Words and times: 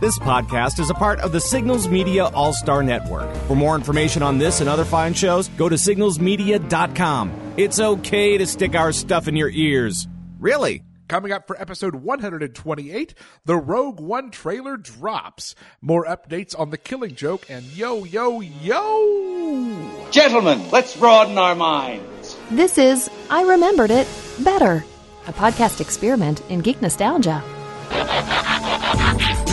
This 0.00 0.18
podcast 0.18 0.80
is 0.80 0.88
a 0.88 0.94
part 0.94 1.20
of 1.20 1.30
the 1.30 1.42
Signals 1.42 1.86
Media 1.86 2.28
All 2.28 2.54
Star 2.54 2.82
Network. 2.82 3.30
For 3.46 3.54
more 3.54 3.74
information 3.74 4.22
on 4.22 4.38
this 4.38 4.60
and 4.60 4.68
other 4.68 4.86
fine 4.86 5.12
shows, 5.12 5.48
go 5.58 5.68
to 5.68 5.74
signalsmedia.com. 5.74 7.54
It's 7.58 7.78
okay 7.78 8.38
to 8.38 8.46
stick 8.46 8.74
our 8.74 8.92
stuff 8.92 9.28
in 9.28 9.36
your 9.36 9.50
ears. 9.50 10.08
Really? 10.38 10.84
Coming 11.06 11.32
up 11.32 11.46
for 11.46 11.60
episode 11.60 11.96
128, 11.96 13.12
the 13.44 13.56
Rogue 13.56 14.00
One 14.00 14.30
trailer 14.30 14.78
drops. 14.78 15.54
More 15.82 16.06
updates 16.06 16.58
on 16.58 16.70
the 16.70 16.78
killing 16.78 17.14
joke 17.14 17.50
and 17.50 17.66
yo, 17.66 18.04
yo, 18.04 18.40
yo! 18.40 20.08
Gentlemen, 20.10 20.70
let's 20.70 20.96
broaden 20.96 21.36
our 21.36 21.54
minds. 21.54 22.38
This 22.50 22.78
is 22.78 23.10
I 23.28 23.42
Remembered 23.42 23.90
It 23.90 24.08
Better, 24.38 24.82
a 25.26 25.32
podcast 25.34 25.82
experiment 25.82 26.40
in 26.48 26.60
geek 26.60 26.80
nostalgia. 26.80 27.44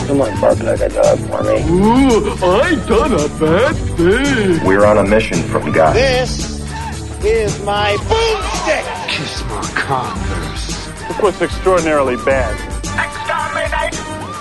Come 0.08 0.22
on, 0.22 0.40
bark 0.40 0.58
like 0.60 0.80
a 0.80 0.88
dog 0.88 1.18
for 1.18 1.42
me. 1.42 1.60
Ooh, 1.68 2.32
I 2.42 2.74
done 2.88 3.12
a 3.12 3.28
bad 3.38 3.76
thing. 3.76 4.64
We're 4.66 4.86
on 4.86 4.96
a 4.96 5.04
mission 5.04 5.36
from 5.42 5.70
God. 5.70 5.94
This 5.94 6.64
is 7.22 7.62
my 7.62 7.94
boomstick. 8.08 9.08
Kiss 9.08 9.44
my 9.44 9.60
converse. 9.74 11.08
Look 11.08 11.22
what's 11.22 11.42
extraordinarily 11.42 12.16
bad. 12.24 12.56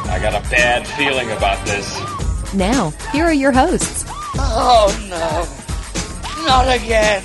I 0.09 0.19
got 0.21 0.35
a 0.35 0.49
bad 0.49 0.87
feeling 0.87 1.31
about 1.31 1.65
this. 1.65 1.99
Now, 2.53 2.91
here 3.11 3.25
are 3.25 3.33
your 3.33 3.51
hosts. 3.51 4.05
Oh 4.39 4.87
no, 5.09 6.45
not 6.45 6.73
again. 6.73 7.23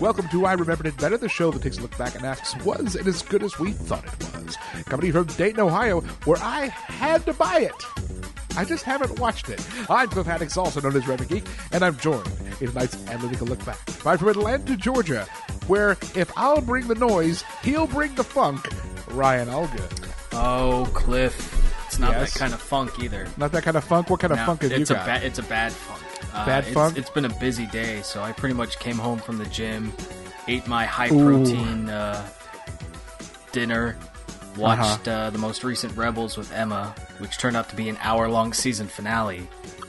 Welcome 0.00 0.28
to 0.28 0.44
I 0.44 0.52
Remembered 0.52 0.86
It 0.86 0.96
Better, 0.98 1.16
the 1.16 1.28
show 1.28 1.50
that 1.50 1.62
takes 1.62 1.78
a 1.78 1.82
look 1.82 1.96
back 1.96 2.14
and 2.16 2.24
asks, 2.26 2.54
was 2.64 2.96
it 2.96 3.06
as 3.06 3.22
good 3.22 3.42
as 3.42 3.58
we 3.58 3.72
thought 3.72 4.04
it 4.04 4.44
was? 4.44 4.56
Coming 4.84 5.10
from 5.12 5.24
Dayton, 5.26 5.60
Ohio, 5.60 6.00
where 6.24 6.36
I 6.42 6.66
had 6.66 7.24
to 7.24 7.32
buy 7.32 7.60
it. 7.60 7.72
I 8.58 8.64
just 8.64 8.84
haven't 8.84 9.18
watched 9.18 9.48
it. 9.48 9.66
I'm 9.88 10.08
Cliff 10.08 10.26
Haddix, 10.26 10.56
also 10.58 10.80
known 10.82 10.96
as 10.96 11.08
Reverend 11.08 11.30
Geek, 11.30 11.44
and 11.72 11.82
I'm 11.82 11.96
joined 11.96 12.26
in 12.60 12.68
tonight's 12.68 13.06
analytical 13.08 13.46
look 13.46 13.64
back 13.64 13.78
by 14.04 14.16
from 14.18 14.28
Atlanta, 14.28 14.76
Georgia, 14.76 15.24
where 15.66 15.92
if 16.14 16.30
I'll 16.36 16.60
bring 16.60 16.88
the 16.88 16.94
noise, 16.94 17.42
he'll 17.62 17.86
bring 17.86 18.14
the 18.16 18.24
funk. 18.24 18.68
Ryan 19.10 19.48
Allgood. 19.48 20.08
Oh, 20.32 20.88
Cliff. 20.92 21.62
It's 21.86 21.98
not 21.98 22.12
Yes? 22.12 22.34
that 22.34 22.38
kind 22.38 22.52
of 22.52 22.60
funk 22.60 22.98
either. 23.02 23.26
Not 23.38 23.52
that 23.52 23.62
kind 23.62 23.76
of 23.78 23.84
funk. 23.84 24.10
What 24.10 24.20
kind 24.20 24.32
of 24.32 24.38
No, 24.40 24.46
funk 24.46 24.62
have 24.62 24.72
you 24.72 24.78
it's 24.78 24.90
a 24.90 24.94
got? 24.94 25.06
ba- 25.06 25.24
it's 25.26 25.38
a 25.38 25.42
bad 25.44 25.72
funk. 25.72 25.95
Uh, 26.36 26.46
Bad 26.46 26.66
it's- 26.68 26.92
It's 26.96 27.10
been 27.10 27.24
a 27.24 27.34
busy 27.40 27.66
day, 27.66 28.02
so 28.02 28.22
I 28.22 28.32
pretty 28.32 28.54
much 28.54 28.78
came 28.78 28.98
home 28.98 29.18
from 29.18 29.38
the 29.38 29.46
gym, 29.46 29.92
ate 30.48 30.66
my 30.66 30.84
high 30.84 31.08
protein 31.08 31.88
uh, 31.88 32.28
dinner, 33.52 33.96
watched 34.56 35.08
Uh-huh. 35.08 35.10
uh 35.26 35.30
the 35.30 35.38
most 35.38 35.64
recent 35.64 35.96
Rebels 35.96 36.36
with 36.36 36.52
Emma, 36.52 36.94
which 37.18 37.38
turned 37.38 37.56
out 37.56 37.68
to 37.70 37.76
be 37.76 37.88
an 37.88 37.98
hour 38.00 38.28
long 38.28 38.52
season 38.52 38.86
finale, 38.86 39.48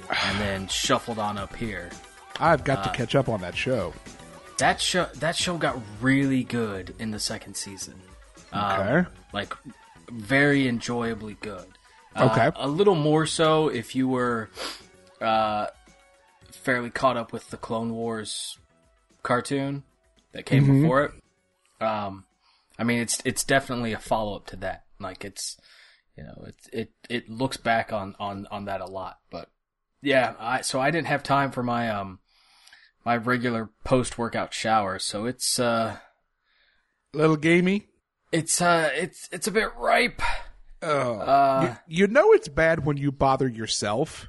and 0.09 0.39
then 0.39 0.67
shuffled 0.67 1.19
on 1.19 1.37
up 1.37 1.55
here. 1.55 1.89
I've 2.39 2.63
got 2.63 2.79
uh, 2.79 2.83
to 2.83 2.89
catch 2.97 3.15
up 3.15 3.27
on 3.29 3.41
that 3.41 3.55
show. 3.55 3.93
That 4.57 4.79
show 4.81 5.07
that 5.15 5.35
show 5.35 5.57
got 5.57 5.77
really 6.01 6.43
good 6.43 6.95
in 6.99 7.11
the 7.11 7.19
second 7.19 7.55
season. 7.55 8.01
Um, 8.53 8.63
Okay. 8.79 9.09
like 9.33 9.53
very 10.09 10.67
enjoyably 10.67 11.35
good. 11.41 11.65
Uh, 12.15 12.29
Okay. 12.31 12.51
a 12.55 12.67
little 12.67 12.95
more 12.95 13.25
so 13.25 13.67
if 13.67 13.95
you 13.95 14.07
were 14.07 14.49
uh, 15.21 15.67
fairly 16.67 16.89
caught 16.89 17.15
up 17.15 17.31
with 17.31 17.49
the 17.49 17.55
Clone 17.55 17.93
Wars 17.93 18.57
cartoon 19.23 19.83
that 20.33 20.45
came 20.45 20.63
Mm-hmm. 20.65 20.81
before 20.81 21.03
it. 21.05 21.11
Um, 21.81 22.25
I 22.77 22.83
mean, 22.83 22.99
it's 22.99 23.21
it's 23.23 23.45
definitely 23.45 23.93
a 23.93 23.97
follow 23.99 24.35
up 24.35 24.47
to 24.47 24.57
that. 24.57 24.83
Like 24.99 25.23
it's 25.23 25.55
you 26.17 26.23
know 26.25 26.43
it 26.45 26.55
it 26.73 26.91
it 27.09 27.29
looks 27.29 27.55
back 27.55 27.93
on 27.93 28.15
on 28.19 28.47
on 28.51 28.65
that 28.65 28.81
a 28.81 28.85
lot. 28.85 29.17
But 29.31 29.49
yeah, 30.01 30.33
I 30.39 30.59
so 30.59 30.81
I 30.81 30.91
didn't 30.91 31.07
have 31.07 31.23
time 31.23 31.51
for 31.51 31.63
my 31.63 31.89
um 31.89 32.19
my 33.05 33.15
regular 33.15 33.69
post 33.85 34.17
workout 34.17 34.53
shower, 34.53 34.99
so 34.99 35.25
it's 35.25 35.57
uh 35.59 35.95
little 37.13 37.37
gamey. 37.37 37.87
it's 38.33 38.61
uh 38.61 38.89
it's 38.93 39.29
it's 39.31 39.47
a 39.47 39.51
bit 39.51 39.69
ripe. 39.77 40.21
Oh. 40.81 41.13
Uh, 41.19 41.75
you, 41.87 42.01
you 42.01 42.07
know 42.07 42.33
it's 42.33 42.49
bad 42.49 42.85
when 42.85 42.97
you 42.97 43.11
bother 43.13 43.47
yourself. 43.47 44.27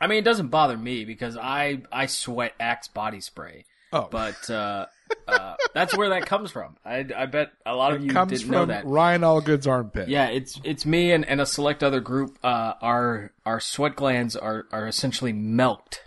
I 0.00 0.06
mean, 0.06 0.18
it 0.18 0.24
doesn't 0.24 0.48
bother 0.48 0.76
me 0.76 1.04
because 1.04 1.36
I 1.36 1.82
I 1.92 2.06
sweat 2.06 2.54
Axe 2.60 2.88
body 2.88 3.20
spray, 3.20 3.64
Oh, 3.94 4.08
but 4.10 4.50
uh, 4.50 4.86
uh, 5.28 5.54
that's 5.72 5.96
where 5.96 6.08
that 6.10 6.26
comes 6.26 6.50
from. 6.50 6.76
I, 6.84 7.06
I 7.16 7.26
bet 7.26 7.52
a 7.64 7.76
lot 7.76 7.92
of 7.94 8.04
you 8.04 8.10
comes 8.10 8.32
didn't 8.32 8.50
know 8.50 8.62
from 8.62 8.68
that. 8.70 8.86
Ryan 8.86 9.22
Allgood's 9.22 9.68
armpit. 9.68 10.08
Yeah, 10.08 10.26
it's 10.26 10.60
it's 10.64 10.84
me 10.84 11.12
and, 11.12 11.24
and 11.24 11.40
a 11.40 11.46
select 11.46 11.84
other 11.84 12.00
group. 12.00 12.36
Uh, 12.42 12.74
our 12.82 13.32
our 13.46 13.60
sweat 13.60 13.94
glands 13.94 14.34
are 14.34 14.66
are 14.72 14.88
essentially 14.88 15.32
milked, 15.32 16.02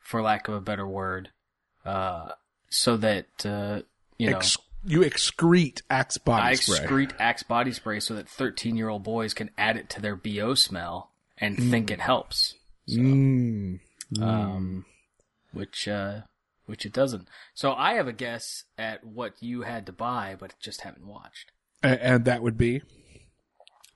for 0.00 0.20
lack 0.20 0.48
of 0.48 0.54
a 0.54 0.60
better 0.60 0.86
word, 0.86 1.30
uh, 1.84 2.30
so 2.70 2.96
that 2.96 3.26
uh, 3.46 3.82
you 4.18 4.30
know 4.30 4.38
Ex- 4.38 4.58
you 4.84 5.00
excrete 5.00 5.82
Axe 5.88 6.18
body 6.18 6.42
I 6.42 6.54
spray. 6.54 6.78
excrete 6.78 7.12
Axe 7.20 7.44
body 7.44 7.72
spray 7.72 8.00
so 8.00 8.14
that 8.14 8.28
thirteen 8.28 8.76
year 8.76 8.88
old 8.88 9.04
boys 9.04 9.32
can 9.32 9.50
add 9.56 9.76
it 9.76 9.88
to 9.90 10.00
their 10.02 10.16
bo 10.16 10.54
smell 10.54 11.12
and 11.38 11.56
think 11.56 11.92
it 11.92 12.00
helps. 12.00 12.54
Mm. 12.96 13.80
um, 14.20 14.84
which 15.52 15.86
uh, 15.88 16.20
which 16.66 16.84
it 16.86 16.92
doesn't. 16.92 17.28
So 17.54 17.72
I 17.72 17.94
have 17.94 18.08
a 18.08 18.12
guess 18.12 18.64
at 18.76 19.04
what 19.04 19.34
you 19.40 19.62
had 19.62 19.86
to 19.86 19.92
buy, 19.92 20.36
but 20.38 20.54
just 20.60 20.82
haven't 20.82 21.06
watched. 21.06 21.52
A- 21.82 22.02
and 22.04 22.24
that 22.24 22.42
would 22.42 22.56
be 22.56 22.82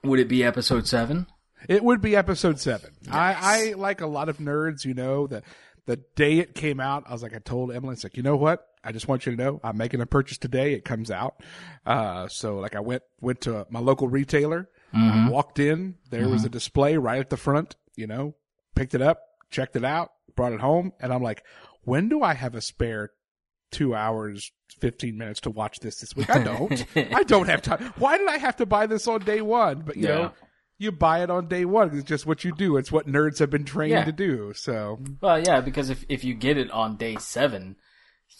Would 0.05 0.21
it 0.21 0.29
be 0.29 0.45
episode 0.45 0.87
seven? 0.87 1.27
it 1.69 1.85
would 1.85 2.01
be 2.01 2.17
episode 2.17 2.59
seven. 2.59 2.91
I, 3.11 3.37
I 3.71 3.73
like 3.75 4.01
a 4.01 4.07
lot 4.07 4.29
of 4.29 4.39
nerds. 4.39 4.85
You 4.85 4.95
know 4.95 5.27
the 5.27 5.43
the 5.87 5.97
day 6.17 6.39
it 6.39 6.55
came 6.55 6.79
out, 6.81 7.05
I 7.09 7.13
was 7.13 7.23
like, 7.25 7.35
I 7.35 7.39
told 7.39 7.73
Emily, 7.73 7.95
it's 7.95 8.05
like, 8.05 8.17
you 8.17 8.23
know 8.23 8.37
what? 8.37 8.67
I 8.85 8.93
just 8.93 9.09
want 9.09 9.27
you 9.27 9.35
to 9.35 9.43
know, 9.43 9.61
I'm 9.65 9.77
making 9.77 10.01
a 10.01 10.07
purchase 10.07 10.39
today. 10.39 10.75
It 10.75 10.85
comes 10.85 11.11
out. 11.11 11.41
Uh, 11.85 12.29
so 12.29 12.59
like 12.59 12.75
I 12.77 12.81
went 12.81 13.03
went 13.21 13.41
to 13.43 13.67
my 13.71 13.81
local 13.81 14.09
retailer, 14.09 14.69
walked 14.93 15.59
in, 15.59 15.97
there 16.11 16.29
was 16.29 16.45
a 16.45 16.49
display 16.49 16.97
right 16.97 17.21
at 17.21 17.31
the 17.31 17.37
front. 17.37 17.77
You 17.97 18.07
know, 18.07 18.35
picked 18.75 18.95
it 18.95 19.03
up, 19.03 19.21
checked 19.51 19.77
it 19.77 19.85
out, 19.85 20.11
brought 20.37 20.53
it 20.53 20.61
home, 20.61 20.93
and 21.01 21.13
I'm 21.13 21.23
like, 21.23 21.45
when 21.85 22.09
do 22.09 22.23
I 22.23 22.35
have 22.35 22.55
a 22.55 22.61
spare 22.61 23.11
two 23.71 23.95
hours, 23.95 24.51
15 24.81 25.17
minutes 25.17 25.41
to 25.41 25.51
watch 25.51 25.81
this 25.81 25.97
this 26.01 26.15
week? 26.15 26.31
I 26.31 26.43
don't. 26.43 26.85
I 26.97 27.23
don't 27.25 27.49
have 27.49 27.63
time. 27.63 27.93
Why 27.99 28.19
did 28.19 28.29
I 28.29 28.39
have 28.39 28.57
to 28.57 28.67
buy 28.67 28.87
this 28.87 29.07
on 29.09 29.21
day 29.25 29.41
one? 29.41 29.83
But 29.87 29.97
you 29.97 30.09
Yeah. 30.09 30.15
know, 30.15 30.33
you 30.79 30.93
buy 30.93 31.23
it 31.23 31.31
on 31.31 31.47
day 31.49 31.65
one. 31.65 31.97
It's 31.97 32.09
just 32.09 32.27
what 32.27 32.45
you 32.45 32.53
do. 32.53 32.77
It's 32.77 32.91
what 32.93 33.07
nerds 33.07 33.39
have 33.39 33.51
been 33.51 33.65
trained 33.65 33.93
Yeah. 33.93 34.05
to 34.05 34.13
do. 34.13 34.53
So 34.55 35.01
Well, 35.21 35.41
yeah, 35.41 35.61
because 35.61 35.91
if 35.91 36.05
if 36.09 36.25
you 36.25 36.35
get 36.35 36.57
it 36.59 36.71
on 36.71 36.97
day 36.97 37.17
seven, 37.17 37.77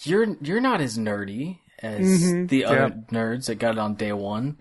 you're 0.05 0.37
you're 0.41 0.61
not 0.61 0.81
as 0.81 0.99
nerdy 0.99 1.59
as 1.79 2.33
the 2.49 2.65
other 2.65 2.77
Mm-hmm. 2.91 3.15
Yeah. 3.15 3.21
nerds 3.23 3.47
that 3.47 3.57
got 3.57 3.73
it 3.73 3.79
on 3.79 3.95
day 3.95 4.13
one 4.13 4.59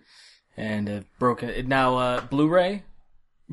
and 0.58 0.88
have 0.88 1.06
broken 1.20 1.50
it. 1.50 1.68
Now, 1.68 1.98
uh, 1.98 2.22
Blu-ray, 2.22 2.84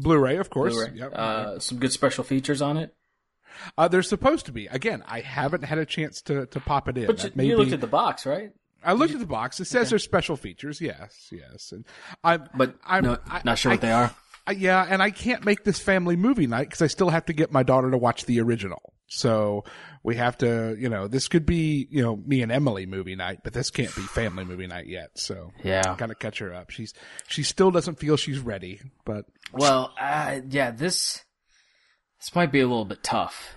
Blu-ray, 0.02 0.36
of 0.36 0.50
course. 0.50 0.74
Blu-ray, 0.74 0.92
Yep. 0.94 1.12
uh, 1.14 1.58
some 1.58 1.78
good 1.78 1.92
special 1.92 2.24
features 2.24 2.62
on 2.62 2.76
it. 2.76 2.94
Uh, 3.76 3.88
there's 3.88 4.08
supposed 4.08 4.46
to 4.46 4.52
be. 4.52 4.66
Again, 4.68 5.02
I 5.06 5.20
haven't 5.20 5.64
had 5.64 5.78
a 5.78 5.86
chance 5.86 6.22
to, 6.22 6.46
to 6.46 6.60
pop 6.60 6.88
it 6.88 6.96
in. 6.96 7.06
But 7.06 7.22
you, 7.24 7.30
you 7.44 7.50
be- 7.50 7.56
looked 7.56 7.72
at 7.72 7.80
the 7.80 7.86
box, 7.88 8.24
right? 8.24 8.50
I 8.84 8.92
looked 8.92 9.12
at 9.12 9.18
the 9.18 9.26
box. 9.26 9.58
It 9.58 9.64
says 9.64 9.90
there's 9.90 10.04
special 10.04 10.36
features. 10.36 10.80
Yes, 10.80 11.28
yes. 11.32 11.72
And 11.72 11.84
I'm, 12.22 12.48
But 12.54 12.76
I'm 12.86 13.02
no, 13.04 13.18
I- 13.26 13.42
not 13.44 13.58
sure 13.58 13.72
what 13.72 13.80
they 13.80 13.90
are. 13.92 14.14
I- 14.46 14.52
yeah, 14.52 14.86
and 14.88 15.02
I 15.02 15.10
can't 15.10 15.44
make 15.44 15.64
this 15.64 15.78
family 15.80 16.14
movie 16.16 16.46
night 16.46 16.68
because 16.68 16.80
I 16.82 16.86
still 16.86 17.10
have 17.10 17.26
to 17.26 17.32
get 17.32 17.50
my 17.52 17.62
daughter 17.64 17.90
to 17.90 17.98
watch 17.98 18.24
the 18.26 18.40
original. 18.40 18.94
So 19.08 19.64
we 20.02 20.16
have 20.16 20.38
to, 20.38 20.76
you 20.78 20.88
know, 20.88 21.08
this 21.08 21.28
could 21.28 21.44
be, 21.46 21.86
you 21.90 22.02
know, 22.02 22.16
me 22.16 22.42
and 22.42 22.50
Emily 22.52 22.86
movie 22.86 23.16
night, 23.16 23.40
but 23.44 23.52
this 23.52 23.70
can't 23.70 23.94
be 23.94 24.02
family 24.02 24.44
movie 24.44 24.66
night 24.66 24.86
yet. 24.86 25.10
So 25.18 25.52
Yeah. 25.64 25.94
kind 25.96 26.10
of 26.10 26.18
catch 26.18 26.38
her 26.38 26.52
up. 26.54 26.70
She's 26.70 26.94
she 27.28 27.42
still 27.42 27.70
doesn't 27.70 27.98
feel 27.98 28.16
she's 28.16 28.38
ready, 28.38 28.80
but 29.04 29.24
Well, 29.52 29.92
uh, 30.00 30.40
yeah, 30.48 30.70
this 30.70 31.24
this 32.20 32.34
might 32.34 32.52
be 32.52 32.60
a 32.60 32.66
little 32.66 32.84
bit 32.84 33.02
tough. 33.02 33.56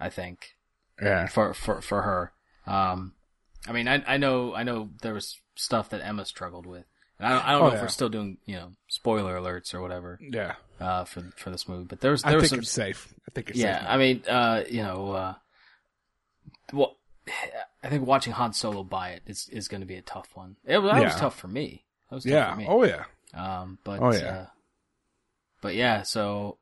I 0.00 0.08
think 0.10 0.54
yeah, 1.02 1.26
for 1.26 1.54
for 1.54 1.80
for 1.80 2.02
her. 2.02 2.32
Um, 2.66 3.14
I 3.66 3.72
mean, 3.72 3.88
I 3.88 4.02
I 4.06 4.16
know 4.16 4.54
I 4.54 4.62
know 4.62 4.90
there 5.02 5.14
was 5.14 5.38
stuff 5.56 5.90
that 5.90 6.04
Emma 6.04 6.24
struggled 6.24 6.66
with, 6.66 6.84
I 7.20 7.28
don't, 7.30 7.48
I 7.48 7.52
don't 7.52 7.62
Oh, 7.62 7.68
know 7.68 7.74
if 7.74 7.82
we're 7.82 7.88
still 7.88 8.08
doing 8.08 8.38
you 8.46 8.54
know 8.56 8.72
spoiler 8.88 9.36
alerts 9.36 9.74
or 9.74 9.80
whatever 9.80 10.18
yeah. 10.22 10.54
uh, 10.80 11.04
for 11.04 11.22
for 11.36 11.50
this 11.50 11.68
movie. 11.68 11.84
But 11.84 12.00
there 12.00 12.12
was 12.12 12.22
there 12.22 12.32
I 12.32 12.34
was 12.36 12.42
think 12.44 12.50
some 12.50 12.58
it's 12.60 12.70
safe. 12.70 13.12
I 13.28 13.30
think 13.32 13.50
it's 13.50 13.58
yeah. 13.58 13.80
safe. 13.80 13.88
I 13.90 13.96
mean, 13.96 14.22
uh, 14.28 14.62
you 14.70 14.82
know, 14.82 15.10
uh, 15.12 15.34
well, 16.72 16.96
I 17.82 17.88
think 17.88 18.06
watching 18.06 18.32
Han 18.32 18.52
Solo 18.52 18.82
buy 18.82 19.10
it 19.10 19.22
is 19.26 19.48
is 19.52 19.68
going 19.68 19.80
to 19.80 19.86
be 19.86 19.96
a 19.96 20.02
tough 20.02 20.28
one. 20.34 20.56
It 20.64 20.78
was, 20.78 20.92
that 20.92 21.02
was 21.04 21.14
tough 21.16 21.38
for 21.38 21.48
me. 21.48 21.84
That 22.10 22.16
was 22.16 22.24
tough 22.24 22.32
yeah. 22.32 22.52
for 22.52 22.58
me. 22.60 22.66
Oh 22.68 22.84
yeah. 22.84 23.04
Um, 23.34 23.78
but 23.84 24.00
Oh, 24.00 24.12
yeah. 24.12 24.26
uh, 24.26 24.46
but 25.60 25.74
yeah, 25.74 26.02
so 26.02 26.58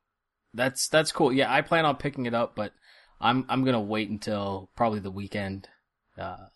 that's 0.55 0.89
that's 0.89 1.13
cool. 1.13 1.33
Yeah, 1.33 1.53
I 1.53 1.61
plan 1.63 1.85
on 1.85 1.97
picking 1.97 2.27
it 2.27 2.35
up, 2.35 2.55
but 2.57 2.73
I'm 3.21 3.45
I'm 3.49 3.65
gonna 3.65 3.81
wait 3.81 4.09
until 4.11 4.71
probably 4.77 5.01
the 5.01 5.11
weekend, 5.11 5.69
uh, 6.19 6.47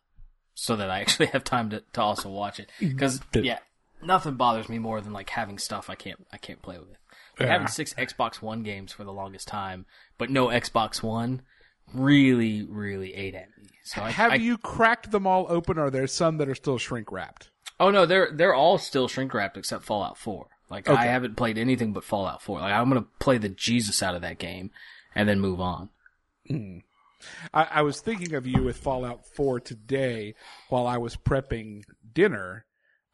so 0.55 0.77
that 0.77 0.91
I 0.91 1.01
actually 1.03 1.27
have 1.27 1.45
time 1.45 1.71
to, 1.71 1.83
to 1.93 2.03
also 2.03 2.31
watch 2.31 2.59
it. 2.61 2.71
Because 2.79 3.21
yeah, 3.35 3.59
nothing 4.03 4.35
bothers 4.35 4.69
me 4.69 4.79
more 4.79 5.01
than 5.01 5.13
like 5.13 5.31
having 5.31 5.59
stuff 5.59 5.89
I 5.91 5.95
can't 5.95 6.27
I 6.33 6.39
can't 6.39 6.63
play 6.63 6.79
with. 6.79 6.89
Like, 6.89 6.99
Yeah. 7.39 7.47
Having 7.53 7.69
six 7.69 7.95
Xbox 7.95 8.43
One 8.43 8.63
games 8.63 8.93
for 8.93 9.05
the 9.05 9.13
longest 9.13 9.49
time, 9.49 9.87
but 10.19 10.31
no 10.31 10.49
Xbox 10.49 11.03
One, 11.03 11.43
really 11.95 12.63
really 12.65 13.15
ate 13.15 13.35
at 13.35 13.49
me. 13.59 13.69
So 13.85 14.03
I, 14.03 14.11
Have 14.11 14.33
I- 14.33 14.37
you 14.37 14.57
cracked 14.59 15.11
them 15.11 15.27
all 15.27 15.47
open, 15.49 15.79
or 15.79 15.87
are 15.87 15.91
there 15.91 16.07
some 16.07 16.39
that 16.39 16.49
are 16.49 16.55
still 16.55 16.79
shrink 16.79 17.11
wrapped? 17.11 17.51
Oh 17.79 17.91
no, 17.91 18.07
they're 18.07 18.31
they're 18.33 18.55
all 18.55 18.79
still 18.79 19.09
shrink 19.09 19.33
wrapped 19.35 19.57
except 19.57 19.85
Fallout 19.85 20.19
Four. 20.19 20.49
Like 20.69 20.89
I 20.89 21.07
haven't 21.07 21.37
played 21.37 21.59
anything 21.59 21.93
but 21.93 22.05
Fallout 22.05 22.43
Four. 22.43 22.61
Like 22.61 22.73
I'm 22.73 22.89
gonna 22.89 23.07
play 23.19 23.39
the 23.39 23.49
Jesus 23.49 24.03
out 24.03 24.15
of 24.15 24.23
that 24.23 24.39
game 24.39 24.71
and 25.15 25.29
then 25.29 25.41
move 25.41 25.61
on. 25.61 25.89
Hmm. 26.47 26.79
I, 27.53 27.65
I 27.65 27.83
was 27.83 28.01
thinking 28.01 28.35
of 28.35 28.47
you 28.47 28.63
with 28.63 28.79
Fallout 28.79 29.27
4 29.27 29.61
today 29.61 30.35
while 30.71 30.87
I 30.87 30.97
was 30.97 31.17
prepping 31.17 31.83
dinner. 32.15 32.65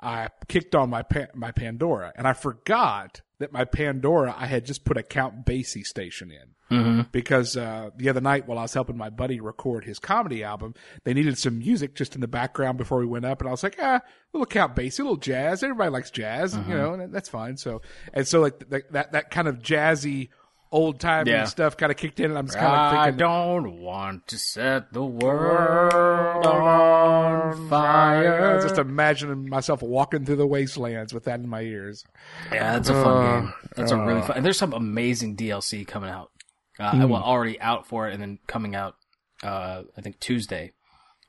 I 0.01 0.29
kicked 0.49 0.75
on 0.75 0.91
my 0.91 1.03
pa- 1.03 1.29
my 1.35 1.53
Pandora 1.53 2.13
and 2.17 2.27
I 2.27 2.33
forgot 2.35 3.23
that 3.39 3.53
my 3.53 3.65
Pandora 3.65 4.35
I 4.37 4.47
had 4.47 4.65
just 4.67 4.85
put 4.85 4.97
a 4.97 5.03
Count 5.03 5.45
Basie 5.47 5.85
station 5.87 6.31
in 6.31 6.53
Mm-hmm. 6.69 7.03
because 7.13 7.57
uh, 7.57 7.91
the 7.97 8.09
other 8.09 8.21
night 8.21 8.49
while 8.49 8.59
I 8.59 8.63
was 8.63 8.75
helping 8.75 8.97
my 8.97 9.09
buddy 9.09 9.39
record 9.41 9.85
his 9.85 10.01
comedy 10.01 10.43
album, 10.43 10.75
they 11.05 11.15
needed 11.15 11.39
some 11.39 11.61
music 11.61 11.95
just 11.95 12.17
in 12.17 12.21
the 12.21 12.27
background 12.27 12.77
before 12.77 12.99
we 12.99 13.07
went 13.07 13.25
up, 13.25 13.41
and 13.41 13.47
I 13.47 13.53
was 13.53 13.63
like, 13.63 13.77
ah, 13.81 13.99
a 13.99 14.03
little 14.33 14.47
Count 14.47 14.75
Basie, 14.75 14.99
a 14.99 15.03
little 15.05 15.17
jazz. 15.17 15.63
Everybody 15.63 15.91
likes 15.91 16.11
jazz, 16.11 16.57
Mm-hmm. 16.57 16.69
you 16.73 16.77
know, 16.77 16.95
and 16.95 17.15
that's 17.15 17.29
fine. 17.29 17.57
So 17.57 17.83
and 18.13 18.27
so 18.27 18.41
like 18.41 18.69
th- 18.69 18.83
that 18.91 19.13
that 19.13 19.31
kind 19.31 19.47
of 19.47 19.61
jazzy 19.61 20.31
old 20.77 21.01
timey 21.01 21.31
Yeah. 21.31 21.45
stuff 21.45 21.77
kind 21.77 21.91
of 21.91 21.97
kicked 21.99 22.21
in, 22.21 22.27
and 22.31 22.39
I'm 22.39 22.47
just 22.47 22.59
kind 22.59 22.67
of 22.73 22.93
like 22.93 23.09
I 23.09 23.11
don't 23.11 23.81
want 23.81 24.27
to 24.29 24.39
set 24.39 24.93
the 24.93 25.03
world 25.05 26.47
on 26.47 27.69
fire. 27.69 28.61
Just 28.63 28.79
imagining 28.79 29.49
myself 29.49 29.83
walking 29.83 30.25
through 30.25 30.37
the 30.37 30.47
wastelands 30.47 31.13
with 31.15 31.25
that 31.25 31.41
in 31.41 31.49
my 31.49 31.63
ears. 31.63 32.05
Yeah, 32.53 32.73
that's 32.75 32.89
a 32.89 33.03
fun 33.03 33.43
game. 33.45 33.55
That's 33.77 33.93
a 33.93 33.97
really 33.97 34.23
fun. 34.23 34.37
And 34.37 34.45
there's 34.45 34.59
some 34.59 34.73
amazing 34.73 35.37
DLC 35.37 35.87
coming 35.87 36.11
out. 36.11 36.31
Uh, 36.79 36.91
Hmm. 36.93 37.09
Well, 37.09 37.23
already 37.23 37.59
out 37.61 37.87
for 37.87 38.09
it, 38.09 38.13
and 38.13 38.21
then 38.23 38.39
coming 38.47 38.75
out. 38.75 38.97
Uh, 39.43 39.83
I 39.97 40.01
think 40.03 40.21
Tuesday. 40.21 40.73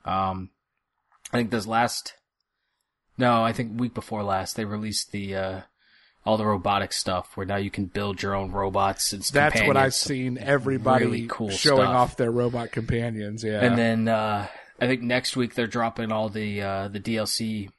Um, 0.06 0.50
I 1.34 1.38
think 1.38 1.52
this 1.52 1.66
last. 1.68 2.14
No, 3.18 3.44
I 3.44 3.52
think 3.54 3.80
week 3.80 3.94
before 3.94 4.24
last 4.24 4.56
they 4.56 4.66
released 4.66 5.12
the 5.12 5.36
uh, 5.36 5.62
all 6.28 6.38
the 6.38 6.46
robotic 6.46 6.92
stuff 6.92 7.36
where 7.38 7.46
now 7.46 7.56
you 7.56 7.72
can 7.72 7.86
build 7.86 8.22
your 8.22 8.36
own 8.36 8.52
robots 8.52 9.14
and 9.14 9.24
stuff. 9.24 9.54
That's 9.54 9.66
what 9.68 9.78
I've 9.78 9.94
seen. 9.94 10.38
Everybody 10.38 11.06
Really 11.06 11.28
cool 11.28 11.50
showing 11.50 11.84
stuff. 11.84 11.96
off 11.96 12.18
their 12.18 12.32
robot 12.32 12.72
companions. 12.72 13.44
Yeah, 13.44 13.64
And 13.64 13.78
then 13.78 14.08
uh, 14.10 14.48
I 14.80 14.88
think 14.88 15.02
next 15.02 15.36
week 15.38 15.56
they're 15.56 15.68
dropping 15.68 16.12
all 16.12 16.28
the 16.30 16.62
uh, 16.62 16.88
the 16.90 17.00
DLC 17.00 17.70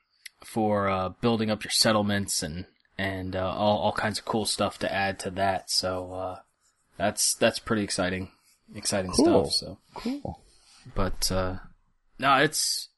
for 0.44 0.88
uh, 0.88 1.10
building 1.20 1.50
up 1.50 1.62
your 1.64 1.70
settlements 1.70 2.42
and 2.42 2.64
and 2.96 3.36
uh, 3.36 3.46
all 3.52 3.78
all 3.78 3.92
kinds 3.92 4.18
of 4.18 4.24
cool 4.24 4.46
stuff 4.46 4.78
to 4.78 4.92
add 4.92 5.18
to 5.20 5.30
that. 5.32 5.70
So 5.70 6.12
uh, 6.12 6.38
that's 6.96 7.34
that's 7.34 7.58
pretty 7.58 7.82
exciting, 7.84 8.30
exciting 8.74 9.12
Cool. 9.12 9.44
stuff. 9.50 9.52
So, 9.52 9.78
cool. 9.94 10.40
but 10.94 11.30
uh, 11.30 11.56
no, 12.18 12.36
it's 12.36 12.88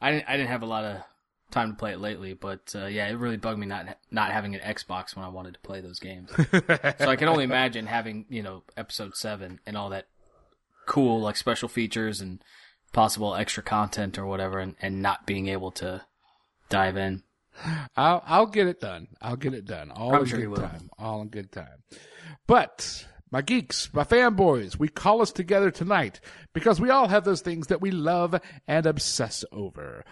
I 0.00 0.10
didn't 0.12 0.28
I 0.28 0.36
didn't 0.36 0.50
have 0.50 0.62
a 0.62 0.66
lot 0.66 0.84
of 0.84 0.98
time 1.54 1.70
to 1.70 1.76
play 1.76 1.92
it 1.92 2.00
lately, 2.00 2.34
but 2.34 2.74
uh, 2.74 2.86
yeah, 2.86 3.08
it 3.08 3.14
really 3.14 3.36
bugged 3.36 3.58
me 3.58 3.66
not 3.66 3.96
not 4.10 4.32
having 4.32 4.54
an 4.54 4.60
Xbox 4.60 5.16
when 5.16 5.24
I 5.24 5.28
wanted 5.28 5.54
to 5.54 5.60
play 5.60 5.80
those 5.80 5.98
games. 5.98 6.30
so 6.36 7.08
I 7.08 7.16
can 7.16 7.28
only 7.28 7.44
imagine 7.44 7.86
having 7.86 8.26
you 8.28 8.42
know 8.42 8.64
episode 8.76 9.16
seven 9.16 9.60
and 9.64 9.76
all 9.76 9.90
that 9.90 10.08
cool 10.86 11.20
like 11.20 11.36
special 11.36 11.68
features 11.68 12.20
and 12.20 12.42
possible 12.92 13.34
extra 13.34 13.62
content 13.62 14.18
or 14.18 14.26
whatever, 14.26 14.58
and, 14.58 14.74
and 14.82 15.00
not 15.00 15.26
being 15.26 15.48
able 15.48 15.70
to 15.72 16.02
dive 16.68 16.96
in. 16.96 17.22
I'll 17.96 18.22
I'll 18.26 18.46
get 18.46 18.66
it 18.66 18.80
done. 18.80 19.08
I'll 19.22 19.36
get 19.36 19.54
it 19.54 19.64
done. 19.64 19.90
All 19.90 20.14
I'm 20.14 20.22
in 20.22 20.26
sure 20.26 20.40
good 20.40 20.56
time. 20.56 20.90
All 20.98 21.22
in 21.22 21.28
good 21.28 21.52
time. 21.52 21.84
But 22.46 23.06
my 23.30 23.42
geeks, 23.42 23.92
my 23.94 24.04
fanboys, 24.04 24.78
we 24.78 24.88
call 24.88 25.22
us 25.22 25.32
together 25.32 25.70
tonight 25.70 26.20
because 26.52 26.80
we 26.80 26.90
all 26.90 27.08
have 27.08 27.24
those 27.24 27.40
things 27.40 27.68
that 27.68 27.80
we 27.80 27.90
love 27.90 28.40
and 28.66 28.86
obsess 28.86 29.44
over. 29.52 30.04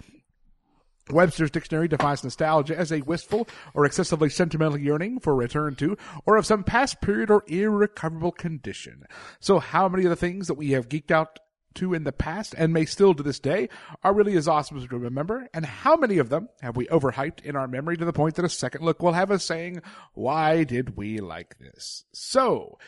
Webster's 1.13 1.51
dictionary 1.51 1.89
defines 1.89 2.25
nostalgia 2.25 2.77
as 2.77 2.93
a 2.93 3.03
wistful 3.03 3.49
or 3.75 3.85
excessively 3.85 4.29
sentimental 4.29 4.79
yearning 4.79 5.21
for 5.21 5.35
return 5.35 5.75
to 5.77 5.97
or 6.27 6.37
of 6.37 6.47
some 6.47 6.65
past 6.65 7.01
period 7.01 7.31
or 7.31 7.45
irrecoverable 7.47 8.33
condition. 8.33 9.05
So 9.41 9.59
how 9.59 9.89
many 9.89 10.05
of 10.05 10.11
the 10.11 10.17
things 10.17 10.49
that 10.49 10.55
we 10.55 10.71
have 10.73 10.89
geeked 10.89 11.11
out 11.11 11.39
to 11.75 11.95
in 11.95 12.05
the 12.05 12.13
past 12.13 12.55
and 12.57 12.73
may 12.73 12.85
still 12.85 13.15
to 13.15 13.23
this 13.23 13.41
day 13.41 13.69
are 14.03 14.15
really 14.15 14.37
as 14.37 14.49
awesome 14.49 14.77
as 14.77 14.91
we 14.91 14.99
remember? 14.99 15.49
And 15.55 15.65
how 15.65 15.97
many 15.97 16.19
of 16.19 16.29
them 16.29 16.49
have 16.61 16.77
we 16.77 16.87
overhyped 16.87 17.43
in 17.43 17.57
our 17.57 17.69
memory 17.69 17.97
to 17.97 18.05
the 18.05 18.13
point 18.13 18.35
that 18.37 18.45
a 18.45 18.51
second 18.51 18.85
look 18.85 19.03
will 19.03 19.13
have 19.13 19.31
us 19.31 19.45
saying, 19.45 19.83
why 20.15 20.65
did 20.65 20.97
we 20.97 21.19
like 21.19 21.59
this? 21.59 22.05
So, 22.13 22.79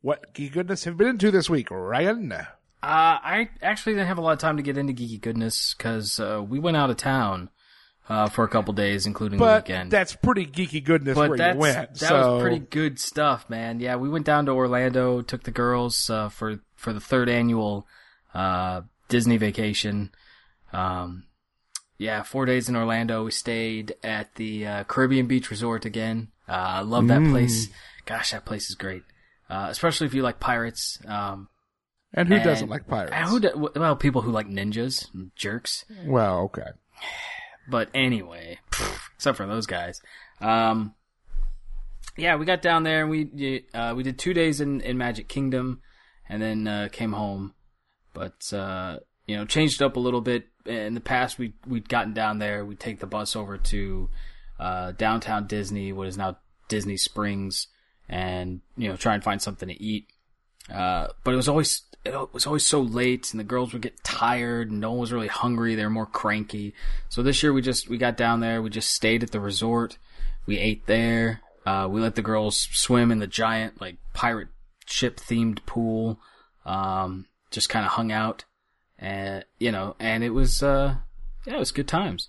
what 0.00 0.34
geek 0.34 0.52
goodness 0.52 0.84
have 0.84 0.96
been 0.96 1.08
into 1.08 1.30
this 1.30 1.48
week, 1.48 1.70
Ryan? 1.70 2.32
Uh, 2.32 2.46
I 2.82 3.48
actually 3.62 3.94
didn't 3.94 4.08
have 4.08 4.18
a 4.18 4.20
lot 4.20 4.32
of 4.32 4.38
time 4.38 4.58
to 4.58 4.62
get 4.62 4.76
into 4.76 4.92
geeky 4.92 5.18
goodness 5.18 5.74
because 5.74 6.20
uh, 6.20 6.44
we 6.46 6.58
went 6.58 6.76
out 6.76 6.90
of 6.90 6.98
town 6.98 7.48
uh, 8.08 8.28
for 8.28 8.44
a 8.44 8.48
couple 8.48 8.72
days, 8.74 9.06
including 9.06 9.38
the 9.38 9.44
weekend. 9.56 9.90
that's 9.90 10.14
pretty 10.14 10.46
geeky 10.46 10.82
goodness 10.84 11.14
but 11.16 11.30
where 11.30 11.52
you 11.52 11.58
went. 11.58 11.94
that 11.94 11.96
so 11.98 12.34
was 12.34 12.42
pretty 12.42 12.58
good 12.58 12.98
stuff, 12.98 13.48
man. 13.48 13.80
Yeah, 13.80 13.96
we 13.96 14.08
went 14.08 14.26
down 14.26 14.46
to 14.46 14.52
Orlando, 14.52 15.22
took 15.22 15.42
the 15.44 15.50
girls 15.50 16.10
uh, 16.10 16.28
for 16.28 16.60
for 16.76 16.92
the 16.92 17.00
third 17.00 17.28
annual 17.28 17.86
uh, 18.34 18.82
Disney 19.08 19.36
vacation. 19.38 20.10
Um, 20.72 21.24
yeah, 21.98 22.22
four 22.24 22.44
days 22.46 22.68
in 22.68 22.76
Orlando. 22.76 23.24
We 23.24 23.30
stayed 23.30 23.94
at 24.02 24.34
the 24.34 24.66
uh, 24.66 24.84
Caribbean 24.84 25.26
Beach 25.26 25.50
Resort 25.50 25.84
again. 25.84 26.28
Uh, 26.48 26.52
I 26.52 26.80
love 26.80 27.06
that 27.08 27.22
place. 27.30 27.68
Gosh, 28.04 28.32
that 28.32 28.44
place 28.44 28.68
is 28.68 28.74
great, 28.74 29.02
uh, 29.48 29.68
especially 29.70 30.08
if 30.08 30.14
you 30.14 30.22
like 30.22 30.40
pirates. 30.40 30.98
Um, 31.06 31.48
And 32.12 32.28
who 32.28 32.34
and- 32.34 32.44
doesn't 32.44 32.68
like 32.68 32.86
pirates? 32.86 33.30
Who 33.30 33.40
do, 33.40 33.70
well, 33.76 33.96
people 33.96 34.20
who 34.22 34.30
like 34.32 34.48
ninjas, 34.48 35.06
jerks. 35.36 35.84
well, 36.04 36.40
okay. 36.40 36.72
But 37.68 37.88
anyway, 37.94 38.58
except 39.14 39.36
for 39.36 39.46
those 39.46 39.66
guys. 39.66 40.00
Um, 40.40 40.94
yeah, 42.16 42.36
we 42.36 42.44
got 42.44 42.62
down 42.62 42.82
there 42.82 43.02
and 43.02 43.10
we 43.10 43.64
uh, 43.74 43.94
we 43.96 44.02
did 44.02 44.18
two 44.18 44.34
days 44.34 44.60
in, 44.60 44.80
in 44.80 44.98
Magic 44.98 45.28
Kingdom, 45.28 45.80
and 46.28 46.40
then 46.42 46.68
uh, 46.68 46.88
came 46.92 47.12
home. 47.12 47.54
But 48.12 48.52
uh, 48.52 48.98
you 49.26 49.36
know, 49.36 49.44
changed 49.44 49.82
up 49.82 49.96
a 49.96 50.00
little 50.00 50.20
bit. 50.20 50.46
In 50.66 50.94
the 50.94 51.00
past, 51.00 51.38
we 51.38 51.54
we'd 51.66 51.88
gotten 51.88 52.14
down 52.14 52.38
there. 52.38 52.64
We'd 52.64 52.80
take 52.80 53.00
the 53.00 53.06
bus 53.06 53.34
over 53.34 53.58
to 53.58 54.10
uh, 54.58 54.92
downtown 54.92 55.46
Disney, 55.46 55.92
what 55.92 56.08
is 56.08 56.16
now 56.16 56.38
Disney 56.68 56.96
Springs, 56.96 57.66
and 58.08 58.60
you 58.76 58.88
know, 58.88 58.96
try 58.96 59.14
and 59.14 59.24
find 59.24 59.42
something 59.42 59.68
to 59.68 59.82
eat. 59.82 60.06
Uh, 60.72 61.08
but 61.24 61.34
it 61.34 61.36
was 61.36 61.48
always 61.48 61.82
it 62.04 62.34
was 62.34 62.46
always 62.46 62.66
so 62.66 62.80
late, 62.80 63.32
and 63.32 63.40
the 63.40 63.44
girls 63.44 63.72
would 63.72 63.82
get 63.82 64.04
tired, 64.04 64.70
and 64.70 64.80
no 64.80 64.90
one 64.90 65.00
was 65.00 65.12
really 65.12 65.28
hungry. 65.28 65.74
They 65.74 65.84
were 65.84 65.90
more 65.90 66.06
cranky. 66.06 66.74
So 67.08 67.22
this 67.22 67.42
year 67.42 67.52
we 67.52 67.62
just 67.62 67.88
we 67.88 67.96
got 67.96 68.16
down 68.16 68.40
there. 68.40 68.60
We 68.60 68.70
just 68.70 68.90
stayed 68.90 69.22
at 69.22 69.30
the 69.30 69.40
resort. 69.40 69.96
We 70.46 70.58
ate 70.58 70.86
there. 70.86 71.40
Uh, 71.64 71.88
we 71.90 72.00
let 72.00 72.14
the 72.14 72.22
girls 72.22 72.68
swim 72.72 73.10
in 73.10 73.20
the 73.20 73.26
giant 73.26 73.80
like 73.80 73.96
pirate 74.12 74.48
ship 74.86 75.16
themed 75.16 75.64
pool. 75.64 76.20
Um, 76.66 77.26
just 77.50 77.70
kind 77.70 77.86
of 77.86 77.92
hung 77.92 78.12
out, 78.12 78.44
and 78.98 79.44
you 79.58 79.72
know, 79.72 79.96
and 79.98 80.22
it 80.22 80.30
was 80.30 80.62
uh, 80.62 80.96
yeah, 81.46 81.54
it 81.54 81.58
was 81.58 81.72
good 81.72 81.88
times. 81.88 82.28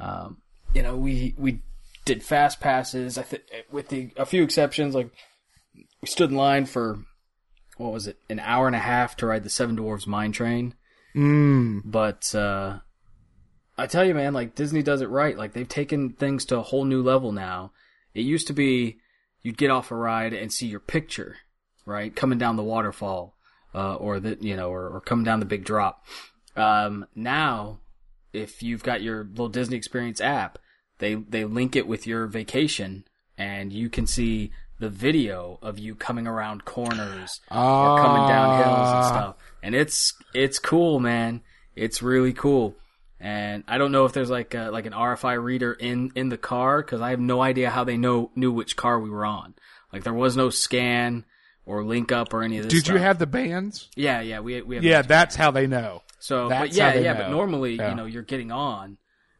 Um, 0.00 0.38
you 0.74 0.82
know, 0.82 0.96
we 0.96 1.34
we 1.38 1.60
did 2.04 2.24
fast 2.24 2.58
passes. 2.58 3.16
I 3.16 3.22
think 3.22 3.44
with 3.70 3.88
the 3.90 4.10
a 4.16 4.26
few 4.26 4.42
exceptions, 4.42 4.94
like 4.94 5.10
we 5.74 6.08
stood 6.08 6.30
in 6.30 6.36
line 6.36 6.66
for 6.66 6.98
what 7.76 7.92
was 7.92 8.06
it, 8.06 8.18
an 8.28 8.40
hour 8.40 8.66
and 8.66 8.76
a 8.76 8.80
half 8.80 9.16
to 9.16 9.26
ride 9.26 9.44
the 9.44 9.50
Seven 9.50 9.76
Dwarfs 9.76 10.06
Mine 10.06 10.32
Train. 10.32 10.74
Mm. 11.14 11.82
But 11.84 12.34
uh, 12.34 12.78
I 13.76 13.86
tell 13.86 14.04
you, 14.04 14.14
man, 14.14 14.34
like 14.34 14.54
Disney 14.54 14.82
does 14.82 15.00
it 15.00 15.08
right. 15.08 15.36
Like 15.36 15.52
they've 15.52 15.68
taken 15.68 16.10
things 16.12 16.44
to 16.46 16.58
a 16.58 16.62
whole 16.62 16.84
new 16.84 17.02
level 17.02 17.32
now. 17.32 17.72
It 18.14 18.22
used 18.22 18.46
to 18.48 18.52
be 18.52 18.98
you'd 19.42 19.58
get 19.58 19.70
off 19.70 19.90
a 19.90 19.96
ride 19.96 20.32
and 20.32 20.52
see 20.52 20.66
your 20.66 20.80
picture, 20.80 21.36
right, 21.84 22.14
coming 22.14 22.38
down 22.38 22.56
the 22.56 22.62
waterfall, 22.62 23.36
uh, 23.74 23.94
or 23.96 24.20
the 24.20 24.38
you 24.40 24.56
know, 24.56 24.70
or, 24.70 24.88
or 24.88 25.00
coming 25.00 25.24
down 25.24 25.40
the 25.40 25.46
big 25.46 25.64
drop. 25.64 26.04
Um, 26.56 27.06
now, 27.14 27.80
if 28.32 28.62
you've 28.62 28.82
got 28.82 29.02
your 29.02 29.24
little 29.24 29.48
Disney 29.48 29.76
Experience 29.76 30.20
app, 30.20 30.58
they 30.98 31.14
they 31.14 31.44
link 31.44 31.76
it 31.76 31.86
with 31.86 32.06
your 32.06 32.26
vacation, 32.26 33.04
and 33.36 33.72
you 33.72 33.88
can 33.88 34.06
see 34.06 34.52
the 34.84 34.90
video 34.90 35.58
of 35.62 35.78
you 35.78 35.94
coming 35.94 36.26
around 36.26 36.64
corners 36.66 37.40
or 37.50 37.98
coming 37.98 38.28
down 38.28 38.58
hills 38.58 38.88
and 38.90 38.98
Ah. 39.02 39.08
stuff. 39.08 39.36
And 39.62 39.74
it's 39.74 40.12
it's 40.34 40.58
cool, 40.58 41.00
man. 41.00 41.40
It's 41.74 42.02
really 42.02 42.32
cool. 42.34 42.76
And 43.18 43.64
I 43.66 43.78
don't 43.78 43.92
know 43.92 44.04
if 44.04 44.12
there's 44.12 44.28
like 44.28 44.52
a, 44.54 44.68
like 44.70 44.84
an 44.84 44.92
RFI 44.92 45.42
reader 45.42 45.72
in 45.72 46.12
in 46.14 46.28
the 46.28 46.36
car 46.36 46.82
because 46.82 47.00
I 47.00 47.10
have 47.10 47.20
no 47.20 47.40
idea 47.40 47.70
how 47.70 47.84
they 47.84 47.96
know 47.96 48.30
knew 48.36 48.52
which 48.52 48.76
car 48.76 49.00
we 49.00 49.08
were 49.08 49.24
on. 49.24 49.54
Like 49.92 50.04
there 50.04 50.12
was 50.12 50.36
no 50.36 50.50
scan 50.50 51.24
or 51.64 51.82
link 51.82 52.12
up 52.12 52.34
or 52.34 52.42
any 52.42 52.58
of 52.58 52.64
this. 52.64 52.72
Did 52.82 52.88
you 52.88 52.98
have 52.98 53.18
the 53.18 53.26
bands? 53.26 53.88
Yeah, 53.96 54.20
yeah, 54.20 54.40
we 54.40 54.60
we 54.60 54.74
have 54.76 54.84
Yeah, 54.84 55.00
that's 55.00 55.34
how 55.34 55.50
they 55.50 55.66
know. 55.66 56.02
so, 56.18 56.48
That's 56.50 56.68
but 56.70 56.76
yeah, 56.76 56.92
yeah, 56.94 57.12
know. 57.14 57.18
but 57.20 57.30
normally, 57.30 57.76
Yeah. 57.76 57.88
you 57.90 57.94
know, 57.94 58.04
you're 58.04 58.22
getting 58.22 58.52
on, 58.52 58.98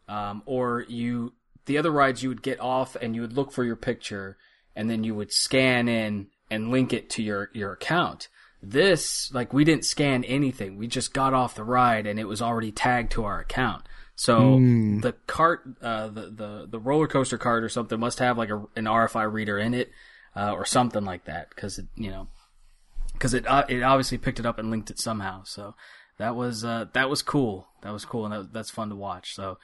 um, 0.09 0.43
or 0.47 0.87
you 0.89 1.35
the 1.67 1.77
other 1.77 1.91
rides 1.91 2.23
you 2.23 2.31
would 2.31 2.43
get 2.43 2.61
off 2.61 2.97
and 2.97 3.15
you 3.15 3.21
would 3.21 3.35
look 3.35 3.53
for 3.53 3.63
your 3.65 3.77
picture 3.77 4.39
and 4.77 4.91
then 4.91 5.05
you 5.05 5.15
would 5.15 5.33
scan 5.33 5.89
in 5.89 6.29
and 6.51 6.71
link 6.71 6.93
it 6.93 7.11
to 7.11 7.23
your, 7.23 7.51
your 7.53 7.73
account. 7.73 8.29
This, 8.63 9.33
like, 9.35 9.53
we 9.53 9.65
didn't 9.65 9.85
scan 9.85 10.25
anything. 10.25 10.77
We 10.77 10.87
just 10.87 11.13
got 11.13 11.35
off 11.35 11.55
the 11.55 11.65
ride 11.65 12.07
and 12.07 12.19
it 12.19 12.25
was 12.25 12.41
already 12.41 12.73
tagged 12.73 13.13
to 13.13 13.25
our 13.25 13.41
account. 13.41 13.87
So 14.17 14.59
the 15.01 15.15
cart, 15.27 15.65
uh, 15.83 16.07
the, 16.09 16.31
the, 16.31 16.67
the 16.71 16.79
roller 16.79 17.09
coaster 17.09 17.37
cart 17.37 17.65
or 17.65 17.69
something 17.69 17.99
must 17.99 18.21
have 18.21 18.39
like 18.39 18.49
a, 18.49 18.65
an 18.77 18.85
RFI 18.85 19.31
reader 19.31 19.59
in 19.59 19.75
it, 19.75 19.91
uh, 20.37 20.53
or 20.53 20.65
something 20.65 21.05
like 21.05 21.25
that. 21.25 21.55
Cause 21.57 21.79
it, 21.79 21.87
you 21.97 22.11
know, 22.11 22.29
cause 23.19 23.35
it, 23.35 23.47
uh, 23.47 23.65
it 23.69 23.83
obviously 23.83 24.19
picked 24.19 24.39
it 24.39 24.47
up 24.47 24.59
and 24.59 24.71
linked 24.71 24.91
it 24.91 25.01
somehow. 25.01 25.43
So 25.45 25.75
that 26.19 26.37
was, 26.37 26.65
uh, 26.65 26.87
that 26.93 27.11
was 27.11 27.23
cool. 27.23 27.67
That 27.83 27.93
was 27.93 28.05
cool. 28.05 28.25
And 28.25 28.33
that, 28.33 28.53
that's 28.53 28.71
fun 28.71 28.89
to 28.91 28.97
watch. 28.97 29.35
So, 29.35 29.59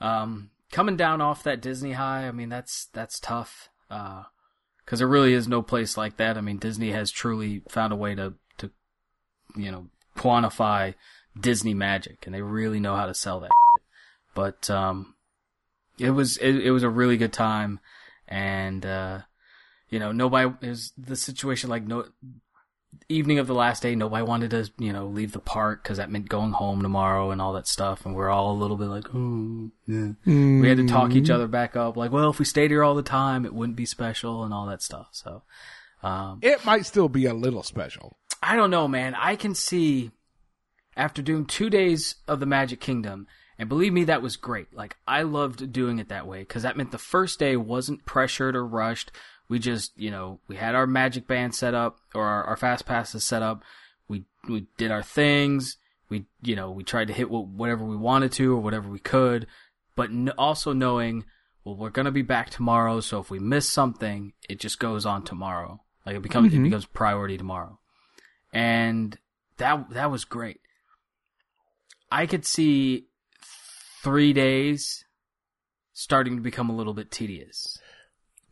um, 0.00 0.50
coming 0.72 0.96
down 0.96 1.20
off 1.20 1.42
that 1.42 1.60
Disney 1.60 1.92
high, 1.92 2.26
I 2.26 2.32
mean, 2.32 2.48
that's, 2.48 2.86
that's 2.86 3.20
tough. 3.20 3.68
Uh, 4.90 4.92
cause 4.92 4.98
there 4.98 5.08
really 5.08 5.32
is 5.32 5.48
no 5.48 5.62
place 5.62 5.96
like 5.96 6.16
that. 6.16 6.36
I 6.36 6.40
mean, 6.40 6.58
Disney 6.58 6.90
has 6.92 7.10
truly 7.10 7.62
found 7.68 7.92
a 7.92 7.96
way 7.96 8.14
to, 8.14 8.34
to, 8.58 8.70
you 9.56 9.70
know, 9.70 9.88
quantify 10.16 10.94
Disney 11.38 11.74
magic 11.74 12.26
and 12.26 12.34
they 12.34 12.42
really 12.42 12.80
know 12.80 12.96
how 12.96 13.06
to 13.06 13.14
sell 13.14 13.40
that. 13.40 13.50
But, 14.34 14.68
um, 14.70 15.14
it 15.98 16.10
was, 16.10 16.36
it, 16.38 16.56
it 16.56 16.70
was 16.70 16.82
a 16.82 16.88
really 16.90 17.16
good 17.16 17.32
time 17.32 17.80
and, 18.28 18.84
uh, 18.84 19.20
you 19.88 19.98
know, 19.98 20.12
nobody, 20.12 20.52
was 20.66 20.92
the 20.96 21.16
situation 21.16 21.70
like 21.70 21.86
no, 21.86 22.06
evening 23.08 23.38
of 23.38 23.46
the 23.46 23.54
last 23.54 23.82
day, 23.82 23.94
nobody 23.94 24.22
wanted 24.22 24.50
to, 24.50 24.70
you 24.78 24.92
know, 24.92 25.06
leave 25.06 25.32
the 25.32 25.40
park 25.40 25.82
because 25.82 25.98
that 25.98 26.10
meant 26.10 26.28
going 26.28 26.52
home 26.52 26.82
tomorrow 26.82 27.30
and 27.30 27.40
all 27.40 27.52
that 27.54 27.66
stuff. 27.66 28.06
And 28.06 28.14
we're 28.14 28.30
all 28.30 28.52
a 28.52 28.58
little 28.58 28.76
bit 28.76 28.86
like, 28.86 29.06
oh, 29.14 29.70
yeah. 29.86 30.12
We 30.24 30.68
had 30.68 30.78
to 30.78 30.86
talk 30.86 31.12
each 31.12 31.30
other 31.30 31.48
back 31.48 31.76
up, 31.76 31.96
like, 31.96 32.12
well, 32.12 32.30
if 32.30 32.38
we 32.38 32.44
stayed 32.44 32.70
here 32.70 32.84
all 32.84 32.94
the 32.94 33.02
time, 33.02 33.44
it 33.44 33.54
wouldn't 33.54 33.76
be 33.76 33.86
special 33.86 34.44
and 34.44 34.54
all 34.54 34.66
that 34.66 34.82
stuff. 34.82 35.08
So, 35.12 35.42
um, 36.02 36.38
It 36.42 36.64
might 36.64 36.86
still 36.86 37.08
be 37.08 37.26
a 37.26 37.34
little 37.34 37.62
special. 37.62 38.16
I 38.42 38.56
don't 38.56 38.70
know, 38.70 38.88
man. 38.88 39.14
I 39.14 39.36
can 39.36 39.54
see 39.54 40.12
after 40.96 41.22
doing 41.22 41.46
two 41.46 41.70
days 41.70 42.16
of 42.26 42.40
the 42.40 42.46
Magic 42.46 42.80
Kingdom, 42.80 43.26
and 43.58 43.68
believe 43.68 43.92
me, 43.92 44.04
that 44.04 44.22
was 44.22 44.36
great. 44.36 44.72
Like, 44.72 44.96
I 45.06 45.22
loved 45.22 45.72
doing 45.72 45.98
it 45.98 46.08
that 46.08 46.26
way 46.26 46.40
because 46.40 46.62
that 46.62 46.76
meant 46.76 46.92
the 46.92 46.98
first 46.98 47.38
day 47.38 47.56
wasn't 47.56 48.06
pressured 48.06 48.56
or 48.56 48.66
rushed. 48.66 49.12
We 49.50 49.58
just, 49.58 49.92
you 49.98 50.12
know, 50.12 50.38
we 50.46 50.54
had 50.54 50.76
our 50.76 50.86
Magic 50.86 51.26
Band 51.26 51.56
set 51.56 51.74
up 51.74 51.98
or 52.14 52.24
our, 52.24 52.44
our 52.44 52.56
Fast 52.56 52.86
Passes 52.86 53.24
set 53.24 53.42
up. 53.42 53.64
We, 54.06 54.24
we 54.48 54.68
did 54.78 54.92
our 54.92 55.02
things. 55.02 55.76
We, 56.08 56.26
you 56.40 56.54
know, 56.54 56.70
we 56.70 56.84
tried 56.84 57.08
to 57.08 57.12
hit 57.12 57.28
what, 57.28 57.48
whatever 57.48 57.84
we 57.84 57.96
wanted 57.96 58.30
to 58.32 58.54
or 58.54 58.60
whatever 58.60 58.88
we 58.88 59.00
could, 59.00 59.48
but 59.96 60.10
n- 60.10 60.32
also 60.38 60.72
knowing, 60.72 61.24
well, 61.64 61.74
we're 61.74 61.90
going 61.90 62.06
to 62.06 62.12
be 62.12 62.22
back 62.22 62.50
tomorrow. 62.50 63.00
So 63.00 63.18
if 63.18 63.28
we 63.28 63.40
miss 63.40 63.68
something, 63.68 64.34
it 64.48 64.60
just 64.60 64.78
goes 64.78 65.04
on 65.04 65.24
tomorrow. 65.24 65.82
Like 66.06 66.14
it 66.14 66.22
becomes, 66.22 66.52
it 66.52 66.56
mm-hmm. 66.56 66.64
becomes 66.64 66.86
priority 66.86 67.36
tomorrow. 67.36 67.80
And 68.52 69.18
that, 69.56 69.90
that 69.90 70.12
was 70.12 70.24
great. 70.24 70.60
I 72.10 72.26
could 72.26 72.46
see 72.46 73.06
three 74.04 74.32
days 74.32 75.04
starting 75.92 76.36
to 76.36 76.42
become 76.42 76.70
a 76.70 76.76
little 76.76 76.94
bit 76.94 77.10
tedious. 77.10 77.78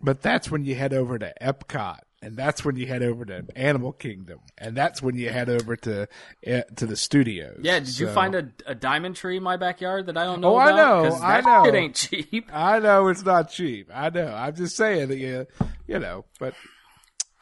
But 0.01 0.23
that's 0.23 0.51
when 0.51 0.65
you 0.65 0.75
head 0.77 0.93
over 0.95 1.19
to 1.19 1.33
Epcot, 1.41 1.99
and 2.23 2.37
that's 2.37 2.65
when 2.65 2.77
you 2.77 2.87
head 2.87 3.03
over 3.03 3.25
to 3.25 3.45
Animal 3.57 3.93
Kingdom, 3.93 4.39
and 4.57 4.77
that's 4.77 5.03
when 5.03 5.17
you 5.17 5.31
head 5.31 5.49
over 5.51 5.75
to 5.77 6.03
uh, 6.47 6.63
to 6.77 6.87
the 6.87 6.97
studios. 6.97 7.59
Yeah, 7.63 7.81
did 7.81 7.99
you 7.99 8.07
find 8.09 8.35
a, 8.37 8.49
a 8.67 8.75
diamond 8.77 9.17
tree 9.17 9.37
in 9.39 9.43
my 9.43 9.57
backyard 9.57 10.07
that 10.07 10.17
I 10.17 10.25
don't 10.25 10.41
know 10.41 10.55
Oh, 10.55 10.59
I 10.59 10.71
about? 10.71 10.77
know, 10.77 11.11
'Cause 11.11 11.21
I 11.23 11.41
know. 11.41 11.65
shit 11.65 11.75
ain't 11.75 11.95
cheap. 11.97 12.49
I 12.53 12.79
know 12.79 13.09
it's 13.09 13.25
not 13.25 13.51
cheap. 13.51 13.89
I 13.93 14.11
know. 14.11 14.29
I'm 14.29 14.55
just 14.55 14.77
saying 14.77 15.09
that 15.09 15.19
you, 15.19 15.47
you 15.89 15.99
know. 15.99 16.25
But 16.39 16.55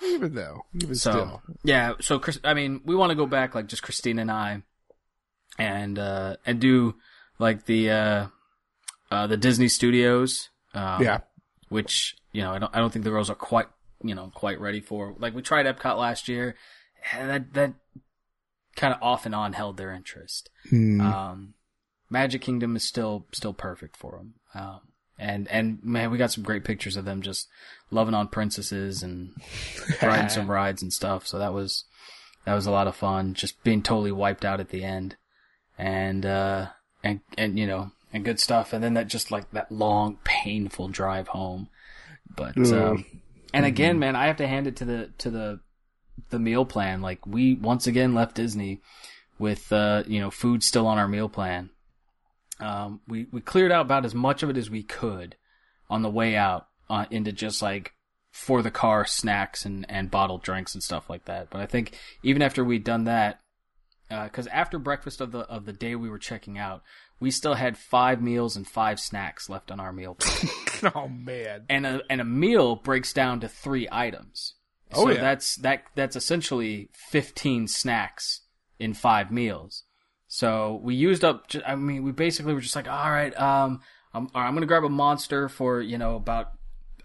even 0.03 0.35
though, 0.35 0.65
even 0.75 0.95
So 0.95 1.11
still, 1.11 1.43
yeah, 1.65 1.93
so 2.01 2.19
Chris, 2.19 2.39
I 2.43 2.55
mean, 2.55 2.81
we 2.85 2.95
want 2.97 3.11
to 3.11 3.17
go 3.17 3.27
back 3.27 3.55
like 3.55 3.67
just 3.67 3.83
Christina 3.83 4.23
and 4.23 4.31
I, 4.31 4.63
and 5.59 5.99
uh 5.99 6.37
and 6.47 6.61
do 6.61 6.95
like 7.39 7.67
the 7.67 7.91
uh 7.91 8.27
uh 9.11 9.27
the 9.27 9.37
Disney 9.37 9.69
Studios. 9.69 10.49
Um, 10.75 11.03
yeah. 11.03 11.19
which 11.71 12.15
you 12.37 12.43
know 12.43 12.53
I 12.53 12.59
don't 12.59 12.77
I 12.77 12.81
don't 12.81 12.93
think 12.93 13.05
the 13.05 13.11
girls 13.11 13.31
are 13.31 13.35
quite 13.35 13.69
you 14.03 14.15
know 14.15 14.31
quite 14.35 14.61
ready 14.61 14.81
for. 14.81 15.15
Like 15.19 15.35
we 15.35 15.41
tried 15.41 15.65
Epcot 15.65 15.99
last 15.99 16.29
year, 16.29 16.55
and 17.13 17.31
that 17.31 17.55
that 17.55 17.75
kind 18.77 18.93
of 18.93 19.03
off 19.03 19.25
and 19.25 19.35
on 19.35 19.55
held 19.55 19.79
their 19.79 19.91
interest. 19.91 20.51
Um, 21.01 21.55
Magic 22.11 22.43
Kingdom 22.43 22.77
is 22.77 22.85
still 22.85 23.27
still 23.33 23.55
perfect 23.55 23.97
for 23.97 24.13
them. 24.13 24.35
Um, 24.55 24.81
and 25.19 25.49
and 25.49 25.83
man, 25.83 26.11
we 26.11 26.19
got 26.19 26.31
some 26.31 26.45
great 26.45 26.63
pictures 26.63 26.97
of 26.97 27.07
them 27.07 27.23
just 27.23 27.49
loving 27.91 28.15
on 28.15 28.29
princesses 28.29 29.03
and 29.03 29.33
riding 30.03 30.29
some 30.29 30.51
rides 30.51 30.83
and 30.83 30.93
stuff. 30.93 31.27
So 31.27 31.39
that 31.39 31.55
was 31.55 31.85
that 32.45 32.55
was 32.55 32.67
a 32.67 32.71
lot 32.71 32.87
of 32.87 32.95
fun. 32.95 33.33
Just 33.33 33.65
being 33.65 33.83
totally 33.83 34.13
wiped 34.13 34.45
out 34.45 34.61
at 34.61 34.69
the 34.69 34.85
end, 34.85 35.17
and 35.79 36.27
uh, 36.27 36.67
and 37.03 37.21
and 37.39 37.59
you 37.59 37.67
know 37.67 37.93
and 38.13 38.27
good 38.27 38.39
stuff. 38.39 38.75
And 38.75 38.85
then 38.85 38.93
that 38.93 39.09
just 39.09 39.31
like 39.31 39.51
that 39.53 39.73
long 39.73 40.19
painful 40.23 40.89
drive 40.89 41.29
home. 41.29 41.69
But 42.35 42.57
um, 42.73 43.05
and 43.55 43.65
again, 43.65 43.99
man, 43.99 44.17
I 44.17 44.27
have 44.27 44.37
to 44.37 44.47
hand 44.47 44.67
it 44.67 44.77
to 44.77 44.85
the 44.85 45.13
to 45.19 45.31
the 45.31 45.61
the 46.31 46.39
meal 46.39 46.65
plan. 46.65 47.03
Like 47.03 47.27
we 47.27 47.55
once 47.55 47.87
again 47.87 48.15
left 48.15 48.37
Disney 48.37 48.81
with 49.39 49.73
uh, 49.73 50.03
you 50.07 50.21
know 50.21 50.31
food 50.31 50.63
still 50.63 50.87
on 50.87 50.99
our 50.99 51.09
meal 51.09 51.29
plan. 51.29 51.71
Um, 52.61 53.01
we 53.07 53.27
we 53.31 53.41
cleared 53.41 53.73
out 53.73 53.87
about 53.87 54.05
as 54.05 54.15
much 54.15 54.43
of 54.43 54.51
it 54.51 54.57
as 54.57 54.71
we 54.71 54.83
could 54.83 55.37
on 55.89 56.03
the 56.03 56.11
way 56.11 56.37
out 56.37 56.69
uh, 56.89 57.07
into 57.11 57.33
just 57.33 57.63
like 57.63 57.93
for 58.33 58.63
the 58.63 58.71
car 58.71 59.05
snacks 59.05 59.65
and 59.65 59.87
and 59.89 60.11
bottled 60.11 60.43
drinks 60.43 60.75
and 60.75 60.83
stuff 60.83 61.09
like 61.09 61.25
that. 61.27 61.51
But 61.51 61.61
I 61.61 61.67
think 61.67 61.97
even 62.23 62.43
after 62.43 62.65
we'd 62.65 62.85
done 62.85 63.05
that, 63.05 63.41
because 64.09 64.47
after 64.49 64.79
breakfast 64.79 65.21
of 65.21 65.33
the 65.33 65.41
of 65.41 65.67
the 65.67 65.73
day 65.73 65.95
we 65.97 66.09
were 66.09 66.19
checking 66.19 66.59
out, 66.59 66.83
we 67.21 67.31
still 67.31 67.55
had 67.55 67.79
five 67.79 68.21
meals 68.21 68.57
and 68.57 68.67
five 68.67 69.01
snacks 69.01 69.49
left 69.49 69.71
on 69.71 69.81
our 69.81 69.93
meal 69.93 70.15
plan 70.15 70.51
oh 70.95 71.09
man, 71.09 71.65
and 71.69 71.87
a 71.87 72.03
and 72.11 72.21
a 72.21 72.25
meal 72.25 72.77
breaks 72.77 73.13
down 73.13 73.41
to 73.41 73.49
three 73.49 73.89
items. 73.91 74.55
Oh, 74.93 75.05
so 75.05 75.11
yeah. 75.11 75.21
that's 75.21 75.57
that 75.57 75.85
that's 75.95 76.17
essentially 76.17 76.91
fifteen 76.93 77.67
snacks 77.67 78.43
in 78.79 78.95
five 78.95 79.31
meals. 79.31 79.85
So 80.29 80.81
we 80.83 80.95
used 80.95 81.25
up. 81.25 81.47
I 81.67 81.75
mean, 81.77 82.03
we 82.03 82.13
basically 82.13 82.55
were 82.55 82.61
just 82.61 82.77
like, 82.77 82.89
all 82.89 83.11
right, 83.11 83.37
um, 83.39 83.81
I'm 84.13 84.29
I'm 84.35 84.55
gonna 84.55 84.67
grab 84.67 84.85
a 84.85 84.89
monster 84.89 85.49
for 85.49 85.81
you 85.81 85.99
know 85.99 86.17
about 86.17 86.53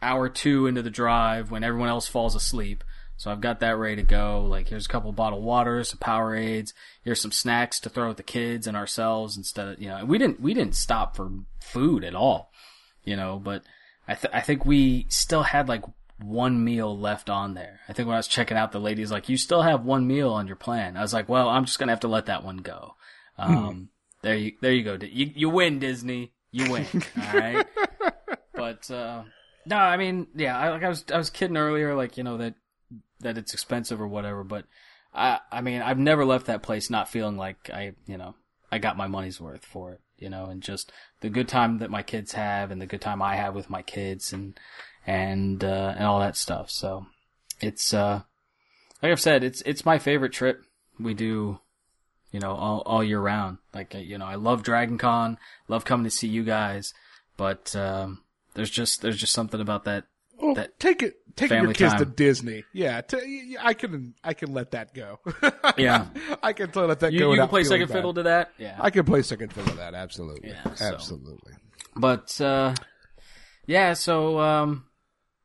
hour 0.02 0.30
two 0.30 0.68
into 0.68 0.82
the 0.82 0.90
drive 0.90 1.52
when 1.52 1.64
everyone 1.64 1.90
else 1.90 2.08
falls 2.08 2.36
asleep. 2.36 2.84
So 3.22 3.30
I've 3.30 3.42
got 3.42 3.60
that 3.60 3.78
ready 3.78 3.98
to 3.98 4.04
go. 4.04 4.46
Like 4.50 4.70
here's 4.70 4.88
a 4.88 4.90
couple 4.90 5.12
of 5.12 5.16
bottled 5.16 5.44
waters, 5.44 5.90
some 5.90 6.00
Powerades. 6.00 6.74
Here's 7.04 7.22
some 7.22 7.32
snacks 7.32 7.80
to 7.82 7.90
throw 7.90 8.10
at 8.10 8.18
the 8.18 8.24
kids 8.24 8.66
and 8.66 8.76
ourselves 8.76 9.38
instead 9.38 9.68
of 9.68 9.82
you 9.82 9.90
know. 9.90 10.04
We 10.06 10.18
didn't 10.18 10.40
we 10.40 10.56
didn't 10.56 10.76
stop 10.76 11.16
for 11.16 11.30
food 11.60 12.04
at 12.04 12.16
all 12.16 12.52
you 13.04 13.16
know, 13.16 13.40
but 13.44 13.64
I 14.08 14.16
th- 14.16 14.34
I 14.34 14.42
think 14.42 14.66
we 14.66 15.06
still 15.10 15.44
had 15.44 15.68
like 15.68 15.84
one 16.20 16.64
meal 16.64 16.98
left 16.98 17.30
on 17.30 17.54
there. 17.54 17.80
I 17.88 17.94
think 17.94 18.08
when 18.08 18.16
I 18.16 18.20
was 18.20 18.28
checking 18.28 18.58
out, 18.58 18.72
the 18.72 18.80
lady's 18.80 19.12
like, 19.12 19.30
"You 19.30 19.38
still 19.38 19.62
have 19.62 19.86
one 19.86 20.08
meal 20.08 20.32
on 20.32 20.48
your 20.48 20.56
plan." 20.56 20.98
I 20.98 21.02
was 21.02 21.14
like, 21.14 21.30
"Well, 21.30 21.50
I'm 21.50 21.66
just 21.66 21.80
gonna 21.80 21.92
have 21.92 22.02
to 22.02 22.08
let 22.08 22.28
that 22.28 22.44
one 22.44 22.58
go." 22.58 22.96
Um, 23.38 23.90
there 24.22 24.36
you 24.36 24.54
there 24.62 24.74
you 24.74 24.84
go. 24.84 24.98
You 25.02 25.32
you 25.36 25.50
win, 25.50 25.80
Disney. 25.80 26.34
You 26.52 26.72
win. 26.72 26.86
all 26.94 27.40
right. 27.40 27.66
But 28.54 28.92
uh, 28.92 29.24
no, 29.66 29.78
I 29.78 29.98
mean, 29.98 30.28
yeah, 30.36 30.58
I, 30.58 30.70
like 30.70 30.84
I 30.84 30.90
was 30.90 31.04
I 31.12 31.18
was 31.18 31.30
kidding 31.30 31.58
earlier, 31.58 31.96
like 31.96 32.18
you 32.18 32.24
know 32.24 32.38
that 32.38 32.56
that 33.22 33.38
it's 33.38 33.54
expensive 33.54 34.02
or 34.02 34.08
whatever, 34.08 34.44
but 34.44 34.66
I 35.14 35.40
I 35.52 35.62
mean 35.62 35.82
I've 35.82 36.00
never 36.00 36.26
left 36.26 36.48
that 36.48 36.64
place 36.64 36.90
not 36.90 37.10
feeling 37.10 37.38
like 37.38 37.70
I 37.70 37.94
you 38.06 38.18
know 38.18 38.36
I 38.72 38.80
got 38.80 38.98
my 38.98 39.08
money's 39.08 39.42
worth 39.42 39.66
for 39.66 39.94
it, 39.94 40.02
you 40.18 40.30
know, 40.30 40.46
and 40.46 40.62
just 40.62 40.92
the 41.20 41.30
good 41.30 41.48
time 41.48 41.80
that 41.80 41.90
my 41.90 42.04
kids 42.04 42.34
have 42.34 42.72
and 42.72 42.82
the 42.82 42.86
good 42.86 43.02
time 43.02 43.22
I 43.22 43.36
have 43.36 43.54
with 43.54 43.70
my 43.70 43.82
kids 43.82 44.32
and 44.34 44.60
and 45.06 45.64
uh, 45.64 45.94
and 45.96 46.06
all 46.06 46.20
that 46.20 46.38
stuff. 46.38 46.70
So 46.70 47.06
it's 47.60 47.94
uh 47.94 48.22
like 49.02 49.12
I've 49.12 49.20
said, 49.20 49.44
it's 49.44 49.62
it's 49.64 49.86
my 49.86 50.00
favorite 50.00 50.32
trip 50.32 50.64
we 51.00 51.14
do, 51.14 51.60
you 52.32 52.40
know, 52.40 52.54
all 52.54 52.82
all 52.82 53.04
year 53.04 53.20
round. 53.20 53.58
Like 53.74 53.94
you 53.94 54.18
know, 54.18 54.26
I 54.26 54.36
love 54.36 54.64
Dragon 54.64 54.98
Con, 54.98 55.38
love 55.68 55.86
coming 55.86 56.04
to 56.06 56.12
see 56.12 56.28
you 56.28 56.44
guys, 56.44 56.94
but 57.38 57.76
um, 57.76 58.24
there's 58.54 58.70
just 58.70 59.02
there's 59.02 59.18
just 59.18 59.34
something 59.34 59.60
about 59.60 59.86
that 59.86 60.06
well, 60.42 60.56
that 60.56 60.80
take 60.80 61.04
it, 61.04 61.16
take 61.36 61.52
your 61.52 61.74
kids 61.74 61.94
to. 61.96 62.06
Disney. 62.06 62.64
Yeah, 62.74 63.02
t- 63.02 63.56
I 63.60 63.74
can, 63.74 64.16
I 64.24 64.34
can 64.34 64.54
let 64.54 64.72
that 64.72 64.94
go. 64.94 65.20
Yeah. 65.78 66.08
I 66.44 66.54
can 66.54 66.68
totally 66.68 66.88
let 66.88 67.00
that 67.02 67.14
you, 67.14 67.20
go. 67.20 67.32
you 67.34 67.40
can 67.40 67.48
play 67.48 67.64
second 67.64 67.88
bad. 67.88 67.94
fiddle 67.96 68.14
to 68.16 68.24
that. 68.24 68.52
Yeah, 68.58 68.76
I 68.80 68.90
can 68.90 69.06
play 69.06 69.22
second 69.22 69.54
fiddle 69.54 69.72
to 69.72 69.78
that. 69.78 69.94
Absolutely, 69.94 70.50
Yeah, 70.50 70.74
so- 70.74 70.86
absolutely. 70.94 71.54
but 71.96 72.40
uh 72.42 72.74
yeah 73.68 73.94
so 73.94 74.40
um 74.40 74.86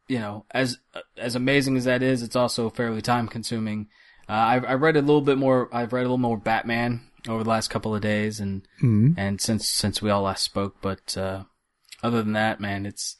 you 0.08 0.18
know 0.18 0.44
as 0.52 0.78
as 1.18 1.34
amazing 1.36 1.76
as 1.76 1.84
that 1.84 2.02
is 2.02 2.22
it's 2.22 2.36
also 2.36 2.70
fairly 2.70 3.02
time 3.02 3.28
consuming 3.28 3.88
uh, 4.28 4.32
I've, 4.32 4.64
I 4.64 4.74
read 4.74 4.96
a 4.96 5.00
little 5.02 5.20
bit 5.20 5.38
more 5.38 5.68
I've 5.72 5.92
read 5.92 6.00
a 6.02 6.08
little 6.10 6.18
more 6.18 6.36
Batman 6.38 7.02
over 7.28 7.42
the 7.44 7.50
last 7.50 7.68
couple 7.68 7.94
of 7.94 8.00
days 8.00 8.40
and 8.40 8.66
and 8.80 9.40
since 9.40 9.68
since 9.68 10.00
we 10.00 10.10
all 10.10 10.22
last 10.22 10.44
spoke 10.44 10.76
but 10.80 11.16
uh 11.16 11.44
other 12.02 12.22
than 12.22 12.34
that, 12.34 12.60
man, 12.60 12.84
it's 12.86 13.16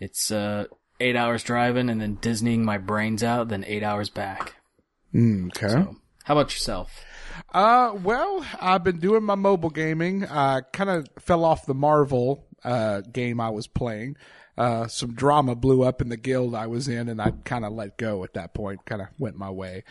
it's 0.00 0.30
uh, 0.30 0.64
eight 1.00 1.16
hours 1.16 1.42
driving 1.42 1.88
and 1.90 2.00
then 2.00 2.16
Disneying 2.16 2.60
my 2.64 2.78
brains 2.78 3.22
out, 3.22 3.48
then 3.48 3.64
eight 3.66 3.82
hours 3.82 4.08
back. 4.10 4.54
Mm, 5.14 5.46
okay. 5.56 5.68
So, 5.68 5.96
how 6.24 6.34
about 6.38 6.52
yourself? 6.52 6.90
Uh, 7.52 7.92
well, 8.02 8.44
I've 8.60 8.82
been 8.84 8.98
doing 8.98 9.22
my 9.22 9.34
mobile 9.34 9.70
gaming. 9.70 10.24
I 10.26 10.62
kind 10.72 10.90
of 10.90 11.06
fell 11.18 11.44
off 11.44 11.66
the 11.66 11.74
Marvel 11.74 12.46
uh, 12.64 13.02
game 13.02 13.40
I 13.40 13.50
was 13.50 13.66
playing. 13.66 14.16
Uh, 14.58 14.86
some 14.86 15.12
drama 15.14 15.54
blew 15.54 15.82
up 15.82 16.00
in 16.00 16.08
the 16.08 16.16
guild 16.16 16.54
I 16.54 16.66
was 16.66 16.88
in, 16.88 17.08
and 17.10 17.20
I 17.20 17.30
kind 17.44 17.64
of 17.64 17.72
let 17.74 17.98
go 17.98 18.24
at 18.24 18.32
that 18.34 18.54
point. 18.54 18.84
Kind 18.86 19.02
of 19.02 19.08
went 19.18 19.36
my 19.36 19.50
way. 19.50 19.84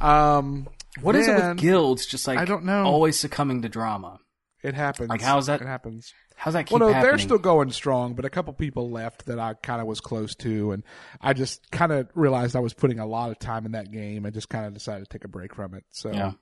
Um, 0.00 0.68
What 1.02 1.14
is 1.16 1.28
it 1.28 1.34
with 1.34 1.58
guilds? 1.58 2.06
Just 2.06 2.26
like 2.26 2.38
I 2.38 2.44
don't 2.46 2.64
know. 2.64 2.84
always 2.84 3.18
succumbing 3.20 3.62
to 3.62 3.68
drama. 3.68 4.18
It 4.62 4.74
happens. 4.74 5.10
Like, 5.10 5.20
how's 5.20 5.46
that- 5.46 5.60
It 5.60 5.66
happens. 5.66 6.12
How's 6.36 6.52
that 6.54 6.66
keep 6.66 6.78
Well, 6.78 6.88
no, 6.88 6.92
happening? 6.94 7.10
they're 7.12 7.18
still 7.18 7.38
going 7.38 7.70
strong, 7.72 8.12
but 8.14 8.24
a 8.24 8.30
couple 8.30 8.52
people 8.52 8.90
left 8.90 9.26
that 9.26 9.38
I 9.38 9.54
kind 9.54 9.80
of 9.80 9.86
was 9.86 10.00
close 10.00 10.34
to, 10.36 10.72
and 10.72 10.84
I 11.20 11.32
just 11.32 11.70
kind 11.70 11.90
of 11.92 12.08
realized 12.14 12.54
I 12.54 12.60
was 12.60 12.74
putting 12.74 12.98
a 12.98 13.06
lot 13.06 13.30
of 13.30 13.38
time 13.38 13.64
in 13.66 13.72
that 13.72 13.90
game, 13.90 14.24
and 14.26 14.34
just 14.34 14.48
kind 14.48 14.66
of 14.66 14.74
decided 14.74 15.08
to 15.08 15.10
take 15.18 15.24
a 15.24 15.28
break 15.28 15.54
from 15.54 15.74
it. 15.74 15.84
So, 15.90 16.12
Yeah. 16.12 16.32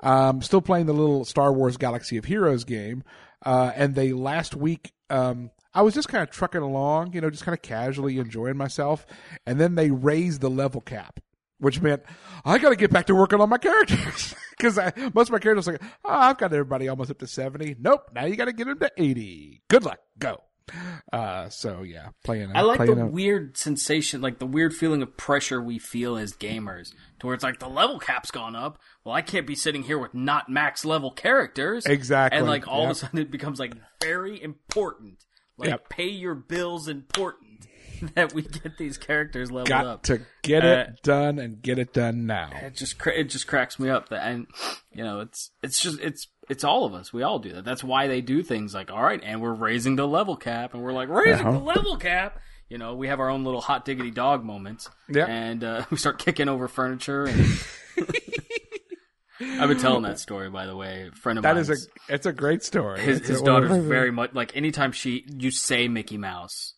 um, 0.00 0.42
still 0.42 0.60
playing 0.62 0.86
the 0.86 0.92
little 0.94 1.24
Star 1.24 1.52
Wars 1.52 1.76
Galaxy 1.76 2.16
of 2.16 2.24
Heroes 2.24 2.64
game, 2.64 3.04
uh, 3.44 3.72
and 3.74 3.94
they 3.94 4.12
last 4.12 4.56
week, 4.56 4.92
um, 5.10 5.50
I 5.74 5.82
was 5.82 5.94
just 5.94 6.08
kind 6.08 6.22
of 6.22 6.30
trucking 6.30 6.62
along, 6.62 7.12
you 7.12 7.20
know, 7.20 7.30
just 7.30 7.44
kind 7.44 7.54
of 7.56 7.62
casually 7.62 8.18
enjoying 8.18 8.56
myself, 8.56 9.06
and 9.46 9.60
then 9.60 9.74
they 9.74 9.90
raised 9.90 10.40
the 10.40 10.50
level 10.50 10.80
cap. 10.80 11.20
Which 11.60 11.80
meant 11.80 12.02
I 12.44 12.58
got 12.58 12.70
to 12.70 12.76
get 12.76 12.90
back 12.90 13.06
to 13.06 13.14
working 13.14 13.40
on 13.40 13.48
my 13.48 13.58
characters 13.58 14.34
because 14.50 14.76
most 15.14 15.28
of 15.28 15.32
my 15.32 15.38
characters 15.38 15.68
are 15.68 15.72
like, 15.72 15.82
oh, 16.04 16.10
I've 16.10 16.38
got 16.38 16.52
everybody 16.52 16.88
almost 16.88 17.10
up 17.10 17.18
to 17.18 17.26
seventy. 17.26 17.76
Nope, 17.78 18.10
now 18.14 18.24
you 18.24 18.34
got 18.36 18.46
to 18.46 18.52
get 18.52 18.66
them 18.66 18.78
to 18.80 18.90
eighty. 18.96 19.62
Good 19.68 19.84
luck, 19.84 19.98
go. 20.18 20.40
Uh, 21.12 21.48
so 21.48 21.82
yeah, 21.82 22.10
playing. 22.24 22.52
I 22.54 22.60
like 22.62 22.76
playing 22.76 22.94
the 22.96 23.02
a- 23.02 23.06
weird 23.06 23.56
sensation, 23.56 24.20
like 24.20 24.38
the 24.38 24.46
weird 24.46 24.72
feeling 24.72 25.02
of 25.02 25.16
pressure 25.16 25.60
we 25.60 25.78
feel 25.78 26.16
as 26.16 26.32
gamers, 26.32 26.92
towards 27.18 27.42
like 27.42 27.58
the 27.58 27.68
level 27.68 27.98
cap's 27.98 28.30
gone 28.30 28.54
up. 28.54 28.78
Well, 29.04 29.14
I 29.14 29.22
can't 29.22 29.46
be 29.46 29.54
sitting 29.56 29.82
here 29.82 29.98
with 29.98 30.14
not 30.14 30.48
max 30.48 30.84
level 30.84 31.10
characters. 31.10 31.86
Exactly, 31.86 32.38
And 32.38 32.46
like 32.46 32.68
all 32.68 32.84
of 32.84 32.90
a 32.90 32.94
sudden 32.94 33.18
it 33.18 33.30
becomes 33.32 33.58
like 33.58 33.74
very 34.02 34.40
important. 34.40 35.24
Like 35.58 35.70
Yep. 35.70 35.88
pay 35.90 36.08
your 36.08 36.34
bills 36.36 36.86
important 36.88 37.49
that 38.14 38.32
we 38.34 38.42
get 38.42 38.76
these 38.78 38.98
characters 38.98 39.50
leveled 39.50 39.68
got 39.68 39.86
up. 39.86 40.02
to 40.04 40.20
get 40.42 40.64
Uh, 40.64 40.68
it 40.88 41.02
done 41.02 41.38
and 41.38 41.60
get 41.62 41.78
it 41.78 41.92
done 41.92 42.26
now. 42.26 42.50
it 42.62 42.74
just 42.74 42.98
cra- 42.98 43.14
it 43.18 43.24
just 43.24 43.46
cracks 43.46 43.78
me 43.78 43.88
up 43.90 44.08
that 44.10 44.26
and 44.26 44.46
you 44.92 45.02
know 45.04 45.20
it's 45.20 45.50
it's 45.62 45.80
just 45.80 46.00
it's 46.00 46.26
it's 46.48 46.64
all 46.64 46.84
of 46.84 46.94
us 46.94 47.12
we 47.12 47.22
all 47.22 47.38
do 47.38 47.52
that 47.52 47.64
that's 47.64 47.84
why 47.84 48.06
they 48.08 48.20
do 48.20 48.42
things 48.42 48.74
like 48.74 48.90
all 48.90 49.02
right 49.02 49.20
and 49.22 49.40
we're 49.40 49.52
raising 49.52 49.96
the 49.96 50.06
level 50.06 50.36
cap 50.36 50.74
and 50.74 50.82
we're 50.82 50.92
like 50.92 51.08
raising 51.08 51.46
Uh-huh. 51.46 51.58
the 51.58 51.64
level 51.64 51.96
cap 51.96 52.38
you 52.68 52.78
know 52.78 52.94
we 52.94 53.08
have 53.08 53.20
our 53.20 53.28
own 53.30 53.44
little 53.44 53.60
hot 53.60 53.84
diggity 53.84 54.10
dog 54.10 54.44
moments 54.44 54.88
Yeah. 55.08 55.26
and 55.26 55.62
uh, 55.62 55.84
we 55.90 55.96
start 55.96 56.18
kicking 56.18 56.48
over 56.48 56.66
furniture 56.68 57.24
and 57.24 57.46
I've 59.42 59.68
been 59.70 59.78
telling 59.78 60.02
that 60.02 60.18
story 60.18 60.50
by 60.50 60.66
the 60.66 60.76
way 60.76 61.08
a 61.10 61.16
friend 61.16 61.38
of 61.38 61.42
That 61.44 61.54
mine 61.54 61.62
is 61.62 61.70
a 61.70 62.12
it's 62.14 62.26
a 62.26 62.32
great 62.32 62.62
story. 62.62 63.00
his, 63.00 63.26
his 63.26 63.40
daughter's 63.40 63.84
very 63.84 64.10
much 64.10 64.34
like 64.34 64.54
anytime 64.54 64.92
she 64.92 65.24
you 65.28 65.50
say 65.50 65.88
Mickey 65.88 66.18
Mouse, 66.18 66.74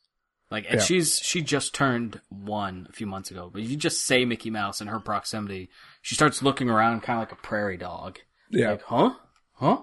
like 0.52 0.66
and 0.68 0.78
Yeah. 0.78 0.84
she's 0.84 1.18
she 1.18 1.40
just 1.40 1.74
turned 1.74 2.20
one 2.28 2.86
a 2.88 2.92
few 2.92 3.06
months 3.06 3.30
ago, 3.30 3.50
but 3.52 3.62
you 3.62 3.76
just 3.76 4.06
say 4.06 4.24
Mickey 4.24 4.50
Mouse 4.50 4.80
in 4.80 4.86
her 4.86 5.00
proximity, 5.00 5.70
she 6.02 6.14
starts 6.14 6.42
looking 6.42 6.68
around 6.68 7.00
kind 7.02 7.18
of 7.20 7.22
like 7.22 7.32
a 7.32 7.42
prairie 7.42 7.78
dog. 7.78 8.18
Yeah. 8.50 8.72
Like, 8.72 8.82
huh, 8.82 9.14
huh, 9.54 9.78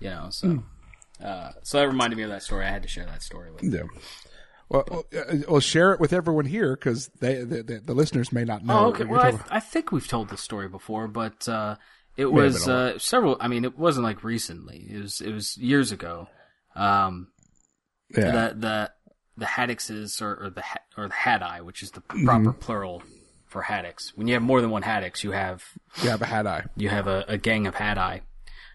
you 0.00 0.08
know. 0.08 0.28
So, 0.30 0.62
uh, 1.22 1.50
so 1.62 1.78
that 1.78 1.86
reminded 1.86 2.16
me 2.16 2.22
of 2.22 2.30
that 2.30 2.42
story. 2.42 2.64
I 2.64 2.70
had 2.70 2.82
to 2.82 2.88
share 2.88 3.04
that 3.04 3.22
story 3.22 3.52
with. 3.52 3.62
Yeah. 3.62 3.82
Well, 4.70 4.84
well, 4.90 5.04
uh, 5.14 5.34
well, 5.46 5.60
share 5.60 5.92
it 5.92 6.00
with 6.00 6.14
everyone 6.14 6.46
here 6.46 6.74
because 6.74 7.08
they 7.20 7.44
the, 7.44 7.62
the, 7.62 7.82
the 7.84 7.94
listeners 7.94 8.32
may 8.32 8.44
not 8.44 8.64
know. 8.64 8.78
Oh, 8.78 8.86
okay. 8.86 9.04
Well, 9.04 9.20
I, 9.20 9.56
I 9.56 9.60
think 9.60 9.92
we've 9.92 10.08
told 10.08 10.30
this 10.30 10.40
story 10.40 10.68
before, 10.68 11.06
but 11.06 11.46
uh, 11.46 11.76
it 12.16 12.32
was 12.32 12.66
uh, 12.66 12.98
several. 12.98 13.36
I 13.40 13.48
mean, 13.48 13.64
it 13.64 13.78
wasn't 13.78 14.04
like 14.04 14.24
recently. 14.24 14.86
It 14.90 15.02
was 15.02 15.20
it 15.20 15.32
was 15.32 15.58
years 15.58 15.92
ago. 15.92 16.28
Um, 16.74 17.28
yeah. 18.16 18.30
the 18.30 18.54
the 18.56 18.90
the 19.36 19.46
haddixes 19.46 20.22
or, 20.22 20.34
or 20.34 20.50
the 20.50 20.62
or 20.96 21.08
the 21.08 21.14
hadai, 21.14 21.62
which 21.62 21.82
is 21.82 21.90
the 21.92 22.00
proper 22.00 22.52
plural 22.52 23.02
for 23.46 23.62
haddix. 23.62 24.12
When 24.14 24.28
you 24.28 24.34
have 24.34 24.42
more 24.42 24.60
than 24.60 24.70
one 24.70 24.82
haddix, 24.82 25.22
you 25.22 25.32
have 25.32 25.64
yeah, 26.02 26.16
but 26.16 26.28
had 26.28 26.46
I? 26.46 26.64
you 26.76 26.88
have 26.88 27.06
a, 27.06 27.24
a 27.28 27.38
gang 27.38 27.66
of 27.66 27.74
hadai. 27.74 28.20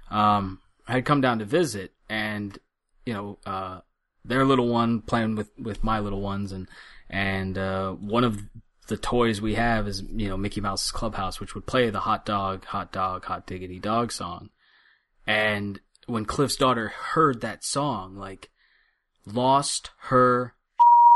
Um, 0.10 0.60
I 0.88 0.94
had 0.94 1.06
come 1.06 1.22
down 1.22 1.40
to 1.40 1.46
visit, 1.46 1.94
and 2.10 2.58
you 3.06 3.14
know, 3.14 3.38
uh, 3.46 3.82
their 4.26 4.46
little 4.46 4.68
one 4.68 5.02
playing 5.02 5.36
with 5.36 5.52
with 5.58 5.84
my 5.84 6.00
little 6.00 6.22
ones, 6.22 6.52
and 6.52 6.68
and 7.10 7.58
uh, 7.58 7.92
one 7.94 8.24
of 8.24 8.42
the 8.88 8.98
toys 8.98 9.40
we 9.40 9.56
have 9.56 9.88
is 9.88 10.02
you 10.02 10.28
know 10.28 10.38
Mickey 10.38 10.62
Mouse's 10.62 10.92
Clubhouse, 10.92 11.40
which 11.40 11.56
would 11.56 11.68
play 11.68 11.90
the 11.90 12.02
hot 12.02 12.26
dog, 12.26 12.66
hot 12.66 12.92
dog, 12.92 13.26
hot 13.26 13.48
diggity 13.48 13.80
dog 13.80 14.12
song. 14.12 14.50
And 15.26 15.80
when 16.08 16.26
Cliff's 16.26 16.56
daughter 16.56 16.88
heard 16.90 17.42
that 17.42 17.64
song, 17.64 18.16
like 18.16 18.50
lost 19.34 19.92
her 20.08 20.54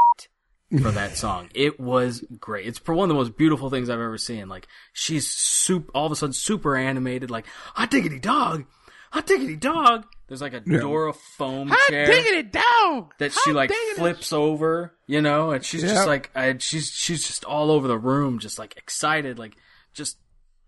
for 0.81 0.91
that 0.91 1.15
song. 1.17 1.49
It 1.53 1.79
was 1.79 2.23
great. 2.39 2.65
It's 2.67 2.79
for 2.79 2.93
one 2.95 3.05
of 3.05 3.09
the 3.09 3.19
most 3.21 3.37
beautiful 3.37 3.69
things 3.69 3.89
I've 3.89 3.99
ever 3.99 4.17
seen. 4.17 4.49
Like 4.49 4.67
she's 4.91 5.27
super, 5.29 5.91
all 5.93 6.05
of 6.05 6.11
a 6.11 6.15
sudden 6.15 6.33
super 6.33 6.75
animated. 6.75 7.29
Like 7.29 7.45
hot 7.75 7.91
diggity 7.91 8.19
dog, 8.19 8.65
hot 9.11 9.27
diggity 9.27 9.55
dog. 9.55 10.05
There's 10.27 10.41
like 10.41 10.53
a 10.53 10.61
Dora 10.61 11.13
foam 11.13 11.71
chair 11.89 12.07
dog 12.43 13.13
that 13.19 13.33
she 13.43 13.51
like 13.51 13.71
flips 13.95 14.33
over, 14.33 14.95
you 15.05 15.21
know, 15.21 15.51
and 15.51 15.63
she's 15.63 15.83
Yeah. 15.83 15.89
just 15.89 16.07
like, 16.07 16.31
I, 16.33 16.57
she's 16.57 16.89
she's 16.89 17.27
just 17.27 17.45
all 17.45 17.69
over 17.69 17.87
the 17.87 17.97
room, 17.99 18.39
just 18.39 18.57
like 18.57 18.75
excited, 18.77 19.37
like 19.37 19.55
just 19.93 20.17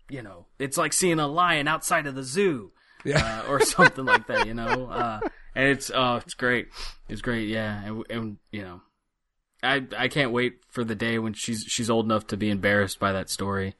you 0.08 0.22
know, 0.22 0.46
it's 0.60 0.76
like 0.78 0.92
seeing 0.92 1.18
a 1.18 1.26
lion 1.26 1.66
outside 1.66 2.06
of 2.06 2.14
the 2.14 2.22
zoo, 2.22 2.70
Yeah. 3.04 3.42
uh, 3.44 3.50
or 3.50 3.60
something 3.60 4.04
like 4.04 4.28
that, 4.28 4.46
you 4.46 4.54
know. 4.54 4.86
Uh, 4.88 5.18
and 5.56 5.68
it's 5.68 5.90
oh, 5.92 6.16
it's 6.16 6.34
great, 6.34 6.68
it's 7.08 7.20
great, 7.22 7.48
yeah, 7.48 7.82
and, 7.84 8.04
and 8.10 8.36
you 8.52 8.62
know, 8.62 8.80
I 9.62 9.84
I 9.96 10.08
can't 10.08 10.30
wait 10.30 10.60
for 10.70 10.84
the 10.84 10.94
day 10.94 11.18
when 11.18 11.32
she's 11.32 11.64
she's 11.66 11.90
old 11.90 12.04
enough 12.04 12.28
to 12.28 12.36
be 12.36 12.50
embarrassed 12.50 13.00
by 13.00 13.12
that 13.12 13.30
story. 13.30 13.74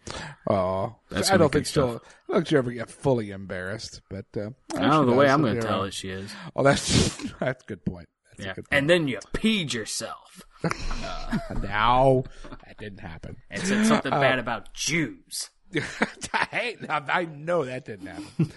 Oh, 0.51 0.97
That's 1.11 1.31
I 1.31 1.37
don't 1.37 1.53
think 1.53 1.67
she'll. 1.67 2.03
I 2.29 2.33
don't 2.33 2.37
think 2.39 2.47
she'll 2.49 2.59
ever 2.59 2.73
get 2.73 2.91
fully 2.91 3.31
embarrassed, 3.31 4.01
but 4.11 4.25
uh, 4.37 4.51
I 4.75 4.81
don't 4.81 4.91
know 4.91 5.07
the 5.07 5.13
way 5.13 5.29
I'm 5.29 5.43
going 5.43 5.55
to 5.55 5.61
tell 5.63 5.85
it. 5.85 5.95
She 5.95 6.09
is, 6.09 6.33
Oh, 6.57 6.63
that's 6.65 7.17
that's 7.41 7.63
a 7.63 7.67
good 7.67 7.85
point. 7.85 8.09
That's 8.37 8.47
yeah, 8.47 8.53
a 8.53 8.55
good 8.57 8.69
point. 8.71 8.79
and 8.79 8.91
then 8.91 9.07
you 9.09 9.19
peed 9.33 9.73
yourself 9.73 10.43
now 11.63 12.25
that 12.67 12.77
didn't 12.79 13.01
happen. 13.01 13.37
and 13.51 13.63
said 13.63 13.87
something 13.87 14.11
bad 14.11 14.39
about 14.39 14.73
Jews. 14.75 15.51
hey, 16.51 16.77
now 16.81 17.05
I 17.09 17.25
know 17.25 17.65
that 17.65 17.85
didn't 17.85 18.07
happen. 18.07 18.53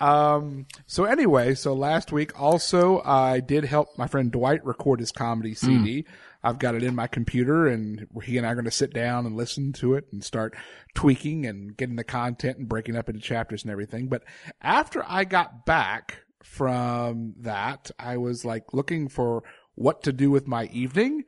um. 0.00 0.66
So 0.86 1.04
anyway, 1.04 1.54
so 1.54 1.74
last 1.74 2.12
week 2.12 2.38
also 2.40 3.02
I 3.04 3.40
did 3.40 3.64
help 3.64 3.88
my 3.98 4.06
friend 4.06 4.30
Dwight 4.30 4.64
record 4.64 5.00
his 5.00 5.12
comedy 5.12 5.54
CD. 5.54 6.06
I've 6.42 6.58
got 6.60 6.76
it 6.76 6.84
in 6.84 6.94
my 6.94 7.08
computer, 7.08 7.66
and 7.66 8.06
he 8.22 8.38
and 8.38 8.46
I 8.46 8.50
are 8.50 8.54
going 8.54 8.66
to 8.66 8.70
sit 8.70 8.92
down 8.94 9.26
and 9.26 9.36
listen 9.36 9.72
to 9.74 9.94
it 9.94 10.04
and 10.12 10.22
start 10.22 10.54
tweaking 10.94 11.44
and 11.44 11.76
getting 11.76 11.96
the 11.96 12.04
content 12.04 12.58
and 12.58 12.68
breaking 12.68 12.96
up 12.96 13.08
into 13.08 13.20
chapters 13.20 13.64
and 13.64 13.72
everything. 13.72 14.06
But 14.06 14.22
after 14.62 15.04
I 15.08 15.24
got 15.24 15.66
back 15.66 16.18
from 16.44 17.34
that, 17.40 17.90
I 17.98 18.18
was 18.18 18.44
like 18.44 18.72
looking 18.72 19.08
for 19.08 19.42
what 19.74 20.04
to 20.04 20.12
do 20.12 20.30
with 20.30 20.46
my 20.46 20.66
evening. 20.66 21.24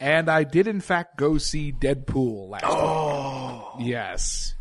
And 0.00 0.28
I 0.30 0.44
did 0.44 0.68
in 0.68 0.80
fact 0.80 1.16
go 1.16 1.38
see 1.38 1.72
Deadpool 1.72 2.50
last 2.50 3.78
week. 3.78 3.88
Yes. 3.88 4.54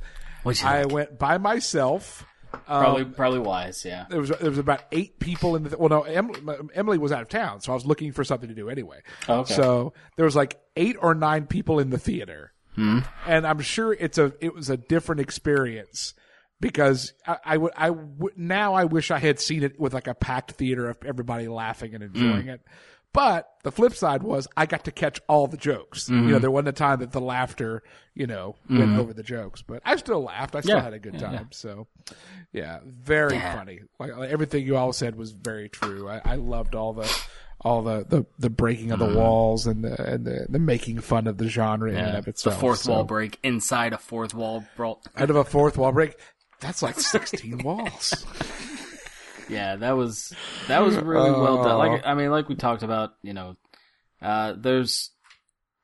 What'd 0.47 0.61
you 0.61 0.67
I 0.67 0.85
went 0.85 1.19
by 1.19 1.37
myself. 1.37 2.25
Probably, 2.65 3.03
um, 3.03 3.13
probably 3.13 3.39
wise. 3.39 3.83
Yeah. 3.83 4.05
There 4.09 4.19
was 4.19 4.29
there 4.29 4.49
was 4.49 4.57
about 4.57 4.83
eight 4.93 5.19
people 5.19 5.55
in 5.57 5.63
the 5.63 5.77
well 5.77 5.89
no 5.89 6.01
Emily, 6.03 6.39
Emily 6.73 6.97
was 6.97 7.11
out 7.11 7.21
of 7.21 7.27
town 7.27 7.59
so 7.59 7.73
I 7.73 7.75
was 7.75 7.85
looking 7.85 8.13
for 8.13 8.23
something 8.23 8.47
to 8.47 8.55
do 8.55 8.69
anyway. 8.69 9.01
Oh, 9.27 9.39
okay. 9.39 9.53
So 9.53 9.93
there 10.15 10.25
was 10.25 10.35
like 10.35 10.57
eight 10.77 10.95
or 10.99 11.13
nine 11.13 11.47
people 11.47 11.79
in 11.79 11.89
the 11.89 11.97
theater, 11.97 12.53
hmm. 12.75 12.99
and 13.25 13.45
I'm 13.45 13.59
sure 13.59 13.93
it's 13.93 14.17
a 14.17 14.33
it 14.39 14.53
was 14.53 14.69
a 14.69 14.77
different 14.77 15.19
experience 15.19 16.13
because 16.61 17.13
I, 17.25 17.37
I 17.43 17.57
would 17.57 17.73
I 17.75 17.89
would 17.89 18.37
now 18.37 18.73
I 18.73 18.85
wish 18.85 19.11
I 19.11 19.19
had 19.19 19.41
seen 19.41 19.63
it 19.63 19.77
with 19.77 19.93
like 19.93 20.07
a 20.07 20.15
packed 20.15 20.51
theater 20.51 20.89
of 20.89 20.97
everybody 21.05 21.49
laughing 21.49 21.93
and 21.93 22.03
hmm. 22.03 22.15
enjoying 22.15 22.47
it. 22.47 22.61
But 23.13 23.49
the 23.63 23.71
flip 23.71 23.95
side 23.95 24.21
was 24.21 24.47
I 24.55 24.65
got 24.67 24.85
to 24.85 24.91
catch 24.91 25.19
all 25.27 25.47
the 25.47 25.57
jokes. 25.57 26.07
You 26.07 26.15
know, 26.15 26.21
mm-hmm. 26.33 26.41
there 26.41 26.51
wasn't 26.51 26.67
a 26.67 26.73
time 26.73 26.99
that 26.99 27.11
the 27.13 27.21
laughter, 27.21 27.81
you 28.13 28.27
know, 28.27 28.55
went 28.69 28.81
mm-hmm. 28.83 28.99
over 28.99 29.13
the 29.13 29.23
jokes. 29.23 29.63
But 29.63 29.81
I 29.85 29.95
still 29.95 30.21
laughed. 30.23 30.55
I 30.55 30.61
still 30.61 30.77
Yeah. 30.77 30.83
had 30.83 30.93
a 30.93 30.99
good 30.99 31.17
time. 31.17 31.47
So, 31.51 31.87
yeah, 32.53 32.79
very 32.85 33.39
funny. 33.39 33.79
Like, 33.99 34.15
like, 34.15 34.29
everything 34.29 34.65
you 34.65 34.77
all 34.77 34.93
said 34.93 35.15
was 35.15 35.31
very 35.31 35.67
true. 35.67 36.07
I, 36.07 36.21
I 36.23 36.35
loved 36.35 36.75
all 36.75 36.93
the 36.93 37.11
all 37.61 37.81
the, 37.81 38.05
the, 38.07 38.25
the 38.37 38.51
breaking 38.51 38.91
of 38.91 38.99
the 38.99 39.07
mm-hmm. 39.07 39.17
walls 39.17 39.65
and 39.65 39.83
the 39.83 39.99
and 40.13 40.23
the, 40.25 40.45
the 40.47 40.59
making 40.59 40.99
fun 40.99 41.25
of 41.25 41.37
the 41.39 41.47
genre 41.49 41.89
in 41.89 41.97
and 41.97 42.07
Yeah. 42.13 42.17
of 42.19 42.25
The 42.25 42.51
fourth 42.51 42.79
So, 42.79 42.91
wall 42.93 43.03
break 43.03 43.39
inside 43.41 43.93
a 43.93 43.97
fourth 43.97 44.35
wall 44.35 44.63
brawl. 44.75 45.01
out 45.15 45.31
of 45.31 45.35
a 45.35 45.43
fourth 45.43 45.75
wall 45.75 45.91
break. 45.91 46.15
That's 46.59 46.83
like 46.83 46.99
sixteen 46.99 47.59
walls. 47.63 48.25
yeah, 49.49 49.75
that 49.77 49.91
was 49.97 50.33
that 50.67 50.81
was 50.83 50.95
really 50.97 51.31
well 51.31 51.63
done. 51.63 51.77
Like 51.77 52.01
I 52.05 52.13
mean, 52.13 52.31
like 52.31 52.49
we 52.49 52.55
talked 52.55 52.83
about, 52.83 53.13
you 53.21 53.33
know, 53.33 53.55
uh, 54.21 54.53
there's 54.57 55.11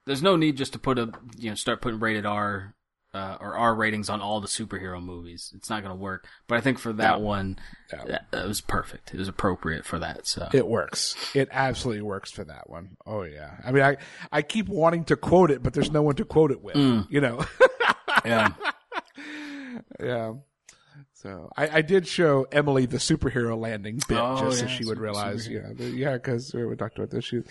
there's 0.05 0.23
no 0.23 0.35
need 0.35 0.57
just 0.57 0.73
to 0.73 0.79
put 0.79 0.99
a 0.99 1.11
you 1.37 1.49
know 1.49 1.55
start 1.55 1.81
putting 1.81 1.99
rated 1.99 2.25
R 2.25 2.75
uh, 3.13 3.37
or 3.39 3.55
R 3.55 3.75
ratings 3.75 4.09
on 4.09 4.21
all 4.21 4.41
the 4.41 4.47
superhero 4.47 5.01
movies. 5.01 5.53
It's 5.55 5.69
not 5.69 5.83
going 5.83 5.95
to 5.95 6.01
work. 6.01 6.27
But 6.47 6.57
I 6.57 6.61
think 6.61 6.79
for 6.79 6.91
that 6.93 7.19
No. 7.19 7.25
one, 7.25 7.59
No. 7.91 8.03
that, 8.07 8.25
that 8.31 8.47
was 8.47 8.59
perfect. 8.59 9.13
It 9.13 9.17
was 9.19 9.27
appropriate 9.27 9.85
for 9.85 9.99
that. 9.99 10.25
So 10.25 10.49
It 10.51 10.67
works. 10.67 11.15
It 11.35 11.47
absolutely 11.51 12.01
works 12.01 12.31
for 12.31 12.43
that 12.43 12.69
one. 12.69 12.97
Oh 13.05 13.21
yeah. 13.21 13.51
I 13.63 13.71
mean, 13.71 13.83
I 13.83 13.97
I 14.31 14.41
keep 14.41 14.67
wanting 14.67 15.05
to 15.05 15.15
quote 15.15 15.51
it, 15.51 15.61
but 15.61 15.73
there's 15.73 15.91
no 15.91 16.01
one 16.01 16.15
to 16.15 16.25
quote 16.25 16.51
it 16.51 16.61
with. 16.61 16.75
Mm. 16.75 17.05
You 17.09 17.21
know. 17.21 17.45
yeah, 18.25 18.49
yeah. 20.01 20.33
So 21.23 21.49
I, 21.57 21.77
I 21.77 21.81
did 21.81 22.05
show 22.07 22.45
Emily 22.51 22.85
the 22.85 22.97
superhero 22.97 23.57
landing 23.57 23.99
bit 24.07 24.19
Oh, 24.19 24.37
just 24.39 24.59
so 24.59 24.67
she 24.67 24.83
would 24.85 24.99
realize, 24.99 25.47
you 25.47 25.61
know, 25.61 25.73
the, 25.73 25.85
yeah, 25.85 26.13
because 26.13 26.53
we 26.53 26.75
talked 26.75 26.97
about 26.97 27.09
this, 27.11 27.23
she, 27.25 27.41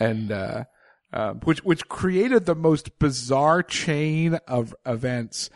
and 0.00 0.30
uh, 0.32 0.64
um, 1.12 1.38
which 1.44 1.60
which 1.64 1.88
created 1.88 2.44
the 2.44 2.56
most 2.56 2.98
bizarre 2.98 3.62
chain 3.62 4.34
of 4.48 4.74
events 4.84 5.48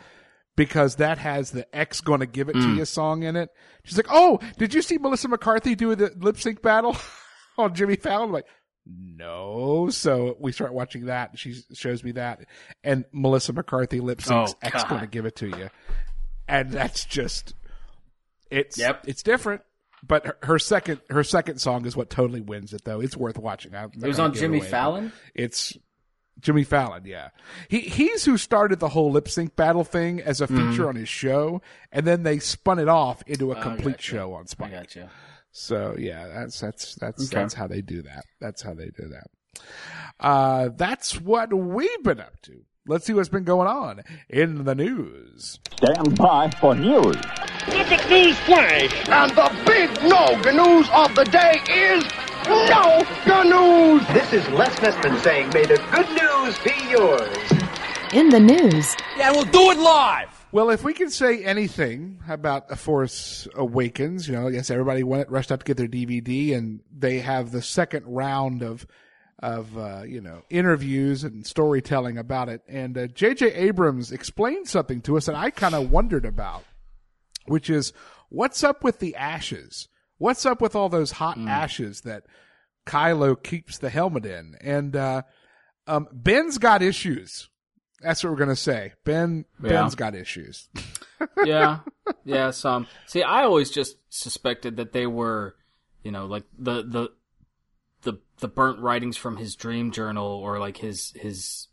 because 0.55 0.95
that 0.95 1.17
has 1.17 1.51
the 1.51 1.67
X 1.75 1.99
going 2.01 2.21
to 2.21 2.25
give 2.25 2.47
it 2.49 2.53
to 2.53 2.59
Mm. 2.59 2.77
you 2.77 2.85
song 2.85 3.23
in 3.23 3.35
it. 3.35 3.49
She's 3.83 3.97
like, 3.97 4.07
"Oh, 4.09 4.39
did 4.57 4.73
you 4.73 4.81
see 4.81 4.97
Melissa 4.97 5.27
McCarthy 5.27 5.75
do 5.75 5.93
the 5.95 6.13
lip 6.17 6.39
sync 6.39 6.61
battle 6.61 6.95
on 7.57 7.75
Jimmy 7.75 7.97
Fallon?" 7.97 8.27
I'm 8.29 8.31
like, 8.33 8.45
no. 8.85 9.89
So 9.89 10.35
we 10.39 10.51
start 10.51 10.73
watching 10.73 11.05
that. 11.07 11.37
She 11.37 11.55
shows 11.73 12.03
me 12.03 12.13
that, 12.13 12.45
and 12.83 13.05
Melissa 13.11 13.53
McCarthy 13.53 13.99
lip 13.99 14.19
syncs. 14.19 14.49
Oh, 14.53 14.57
X 14.61 14.83
going 14.85 15.01
to 15.01 15.07
give 15.07 15.25
it 15.25 15.35
to 15.37 15.47
you, 15.47 15.69
and 16.49 16.71
that's 16.71 17.05
just 17.05 17.53
it's 18.51 18.77
Yep. 18.77 19.05
it's 19.07 19.23
different. 19.23 19.61
But 20.05 20.25
her, 20.25 20.37
her 20.43 20.59
second 20.59 21.01
her 21.09 21.23
second 21.23 21.59
song 21.59 21.85
is 21.85 21.95
what 21.95 22.09
totally 22.09 22.41
wins 22.41 22.73
it, 22.73 22.83
though. 22.85 23.01
It's 23.01 23.17
worth 23.17 23.37
watching. 23.37 23.75
I'm 23.75 23.91
it 24.01 24.07
was 24.07 24.19
on 24.19 24.33
Jimmy 24.33 24.59
away, 24.59 24.67
Fallon. 24.69 25.11
It's 25.35 25.77
Jimmy 26.39 26.63
Fallon, 26.63 27.03
yeah. 27.05 27.29
He 27.67 27.81
he's 27.81 28.23
who 28.23 28.37
started 28.37 28.79
the 28.79 28.87
whole 28.87 29.11
lip 29.11 29.27
sync 29.27 29.57
battle 29.57 29.83
thing 29.83 30.21
as 30.21 30.39
a 30.39 30.47
feature 30.47 30.87
on 30.87 30.95
his 30.95 31.09
show, 31.09 31.61
and 31.91 32.07
then 32.07 32.23
they 32.23 32.39
spun 32.39 32.79
it 32.79 32.87
off 32.87 33.21
into 33.27 33.51
a 33.51 33.61
complete 33.61 33.97
gotcha. 33.97 34.03
show 34.03 34.33
on 34.35 34.43
I 34.43 34.45
Spike. 34.45 34.71
got 34.71 34.95
you. 34.95 35.09
So 35.51 35.95
yeah, 35.99 36.27
that's 36.29 36.57
that's 36.61 36.95
that's 36.95 37.25
Okay. 37.25 37.35
that's 37.41 37.53
how 37.53 37.67
they 37.67 37.81
do 37.81 38.01
that. 38.03 38.23
That's 38.39 38.61
how 38.61 38.73
they 38.73 38.85
do 38.97 39.09
that. 39.09 39.27
Uh, 40.17 40.69
that's 40.77 41.19
what 41.19 41.53
we've 41.53 42.03
been 42.03 42.21
up 42.21 42.39
to. 42.43 42.61
Let's 42.89 43.05
see 43.05 43.13
what's 43.13 43.29
been 43.29 43.43
going 43.43 43.67
on 43.67 44.01
in 44.29 44.63
the 44.63 44.73
news. 44.73 45.59
Stand 45.77 46.17
by 46.17 46.49
for 46.59 46.73
news. 46.73 47.17
Mythic 47.67 48.09
News 48.09 48.35
Flash. 48.39 49.07
And 49.07 49.29
the 49.37 49.63
big 49.63 49.91
no 50.09 50.25
news 50.51 50.89
of 50.91 51.13
the 51.13 51.23
day 51.25 51.61
is 51.69 52.03
no 52.47 53.05
good 53.25 53.45
news. 53.45 54.07
This 54.07 54.33
is 54.33 54.49
Les 54.49 54.73
Nessman 54.79 55.21
saying, 55.21 55.49
may 55.53 55.67
the 55.67 55.77
good 55.91 56.09
news 56.17 56.57
be 56.63 56.89
yours. 56.89 57.37
In 58.11 58.29
the 58.29 58.39
news, 58.39 58.95
Yeah, 59.15 59.33
we'll 59.33 59.43
do 59.43 59.69
it 59.69 59.77
live. 59.77 60.47
Well, 60.51 60.71
if 60.71 60.83
we 60.83 60.95
can 60.95 61.11
say 61.11 61.43
anything 61.43 62.17
about 62.27 62.71
A 62.71 62.75
Force 62.75 63.47
Awakens, 63.53 64.27
you 64.27 64.33
know, 64.33 64.47
I 64.47 64.51
guess 64.51 64.71
everybody 64.71 65.03
went 65.03 65.29
rushed 65.29 65.51
out 65.51 65.59
to 65.59 65.63
get 65.63 65.77
their 65.77 65.87
DVD, 65.87 66.57
and 66.57 66.79
they 66.91 67.19
have 67.19 67.51
the 67.51 67.61
second 67.61 68.07
round 68.07 68.63
of 68.63 68.87
of 69.41 69.77
uh, 69.77 70.03
you 70.05 70.21
know 70.21 70.43
interviews 70.49 71.23
and 71.23 71.45
storytelling 71.45 72.17
about 72.17 72.49
it. 72.49 72.61
And 72.67 72.97
uh, 72.97 73.07
J.J. 73.07 73.53
Abrams 73.53 74.11
explained 74.11 74.67
something 74.67 75.01
to 75.01 75.17
us 75.17 75.25
that 75.25 75.35
I 75.35 75.49
kind 75.49 75.75
of 75.75 75.91
wondered 75.91 76.25
about, 76.25 76.63
which 77.45 77.69
is 77.69 77.93
what's 78.29 78.63
up 78.63 78.83
with 78.83 78.99
the 78.99 79.15
ashes? 79.15 79.87
What's 80.17 80.45
up 80.45 80.61
with 80.61 80.75
all 80.75 80.89
those 80.89 81.11
hot 81.11 81.37
ashes 81.37 82.01
that 82.01 82.25
Kylo 82.85 83.41
keeps 83.41 83.77
the 83.77 83.89
helmet 83.89 84.25
in? 84.25 84.55
And 84.59 84.95
uh, 84.95 85.21
um, 85.87 86.07
Ben's 86.11 86.57
got 86.57 86.81
issues. 86.81 87.47
That's 88.01 88.23
what 88.23 88.31
we're 88.31 88.37
gonna 88.39 88.55
say. 88.55 88.93
Ben 89.05 89.45
Yeah. 89.61 89.69
Ben's 89.69 89.95
got 89.95 90.15
issues. 90.15 90.67
yeah, 91.45 91.79
yeah. 92.25 92.51
Some 92.51 92.87
see, 93.05 93.23
I 93.23 93.43
always 93.43 93.71
just 93.71 93.95
suspected 94.09 94.77
that 94.77 94.91
they 94.93 95.07
were, 95.07 95.55
you 96.03 96.11
know, 96.11 96.25
like 96.25 96.43
the 96.57 96.83
the 96.83 97.09
the 98.03 98.19
the 98.39 98.47
burnt 98.47 98.79
writings 98.79 99.17
from 99.17 99.37
his 99.37 99.55
dream 99.55 99.91
journal 99.91 100.25
or 100.27 100.59
like 100.59 100.77
his 100.77 101.11
his 101.15 101.67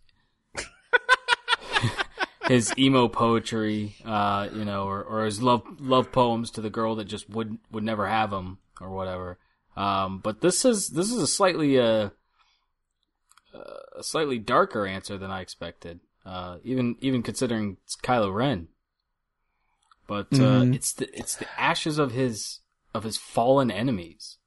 his 2.48 2.72
emo 2.78 3.08
poetry, 3.08 3.96
uh, 4.04 4.48
you 4.52 4.64
know, 4.64 4.84
or 4.86 5.02
or 5.02 5.24
his 5.24 5.42
love 5.42 5.62
love 5.78 6.12
poems 6.12 6.50
to 6.52 6.60
the 6.60 6.70
girl 6.70 6.94
that 6.96 7.04
just 7.06 7.28
would 7.30 7.58
would 7.70 7.84
never 7.84 8.06
have 8.08 8.32
him 8.32 8.58
or 8.80 8.90
whatever. 8.90 9.38
Um, 9.76 10.18
but 10.18 10.40
this 10.40 10.64
is 10.64 10.88
this 10.90 11.10
is 11.10 11.20
a 11.20 11.26
slightly 11.26 11.78
uh, 11.78 12.10
a 13.96 14.02
slightly 14.02 14.38
darker 14.38 14.86
answer 14.86 15.18
than 15.18 15.30
I 15.30 15.40
expected. 15.40 16.00
Uh, 16.24 16.58
even 16.64 16.96
even 17.00 17.22
considering 17.22 17.76
it's 17.84 17.96
Kylo 17.96 18.34
Ren. 18.34 18.68
But 20.06 20.28
uh, 20.34 20.62
Mhm. 20.62 20.74
it's 20.74 20.92
the 20.92 21.18
it's 21.18 21.36
the 21.36 21.48
ashes 21.60 21.98
of 21.98 22.12
his 22.12 22.60
of 22.94 23.04
his 23.04 23.16
fallen 23.16 23.70
enemies. 23.70 24.38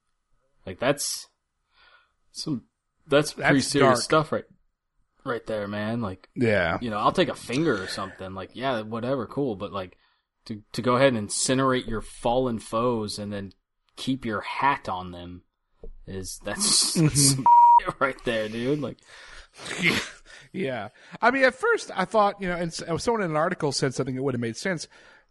Like 0.65 0.80
that's 0.80 1.28
some 2.41 2.63
that's, 3.08 3.34
pretty 3.34 3.62
serious 3.62 3.99
dark. 3.99 4.04
stuff 4.04 4.32
right 4.32 4.45
right 5.25 5.45
there, 5.45 5.67
man. 5.67 6.02
Like 6.02 6.30
Yeah. 6.36 6.78
you 6.82 6.89
know, 6.89 6.97
I'll 6.97 7.12
take 7.12 7.30
a 7.30 7.36
finger 7.36 7.82
or 7.82 7.88
something. 7.88 8.34
Like, 8.34 8.52
yeah, 8.54 8.82
whatever, 8.82 9.25
cool. 9.28 9.56
But 9.56 9.71
like, 9.71 9.97
to 10.45 10.62
to 10.73 10.82
go 10.82 10.95
ahead 10.95 11.13
and 11.13 11.30
incinerate 11.30 11.88
your 11.88 12.02
fallen 12.02 12.60
foes 12.60 13.19
and 13.19 13.32
then 13.32 13.52
keep 13.95 14.25
your 14.25 14.41
hat 14.41 14.88
on 14.88 15.12
them 15.12 15.43
is 16.08 16.39
that's, 16.43 16.93
that's 16.93 17.30
some 17.32 17.43
mm-hmm. 17.43 18.04
right 18.04 18.17
there, 18.25 18.49
dude. 18.49 18.80
Like, 18.80 18.97
yeah. 20.52 20.89
I 21.21 21.32
mean, 21.32 21.43
at 21.43 21.56
first 21.56 21.91
I 21.95 22.06
thought, 22.06 22.41
you 22.41 22.47
know, 22.47 22.56
and 22.56 22.73
someone 22.73 23.23
in 23.23 23.32
an 23.32 23.38
article 23.38 23.71
said 23.71 23.93
something 23.93 24.15
that 24.15 24.23
would 24.23 24.34
have 24.34 24.41
made 24.41 24.58
sense. 24.58 24.88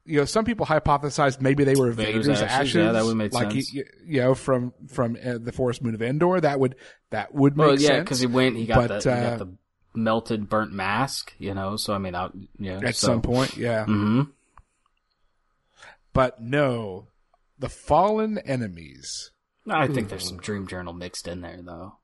You 0.08 0.20
know, 0.20 0.24
some 0.24 0.44
people 0.44 0.64
hypothesized 0.64 1.40
maybe 1.40 1.64
they 1.64 1.74
were 1.74 1.92
Vader's 1.92 2.26
Vader's, 2.26 2.42
ashes, 2.42 2.52
ashes. 2.52 2.74
yeah, 2.74 2.92
that 2.92 3.04
would 3.04 3.16
make 3.16 3.32
like, 3.34 3.52
sense. 3.52 3.72
You, 3.72 3.84
you 4.06 4.20
know, 4.22 4.34
from 4.34 4.72
from 4.88 5.16
uh, 5.22 5.38
the 5.38 5.52
Forest 5.52 5.82
Moon 5.82 5.94
of 5.94 6.02
Endor. 6.02 6.40
That 6.40 6.58
would 6.58 6.76
that 7.10 7.34
would 7.34 7.56
make 7.56 7.66
well, 7.66 7.78
yeah, 7.78 7.88
sense. 7.88 8.04
because 8.04 8.20
he 8.20 8.26
went, 8.26 8.56
he 8.56 8.66
got 8.66 8.88
But, 8.88 9.02
the 9.02 9.14
he 9.14 9.20
uh, 9.20 9.30
got 9.30 9.38
the 9.38 9.52
melted, 9.94 10.48
burnt 10.48 10.72
mask. 10.72 11.34
You 11.38 11.52
know, 11.54 11.76
so 11.76 11.92
I 11.92 11.98
mean, 11.98 12.14
I, 12.14 12.30
yeah, 12.58 12.80
at 12.82 12.96
so, 12.96 13.08
some 13.08 13.22
point, 13.22 13.56
yeah. 13.56 13.84
hmm 13.84 14.22
But 16.12 16.40
no, 16.40 17.08
the 17.58 17.68
fallen 17.68 18.38
enemies. 18.38 19.30
I 19.70 19.86
think 19.88 20.08
there's 20.08 20.26
some 20.26 20.38
dream 20.38 20.66
journal 20.66 20.94
mixed 20.94 21.28
in 21.28 21.42
there, 21.42 21.60
though. 21.60 21.96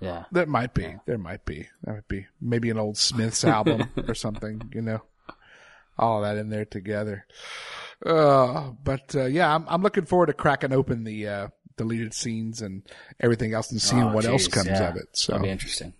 Yeah. 0.00 0.24
There 0.32 0.46
might 0.46 0.74
be. 0.74 0.96
There 1.06 1.18
might 1.18 1.44
be. 1.44 1.68
That 1.84 1.92
might 1.92 2.08
be 2.08 2.26
maybe 2.40 2.70
an 2.70 2.78
old 2.78 2.98
Smiths 2.98 3.44
album 3.44 3.90
or 4.08 4.14
something. 4.14 4.70
You 4.74 4.82
know, 4.82 5.02
all 5.98 6.22
that 6.22 6.36
in 6.36 6.48
there 6.50 6.64
together. 6.64 7.26
Uh, 8.04 8.70
but 8.82 9.14
uh, 9.14 9.24
yeah, 9.24 9.54
I'm 9.54 9.64
I'm 9.68 9.82
looking 9.82 10.04
forward 10.04 10.26
to 10.26 10.32
cracking 10.34 10.72
open 10.72 11.04
the 11.04 11.26
uh, 11.26 11.48
deleted 11.76 12.12
scenes 12.14 12.60
and 12.62 12.82
everything 13.20 13.54
else 13.54 13.70
and 13.70 13.80
seeing 13.80 14.02
Oh, 14.02 14.12
what 14.12 14.24
else 14.24 14.48
comes 14.48 14.66
yeah. 14.66 14.90
of 14.90 14.96
it. 14.96 15.08
So 15.12 15.32
That'll 15.32 15.44
be 15.44 15.50
interesting. 15.50 15.92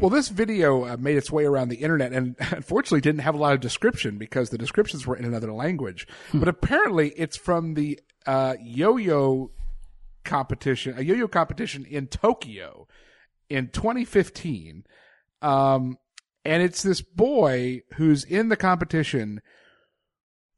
Well, 0.00 0.08
this 0.10 0.28
video 0.28 0.86
uh, 0.86 0.96
made 0.96 1.16
its 1.18 1.30
way 1.30 1.44
around 1.44 1.68
the 1.68 1.76
internet 1.76 2.12
and 2.12 2.34
unfortunately 2.50 3.02
didn't 3.02 3.20
have 3.20 3.34
a 3.34 3.38
lot 3.38 3.52
of 3.52 3.60
description 3.60 4.16
because 4.16 4.50
the 4.50 4.58
descriptions 4.58 5.06
were 5.06 5.16
in 5.16 5.24
another 5.24 5.52
language. 5.52 6.06
Hmm. 6.30 6.38
But 6.40 6.48
apparently 6.48 7.10
it's 7.10 7.36
from 7.36 7.74
the 7.74 8.00
uh, 8.26 8.54
yo-yo 8.62 9.50
competition, 10.24 10.94
a 10.96 11.02
yo-yo 11.02 11.28
competition 11.28 11.84
in 11.84 12.06
Tokyo 12.06 12.86
in 13.48 13.68
2015. 13.68 14.84
Um, 15.42 15.98
and 16.44 16.62
it's 16.62 16.82
this 16.82 17.00
boy 17.02 17.82
who's 17.94 18.24
in 18.24 18.48
the 18.48 18.56
competition 18.56 19.40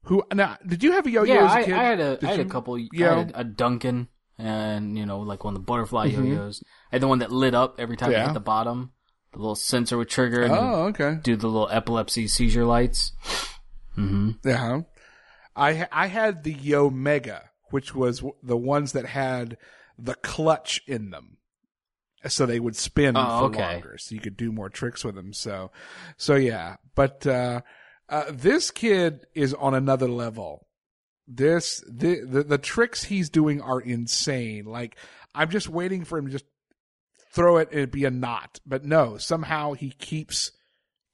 who, 0.05 0.25
now, 0.33 0.59
did 0.66 0.83
you 0.83 0.92
have 0.92 1.07
a 1.07 1.11
yo-yo 1.11 1.33
yeah, 1.35 1.45
as 1.47 1.53
a 1.55 1.59
I, 1.59 1.62
kid? 1.64 1.75
I 1.75 1.85
had 1.85 2.01
a 2.01 2.16
Did 2.16 2.25
I 2.29 2.33
had 2.33 2.40
a 2.40 2.45
couple. 2.47 2.77
Yeah. 2.79 3.14
I 3.14 3.18
had 3.18 3.33
a 3.37 3.45
Duncan, 3.45 4.09
and 4.37 4.99
you 4.99 5.07
know, 5.07 5.21
like 5.21 5.45
one 5.45 5.55
of 5.55 5.61
the 5.61 5.64
butterfly 5.64 6.09
Mhm. 6.11 6.12
yo-yos. 6.14 6.62
I 6.90 6.97
had 6.97 7.03
the 7.03 7.09
one 7.09 7.21
that 7.21 7.31
lit 7.31 7.55
up 7.55 7.77
every 7.79 7.97
time 7.97 8.11
you 8.11 8.16
hit 8.18 8.35
the 8.35 8.40
bottom. 8.40 8.92
The 9.33 9.38
little 9.38 9.55
sensor 9.55 9.97
would 9.97 10.09
trigger 10.09 10.42
and 10.42 10.53
Oh, 10.53 10.87
okay. 10.87 11.18
do 11.23 11.37
the 11.37 11.47
little 11.47 11.68
epilepsy 11.71 12.27
seizure 12.27 12.64
lights. 12.64 13.12
hmm 13.95 14.33
Yeah. 14.45 14.81
I 15.55 15.87
I 15.92 16.07
had 16.09 16.42
the 16.42 16.55
Yomega, 16.55 17.42
which 17.71 17.95
was 17.95 18.25
the 18.42 18.57
ones 18.57 18.92
that 18.92 19.07
had 19.07 19.57
the 19.99 20.14
clutch 20.16 20.83
in 20.88 21.11
them, 21.11 21.37
so 22.28 22.46
they 22.46 22.61
would 22.61 22.76
spin 22.76 23.16
Oh, 23.16 23.20
for 23.40 23.44
okay. 23.46 23.72
longer, 23.74 23.96
so 23.98 24.14
you 24.14 24.20
could 24.20 24.37
do 24.37 24.52
more 24.52 24.68
tricks 24.68 25.04
with 25.04 25.14
them. 25.14 25.32
So, 25.32 25.70
so 26.16 26.35
yeah. 26.35 26.76
But 26.94 27.26
uh, 27.26 27.62
uh, 28.08 28.24
this 28.30 28.70
kid 28.70 29.26
is 29.35 29.54
on 29.54 29.74
another 29.74 30.08
level. 30.08 30.66
This 31.26 31.82
the, 31.88 32.20
the 32.26 32.42
the 32.42 32.58
tricks 32.58 33.04
he's 33.04 33.30
doing 33.30 33.61
are 33.61 33.80
insane. 33.80 34.64
Like 34.64 34.96
I'm 35.35 35.50
just 35.50 35.68
waiting 35.68 36.04
for 36.04 36.18
him 36.18 36.26
to 36.26 36.32
just 36.32 36.44
throw 37.32 37.56
it 37.58 37.70
and 37.70 37.80
it 37.80 37.92
be 37.92 38.04
a 38.04 38.11
knot, 38.11 38.61
but 38.66 38.85
no, 38.85 39.16
somehow 39.16 39.72
he 39.72 39.90
keeps 39.90 40.50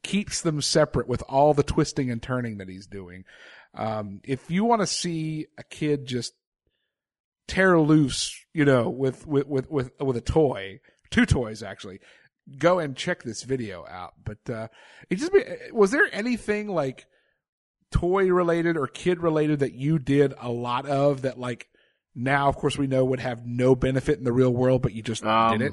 keeps 0.02 0.40
them 0.40 0.60
separate 0.62 1.06
with 1.08 1.22
all 1.28 1.54
the 1.54 1.62
twisting 1.62 2.10
and 2.10 2.22
turning 2.22 2.58
that 2.58 2.68
he's 2.68 2.86
doing. 2.86 3.24
Um, 3.74 4.20
if 4.24 4.50
you 4.50 4.64
want 4.64 4.80
to 4.80 4.86
see 4.86 5.46
a 5.58 5.62
kid 5.62 6.06
just 6.06 6.32
tear 7.46 7.78
loose, 7.78 8.34
you 8.54 8.64
know, 8.64 8.88
with 8.88 9.26
with 9.26 9.46
with 9.46 9.70
with, 9.70 9.90
with 10.00 10.16
a 10.16 10.20
toy, 10.22 10.80
two 11.10 11.26
toys 11.26 11.62
actually. 11.62 12.00
Go 12.58 12.78
and 12.78 12.96
check 12.96 13.22
this 13.22 13.42
video 13.42 13.84
out. 13.88 14.14
But 14.24 14.50
uh 14.50 14.68
it 15.10 15.16
just 15.16 15.32
be, 15.32 15.42
was 15.72 15.90
there 15.90 16.08
anything 16.12 16.68
like 16.68 17.06
toy 17.90 18.28
related 18.30 18.76
or 18.76 18.86
kid 18.86 19.20
related 19.22 19.60
that 19.60 19.72
you 19.74 19.98
did 19.98 20.34
a 20.38 20.50
lot 20.50 20.86
of 20.86 21.22
that 21.22 21.38
like 21.38 21.68
now 22.14 22.48
of 22.48 22.56
course 22.56 22.76
we 22.76 22.86
know 22.86 23.04
would 23.04 23.20
have 23.20 23.46
no 23.46 23.74
benefit 23.74 24.18
in 24.18 24.24
the 24.24 24.32
real 24.32 24.52
world 24.52 24.82
but 24.82 24.92
you 24.92 25.02
just 25.02 25.24
Um, 25.24 25.58
did 25.58 25.72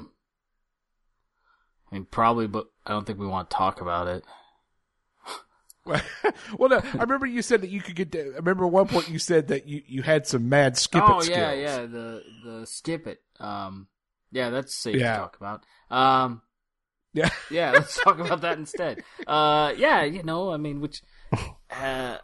I 1.90 1.94
mean, 1.94 2.06
probably, 2.10 2.46
but 2.48 2.66
I 2.84 2.90
don't 2.92 3.06
think 3.06 3.18
we 3.20 3.26
want 3.28 3.48
to 3.48 3.56
talk 3.56 3.80
about 3.80 4.08
it. 4.08 4.24
well, 6.58 6.68
no, 6.68 6.78
I 6.78 6.98
remember 6.98 7.26
you 7.26 7.42
said 7.42 7.60
that 7.60 7.70
you 7.70 7.80
could 7.80 7.94
get. 7.94 8.12
I 8.16 8.36
remember 8.36 8.64
at 8.66 8.72
one 8.72 8.88
point 8.88 9.08
you 9.08 9.20
said 9.20 9.48
that 9.48 9.68
you, 9.68 9.82
you 9.86 10.02
had 10.02 10.26
some 10.26 10.48
mad 10.48 10.76
skip 10.76 11.00
it 11.04 11.08
oh 11.08 11.20
skills. 11.20 11.38
yeah, 11.38 11.52
yeah, 11.52 11.76
the 11.86 12.22
the 12.44 12.66
skip 12.66 13.06
it. 13.06 13.20
Um, 13.38 13.86
yeah, 14.36 14.50
that's 14.50 14.74
safe 14.74 14.96
Yeah. 14.96 15.12
to 15.14 15.18
talk 15.18 15.36
about. 15.36 15.64
Um, 15.90 16.42
Yeah. 17.14 17.30
yeah, 17.50 17.70
let's 17.72 17.98
talk 18.02 18.18
about 18.18 18.42
that 18.42 18.58
instead. 18.58 19.02
Uh, 19.26 19.72
yeah, 19.76 20.04
you 20.04 20.22
know, 20.22 20.50
I 20.52 20.58
mean, 20.58 20.80
which, 20.80 21.00
uh, 21.70 22.18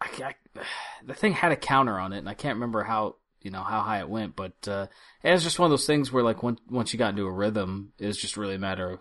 I, 0.00 0.06
I, 0.24 0.34
the 1.06 1.14
thing 1.14 1.32
had 1.32 1.52
a 1.52 1.56
counter 1.56 1.98
on 1.98 2.12
it, 2.12 2.18
and 2.18 2.28
I 2.28 2.34
can't 2.34 2.56
remember 2.56 2.82
how 2.84 3.16
you 3.40 3.50
know 3.50 3.62
how 3.62 3.80
high 3.80 4.00
it 4.00 4.08
went, 4.08 4.36
but 4.36 4.68
uh, 4.68 4.86
it 5.22 5.32
was 5.32 5.42
just 5.42 5.58
one 5.58 5.66
of 5.66 5.70
those 5.70 5.86
things 5.86 6.12
where 6.12 6.22
like 6.22 6.42
once 6.42 6.60
once 6.68 6.92
you 6.92 6.98
got 6.98 7.10
into 7.10 7.24
a 7.26 7.32
rhythm, 7.32 7.92
it 7.98 8.06
was 8.06 8.18
just 8.18 8.36
really 8.36 8.56
a 8.56 8.58
matter 8.58 8.90
of 8.90 9.00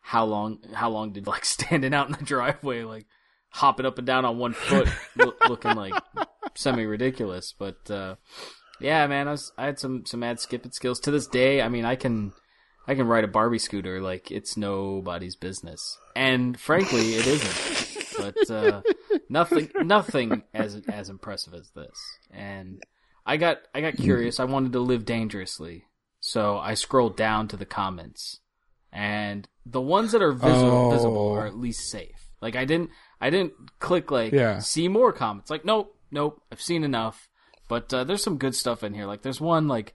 how 0.00 0.24
long 0.24 0.58
how 0.72 0.88
long 0.88 1.12
did 1.12 1.26
like 1.26 1.44
standing 1.56 1.92
out 1.92 2.06
in 2.06 2.12
the 2.18 2.24
driveway 2.24 2.82
like 2.82 3.06
hopping 3.50 3.84
up 3.84 3.98
and 3.98 4.06
down 4.06 4.24
on 4.24 4.38
one 4.38 4.54
foot 4.54 4.88
loo- 5.16 5.34
looking 5.48 5.74
like 5.76 5.92
semi 6.54 6.84
ridiculous 6.84 7.52
but 7.58 7.90
uh 7.90 8.14
yeah 8.80 9.06
man 9.06 9.28
i 9.28 9.32
was 9.32 9.52
i 9.58 9.66
had 9.66 9.78
some 9.78 10.04
some 10.06 10.20
mad 10.20 10.40
skipping 10.40 10.72
skills 10.72 11.00
to 11.00 11.10
this 11.10 11.26
day 11.26 11.60
i 11.62 11.68
mean 11.68 11.84
i 11.84 11.94
can 11.96 12.32
i 12.86 12.94
can 12.94 13.06
ride 13.06 13.24
a 13.24 13.28
barbie 13.28 13.58
scooter 13.58 14.00
like 14.00 14.30
it's 14.30 14.56
nobody's 14.56 15.36
business 15.36 15.98
and 16.16 16.58
frankly 16.58 17.14
it 17.14 17.26
isn't 17.26 18.16
but 18.18 18.50
uh 18.50 18.80
nothing 19.28 19.70
nothing 19.84 20.42
as 20.54 20.80
as 20.88 21.08
impressive 21.08 21.54
as 21.54 21.70
this 21.70 21.98
and 22.30 22.82
i 23.26 23.36
got 23.36 23.58
i 23.74 23.80
got 23.80 23.96
curious 23.96 24.40
i 24.40 24.44
wanted 24.44 24.72
to 24.72 24.80
live 24.80 25.04
dangerously 25.04 25.84
so 26.20 26.58
i 26.58 26.74
scrolled 26.74 27.16
down 27.16 27.48
to 27.48 27.56
the 27.56 27.66
comments 27.66 28.40
and 28.92 29.46
the 29.64 29.80
ones 29.80 30.10
that 30.12 30.20
are 30.22 30.32
visible, 30.32 30.86
Oh. 30.86 30.90
visible 30.90 31.28
are 31.32 31.46
at 31.46 31.56
least 31.56 31.88
safe. 31.90 32.28
Like 32.42 32.56
I 32.56 32.64
didn't, 32.64 32.90
I 33.20 33.30
didn't 33.30 33.52
click 33.78 34.10
like 34.10 34.32
Yeah. 34.32 34.58
see 34.58 34.88
more 34.88 35.12
comments. 35.12 35.48
Like 35.48 35.64
nope, 35.64 35.96
nope, 36.10 36.42
I've 36.50 36.60
seen 36.60 36.82
enough. 36.82 37.28
But 37.70 37.94
uh, 37.94 38.02
there's 38.02 38.24
some 38.24 38.36
good 38.36 38.56
stuff 38.56 38.82
in 38.82 38.94
here. 38.94 39.06
Like 39.06 39.22
there's 39.22 39.40
one 39.40 39.68
like 39.68 39.94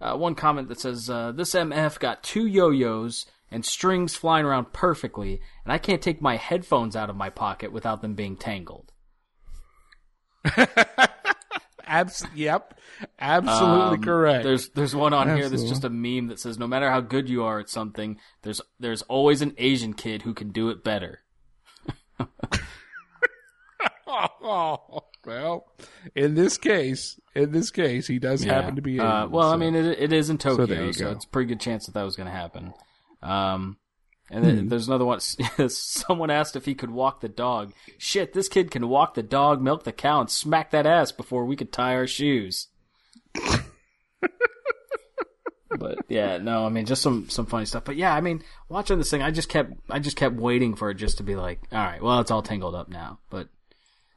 uh, 0.00 0.16
one 0.16 0.34
comment 0.34 0.68
that 0.68 0.80
says 0.80 1.08
uh, 1.08 1.30
this 1.30 1.54
MF 1.54 2.00
got 2.00 2.24
two 2.24 2.48
yo-yos 2.48 3.26
and 3.48 3.64
strings 3.64 4.16
flying 4.16 4.44
around 4.44 4.72
perfectly, 4.72 5.40
and 5.64 5.72
I 5.72 5.78
can't 5.78 6.02
take 6.02 6.20
my 6.20 6.36
headphones 6.36 6.96
out 6.96 7.10
of 7.10 7.14
my 7.14 7.30
pocket 7.30 7.70
without 7.70 8.02
them 8.02 8.14
being 8.14 8.36
tangled. 8.36 8.90
Abs- 11.86 12.26
yep, 12.34 12.76
absolutely 13.20 13.98
Um, 13.98 14.02
correct. 14.02 14.42
There's 14.42 14.70
there's 14.70 14.96
one 14.96 15.12
on 15.12 15.36
here 15.36 15.48
that's 15.48 15.68
just 15.68 15.84
a 15.84 15.90
meme 15.90 16.26
that 16.26 16.40
says 16.40 16.58
no 16.58 16.66
matter 16.66 16.90
how 16.90 17.00
good 17.00 17.28
you 17.28 17.44
are 17.44 17.60
at 17.60 17.68
something, 17.68 18.18
there's 18.42 18.60
there's 18.80 19.02
always 19.02 19.42
an 19.42 19.54
Asian 19.58 19.92
kid 19.92 20.22
who 20.22 20.34
can 20.34 20.50
do 20.50 20.70
it 20.70 20.82
better. 20.82 21.20
oh, 24.08 25.04
well, 25.26 25.66
in 26.14 26.34
this 26.34 26.58
case, 26.58 27.18
in 27.34 27.52
this 27.52 27.70
case, 27.70 28.06
he 28.06 28.18
does 28.18 28.42
happen 28.44 28.76
to 28.76 28.82
be. 28.82 28.98
Uh, 29.00 29.20
Asian, 29.20 29.30
well, 29.30 29.50
I 29.50 29.56
mean, 29.56 29.74
it, 29.74 29.98
it 29.98 30.12
is 30.12 30.30
in 30.30 30.38
Tokyo, 30.38 30.86
you 30.86 30.92
so, 30.92 31.10
it's 31.10 31.24
a 31.24 31.28
pretty 31.28 31.48
good 31.48 31.60
chance 31.60 31.86
that 31.86 31.92
that 31.94 32.02
was 32.02 32.16
going 32.16 32.26
to 32.28 32.32
happen. 32.34 32.72
Um, 33.22 33.76
and 34.30 34.44
Hmm. 34.44 34.50
then 34.56 34.68
there's 34.68 34.88
another 34.88 35.04
one. 35.04 35.20
Someone 35.68 36.30
asked 36.30 36.56
if 36.56 36.64
he 36.64 36.74
could 36.74 36.90
walk 36.90 37.20
the 37.20 37.28
dog. 37.28 37.72
Shit, 37.98 38.32
this 38.32 38.48
kid 38.48 38.70
can 38.70 38.88
walk 38.88 39.14
the 39.14 39.22
dog, 39.22 39.60
milk 39.60 39.84
the 39.84 39.92
cow, 39.92 40.20
and 40.20 40.30
smack 40.30 40.70
that 40.70 40.86
ass 40.86 41.12
before 41.12 41.44
we 41.44 41.54
could 41.56 41.72
tie 41.72 41.94
our 41.94 42.06
shoes. 42.06 42.68
but 45.78 45.98
yeah, 46.08 46.38
no, 46.38 46.66
I 46.66 46.68
mean, 46.68 46.86
just 46.86 47.02
some 47.02 47.28
some 47.28 47.46
funny 47.46 47.64
stuff. 47.66 47.84
But 47.84 47.96
yeah, 47.96 48.14
I 48.14 48.20
mean, 48.20 48.42
watching 48.68 48.98
this 48.98 49.10
thing, 49.10 49.22
I 49.22 49.30
just 49.30 49.48
kept 49.48 49.72
I 49.90 49.98
just 49.98 50.16
kept 50.16 50.36
waiting 50.36 50.74
for 50.76 50.90
it 50.90 50.94
just 50.96 51.18
to 51.18 51.22
be 51.22 51.34
like, 51.36 51.60
all 51.72 51.78
right, 51.78 52.02
well, 52.02 52.20
it's 52.20 52.30
all 52.30 52.42
tangled 52.42 52.74
up 52.74 52.88
now. 52.88 53.18
But 53.30 53.48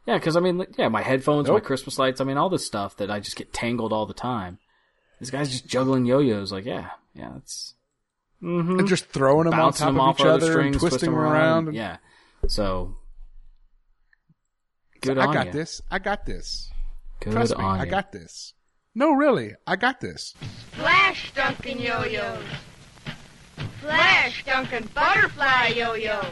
yeah, 0.06 0.18
because 0.18 0.36
I 0.36 0.40
mean, 0.40 0.66
yeah, 0.78 0.88
my 0.90 1.02
headphones, 1.02 1.50
my 1.50 1.60
Christmas 1.60 1.98
lights, 1.98 2.22
I 2.22 2.24
mean, 2.24 2.38
all 2.38 2.50
this 2.50 2.66
stuff 2.66 2.98
that 2.98 3.10
I 3.10 3.20
just 3.20 3.36
get 3.36 3.54
tangled 3.54 3.92
all 3.92 4.06
the 4.06 4.14
time. 4.14 4.60
This 5.20 5.32
guy's 5.32 5.50
just 5.50 5.66
juggling 5.66 6.06
yo-yos. 6.06 6.52
Like, 6.52 6.66
yeah, 6.66 6.92
yeah, 7.14 7.38
it's 7.38 7.74
mm-hmm. 8.44 8.80
and 8.80 8.88
just 8.88 9.06
throwing 9.08 9.50
them 9.50 9.60
on 9.60 9.74
top 9.74 9.88
them 9.88 9.96
of 9.96 10.02
off 10.02 10.20
each 10.20 10.26
other 10.26 10.34
other 10.34 10.52
strings, 10.52 10.76
and 10.76 10.80
twisting 10.80 11.12
them 11.12 11.20
around. 11.20 11.68
and- 11.70 11.76
Yeah, 11.76 11.98
so 12.48 12.96
good 15.02 15.18
I 15.18 15.26
on 15.26 15.34
got 15.34 15.46
you. 15.48 15.52
this. 15.54 15.82
I 15.90 16.00
got 16.00 16.26
this. 16.26 16.70
Good 17.22 17.34
Trust 17.34 17.58
me, 17.58 17.64
on 17.64 17.80
I 17.80 17.86
got 17.86 18.12
this. 18.12 18.54
No, 18.94 19.12
really, 19.12 19.54
I 19.66 19.76
got 19.76 20.00
this. 20.02 20.34
Flash 20.72 21.34
Duncan 21.34 21.80
Yo-Yos. 21.80 22.44
Flash 23.82 24.46
Duncan 24.46 24.90
Butterfly 24.94 25.74
Yo-Yo. 25.76 26.26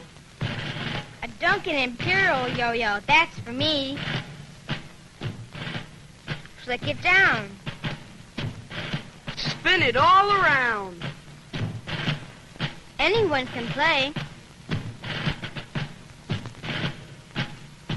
Duncan 1.44 1.76
Imperial 1.76 2.48
yo-yo, 2.48 3.00
that's 3.06 3.38
for 3.40 3.52
me. 3.52 3.98
Flick 6.64 6.88
it 6.88 7.02
down. 7.02 7.50
Spin 9.36 9.82
it 9.82 9.98
all 9.98 10.32
around. 10.32 11.04
Anyone 12.98 13.46
can 13.48 13.68
play. 13.68 14.14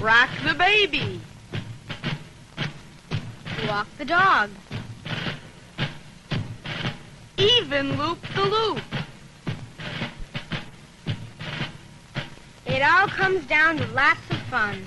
Rock 0.01 0.29
the 0.45 0.53
baby. 0.53 1.21
Walk 3.65 3.87
the 3.97 4.03
dog. 4.03 4.49
Even 7.37 7.97
loop 7.97 8.19
the 8.35 8.43
loop. 8.43 8.96
It 12.67 12.81
all 12.81 13.07
comes 13.07 13.45
down 13.45 13.77
to 13.77 13.87
lots 13.87 14.19
of 14.29 14.37
fun. 14.49 14.83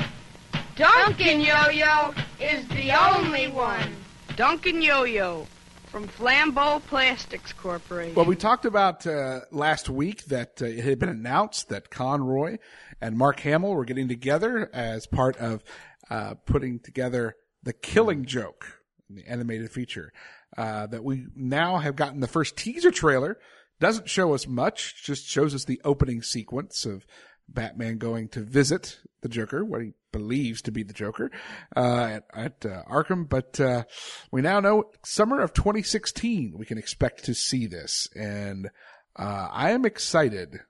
Duncan 0.76 1.40
Yo-Yo 1.40 2.12
is 2.38 2.66
the 2.68 2.92
only 2.92 3.48
one. 3.48 3.96
Duncan 4.36 4.82
Yo-Yo 4.82 5.46
from 5.86 6.06
Flambeau 6.06 6.80
Plastics 6.86 7.52
Corporation. 7.54 8.14
Well, 8.14 8.26
we 8.26 8.36
talked 8.36 8.64
about 8.64 9.06
uh, 9.06 9.40
last 9.50 9.88
week 9.88 10.26
that 10.26 10.60
uh, 10.60 10.66
it 10.66 10.84
had 10.84 10.98
been 10.98 11.08
announced 11.08 11.70
that 11.70 11.90
Conroy 11.90 12.58
and 13.00 13.16
Mark 13.16 13.40
Hamill 13.40 13.74
were 13.74 13.86
getting 13.86 14.08
together 14.08 14.70
as 14.72 15.06
part 15.06 15.36
of 15.38 15.64
uh, 16.10 16.34
putting 16.46 16.80
together 16.80 17.34
the 17.62 17.72
Killing 17.72 18.26
Joke, 18.26 18.80
the 19.08 19.26
animated 19.26 19.70
feature. 19.70 20.12
Uh, 20.56 20.86
that 20.86 21.02
we 21.02 21.26
now 21.34 21.78
have 21.78 21.96
gotten 21.96 22.20
the 22.20 22.28
first 22.28 22.56
teaser 22.56 22.90
trailer. 22.90 23.38
Doesn't 23.78 24.10
show 24.10 24.34
us 24.34 24.46
much, 24.46 25.02
just 25.02 25.26
shows 25.26 25.54
us 25.54 25.64
the 25.64 25.80
opening 25.84 26.22
sequence 26.22 26.84
of 26.84 27.06
Batman 27.52 27.98
going 27.98 28.28
to 28.28 28.40
visit 28.40 28.98
the 29.22 29.28
Joker, 29.28 29.64
what 29.64 29.82
he 29.82 29.92
believes 30.12 30.62
to 30.62 30.72
be 30.72 30.82
the 30.82 30.92
Joker, 30.92 31.30
uh, 31.76 32.04
at, 32.04 32.24
at 32.34 32.66
uh, 32.66 32.82
Arkham. 32.90 33.28
But 33.28 33.60
uh, 33.60 33.84
we 34.30 34.40
now 34.40 34.60
know 34.60 34.90
summer 35.04 35.40
of 35.40 35.52
2016 35.52 36.54
we 36.56 36.66
can 36.66 36.78
expect 36.78 37.24
to 37.24 37.34
see 37.34 37.66
this, 37.66 38.08
and 38.14 38.70
uh, 39.16 39.48
I 39.50 39.70
am 39.72 39.84
excited. 39.84 40.60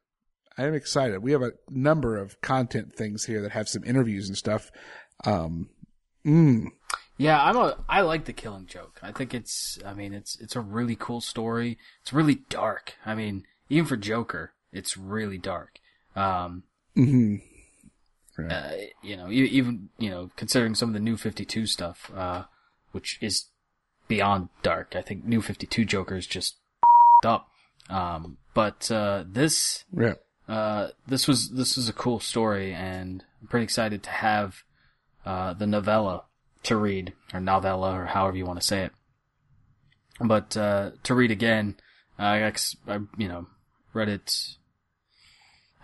I 0.59 0.65
am 0.65 0.75
excited. 0.75 1.23
We 1.23 1.33
have 1.33 1.43
a 1.43 1.53
number 1.69 2.17
of 2.17 2.41
content 2.41 2.95
things 2.95 3.25
here 3.25 3.43
that 3.43 3.53
have 3.53 3.69
some 3.69 3.85
interviews 3.85 4.29
and 4.29 4.37
stuff. 4.37 4.71
Um, 5.25 5.71
mm, 6.25 6.67
Yeah, 7.17 7.43
I'm 7.43 7.57
a. 7.57 7.77
I 7.89 8.01
like 8.01 8.25
the 8.25 8.33
Killing 8.33 8.67
Joke. 8.67 8.99
I 9.03 9.13
think 9.13 9.35
it's. 9.35 9.79
I 9.85 9.95
mean, 9.95 10.13
it's 10.13 10.39
it's 10.41 10.57
a 10.57 10.61
really 10.61 10.97
cool 10.97 11.21
story. 11.21 11.79
It's 12.03 12.13
really 12.13 12.37
dark. 12.49 12.95
I 13.07 13.15
mean, 13.15 13.45
even 13.69 13.87
for 13.87 13.97
Joker, 13.97 14.53
it's 14.73 14.97
really 14.97 15.39
dark. 15.39 15.79
Um, 16.17 16.65
mhm. 16.97 17.41
uh, 18.39 18.71
you 19.03 19.17
know, 19.17 19.31
even 19.31 19.89
you 19.99 20.11
know, 20.11 20.31
considering 20.37 20.75
some 20.75 20.89
of 20.91 20.95
the 20.95 21.01
New 21.01 21.17
Fifty 21.17 21.45
Two 21.45 21.67
stuff, 21.67 22.11
uh, 22.17 22.45
which 22.93 23.19
is 23.21 23.47
beyond 24.09 24.49
dark. 24.63 24.95
I 24.97 25.03
think 25.03 25.25
New 25.25 25.41
Fifty 25.43 25.67
Two 25.67 25.85
Joker 25.85 26.17
is 26.17 26.27
just 26.27 26.57
up. 27.25 27.49
Um, 27.89 28.39
but 28.55 28.91
uh, 28.91 29.25
this 29.27 29.85
Yeah. 29.97 30.15
uh, 30.49 30.89
this 31.07 31.27
was 31.29 31.51
this 31.51 31.77
was 31.77 31.89
a 31.89 31.93
cool 31.93 32.21
story, 32.21 32.73
and 32.73 33.25
I'm 33.41 33.49
pretty 33.49 33.65
excited 33.65 34.03
to 34.05 34.11
have 34.11 34.63
uh, 35.25 35.53
the 35.55 35.67
novella 35.67 36.25
to 36.65 36.77
read, 36.77 37.15
or 37.33 37.41
novella, 37.41 37.99
or 38.01 38.07
however 38.07 38.37
you 38.37 38.45
want 38.47 38.61
to 38.61 38.67
say 38.67 38.85
it. 38.85 38.93
But 40.21 40.57
uh, 40.57 40.91
to 41.05 41.15
read 41.15 41.31
again, 41.31 41.77
I, 42.19 42.45
I 42.45 42.99
you 43.17 43.29
know 43.29 43.47
read 43.93 44.09
it. 44.09 44.57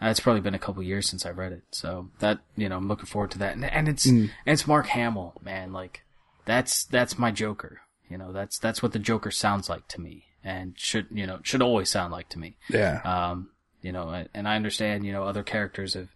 Uh, 0.01 0.09
It's 0.09 0.21
probably 0.21 0.41
been 0.41 0.55
a 0.55 0.59
couple 0.59 0.83
years 0.83 1.09
since 1.09 1.25
I 1.25 1.31
read 1.31 1.53
it, 1.53 1.63
so 1.71 2.11
that 2.19 2.41
you 2.57 2.69
know 2.69 2.77
I'm 2.77 2.89
looking 2.89 3.07
forward 3.07 3.31
to 3.33 3.39
that, 3.39 3.55
and, 3.55 3.65
and 3.65 3.89
it's 3.89 4.07
and 4.07 4.31
it's 4.47 4.67
Mark 4.67 4.87
Hamill, 4.87 5.35
man. 5.43 5.73
Like 5.73 6.03
that's 6.45 6.85
that's 6.85 7.19
my 7.19 7.31
Joker. 7.31 7.81
You 8.09 8.19
know, 8.19 8.33
that's 8.33 8.59
that's 8.59 8.83
what 8.83 8.93
the 8.93 8.99
Joker 8.99 9.31
sounds 9.31 9.69
like 9.69 9.89
to 9.89 10.01
me, 10.01 10.25
and 10.45 10.79
should 10.79 11.07
you 11.11 11.27
know 11.27 11.41
should 11.43 11.63
always 11.63 11.91
sound 11.91 12.13
like 12.13 12.29
to 12.31 12.39
me. 12.39 12.57
Yeah. 12.69 13.01
Um, 13.05 13.51
you 13.83 13.93
know, 13.93 14.25
and 14.35 14.49
I 14.49 14.57
understand 14.57 15.05
you 15.07 15.13
know 15.13 15.25
other 15.25 15.43
characters 15.43 15.95
have 15.95 16.09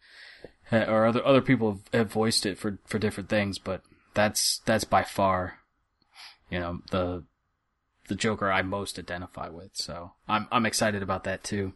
or 0.72 1.06
other 1.06 1.24
other 1.24 1.42
people 1.42 1.72
have, 1.72 2.00
have 2.00 2.12
voiced 2.12 2.46
it 2.46 2.58
for 2.58 2.78
for 2.86 2.98
different 2.98 3.28
things, 3.28 3.58
but 3.58 3.82
that's 4.14 4.60
that's 4.64 4.84
by 4.84 5.02
far, 5.02 5.58
you 6.50 6.60
know, 6.60 6.80
the 6.90 7.24
the 8.08 8.14
Joker 8.14 8.50
I 8.50 8.62
most 8.62 8.98
identify 8.98 9.48
with. 9.48 9.70
So 9.74 10.12
I'm 10.28 10.46
I'm 10.52 10.66
excited 10.66 11.02
about 11.02 11.24
that 11.24 11.42
too. 11.44 11.72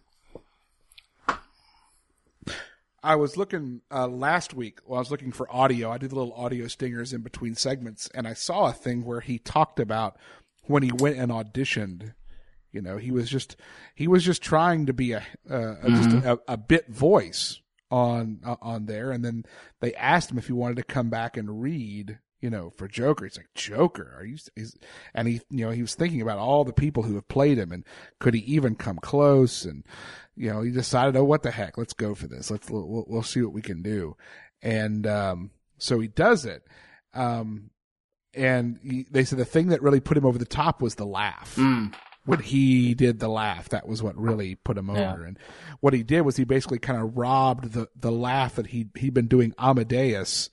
I 3.05 3.17
was 3.17 3.37
looking 3.37 3.83
uh, 3.91 4.09
last 4.09 4.55
week. 4.55 4.79
While 4.85 4.99
I 4.99 5.01
was 5.01 5.11
looking 5.11 5.31
for 5.31 5.55
audio. 5.55 5.91
I 5.91 5.99
did 5.99 6.13
little 6.13 6.33
audio 6.33 6.67
stingers 6.69 7.13
in 7.13 7.21
between 7.21 7.55
segments, 7.55 8.09
and 8.15 8.27
I 8.27 8.33
saw 8.33 8.67
a 8.67 8.73
thing 8.73 9.05
where 9.05 9.21
he 9.21 9.39
talked 9.39 9.79
about 9.79 10.17
when 10.67 10.83
he 10.83 10.91
went 10.91 11.19
and 11.19 11.31
auditioned. 11.31 12.15
You 12.73 12.81
know, 12.81 12.97
he 12.97 13.11
was 13.11 13.29
just 13.29 13.57
he 13.95 14.09
was 14.09 14.25
just 14.25 14.43
trying 14.43 14.87
to 14.87 14.93
be 14.93 15.13
a 15.13 15.19
uh, 15.49 15.55
mm-hmm. 15.55 15.97
just 15.97 16.25
a, 16.25 16.41
a, 16.49 16.57
bit 16.57 16.89
voice 16.89 17.61
on 17.91 18.41
uh, 18.45 18.57
on 18.61 18.87
there, 18.87 19.13
and 19.13 19.25
then 19.25 19.45
they 19.81 19.95
asked 19.95 20.31
him 20.31 20.39
if 20.39 20.47
he 20.47 20.55
wanted 20.55 20.79
to 20.79 20.83
come 20.83 21.11
back 21.11 21.37
and 21.37 21.63
read. 21.63 22.19
You 22.45 22.51
know, 22.51 22.75
for 22.77 22.87
Joker, 22.89 23.25
he's 23.25 23.39
like 23.39 23.49
Joker. 23.55 24.15
Are 24.19 24.23
you? 24.23 24.37
He's, 24.55 24.77
and 25.15 25.27
he, 25.27 25.41
you 25.49 25.65
know, 25.65 25.71
he 25.71 25.81
was 25.81 25.95
thinking 25.95 26.21
about 26.21 26.37
all 26.37 26.63
the 26.63 26.75
people 26.75 27.03
who 27.03 27.15
have 27.15 27.27
played 27.27 27.57
him, 27.57 27.73
and 27.73 27.85
could 28.19 28.35
he 28.35 28.41
even 28.41 28.75
come 28.75 28.99
close? 28.99 29.65
And 29.65 29.83
you 30.37 30.53
know, 30.53 30.61
he 30.61 30.71
decided, 30.71 31.17
oh, 31.17 31.25
what 31.25 31.43
the 31.43 31.51
heck, 31.51 31.79
let's 31.79 31.95
go 31.95 32.15
for 32.15 32.27
this. 32.27 32.51
Let's 32.51 32.69
we'll, 32.69 33.07
we'll 33.09 33.23
see 33.23 33.41
what 33.41 33.55
we 33.55 33.63
can 33.63 33.81
do. 33.81 34.19
And 34.61 35.07
um, 35.07 35.53
so 35.79 36.01
he 36.01 36.09
does 36.09 36.45
it. 36.45 36.67
Um, 37.15 37.71
and 38.35 38.79
he, 38.83 39.07
they 39.11 39.25
said 39.25 39.39
the 39.39 39.47
thing 39.47 39.69
that 39.69 39.81
really 39.81 40.01
put 40.01 40.19
him 40.19 40.27
over 40.27 40.37
the 40.37 40.45
top 40.45 40.83
was 40.83 40.97
the 40.97 41.07
laugh. 41.07 41.57
Mm. 41.57 41.95
When 42.27 42.41
he 42.41 42.93
did 42.93 43.21
the 43.21 43.29
laugh, 43.29 43.71
that 43.71 43.89
was 43.89 44.03
what 44.03 44.19
really 44.19 44.55
put 44.55 44.77
him 44.77 44.91
yeah. 44.91 45.15
over. 45.15 45.25
And 45.25 45.39
what 45.81 45.95
he 45.95 46.03
did 46.03 46.21
was 46.23 46.37
he 46.37 46.45
basically 46.45 46.79
kind 46.79 47.01
of 47.01 47.17
robbed 47.17 47.73
the 47.73 47.89
the 47.99 48.13
laugh 48.13 48.57
that 48.57 48.67
he 48.67 48.89
he'd 48.97 49.15
been 49.15 49.29
doing 49.29 49.55
Amadeus 49.59 50.51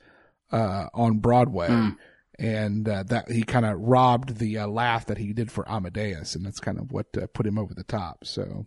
uh, 0.51 0.87
on 0.93 1.19
Broadway. 1.19 1.69
Mm. 1.69 1.97
And 2.39 2.89
uh, 2.89 3.03
that 3.03 3.29
he 3.29 3.43
kind 3.43 3.65
of 3.65 3.79
robbed 3.79 4.39
the 4.39 4.59
uh, 4.59 4.67
laugh 4.67 5.05
that 5.07 5.19
he 5.19 5.31
did 5.31 5.51
for 5.51 5.69
Amadeus, 5.69 6.33
and 6.33 6.43
that's 6.43 6.59
kind 6.59 6.79
of 6.79 6.91
what 6.91 7.05
uh, 7.15 7.27
put 7.33 7.45
him 7.45 7.59
over 7.59 7.75
the 7.75 7.83
top. 7.83 8.25
So, 8.25 8.65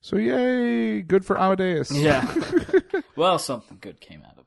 so 0.00 0.16
yay, 0.16 1.02
good 1.02 1.26
for 1.26 1.38
Amadeus. 1.38 1.90
Yeah. 1.90 2.32
well, 3.16 3.38
something 3.38 3.76
good 3.82 4.00
came 4.00 4.22
out 4.22 4.38
of 4.38 4.46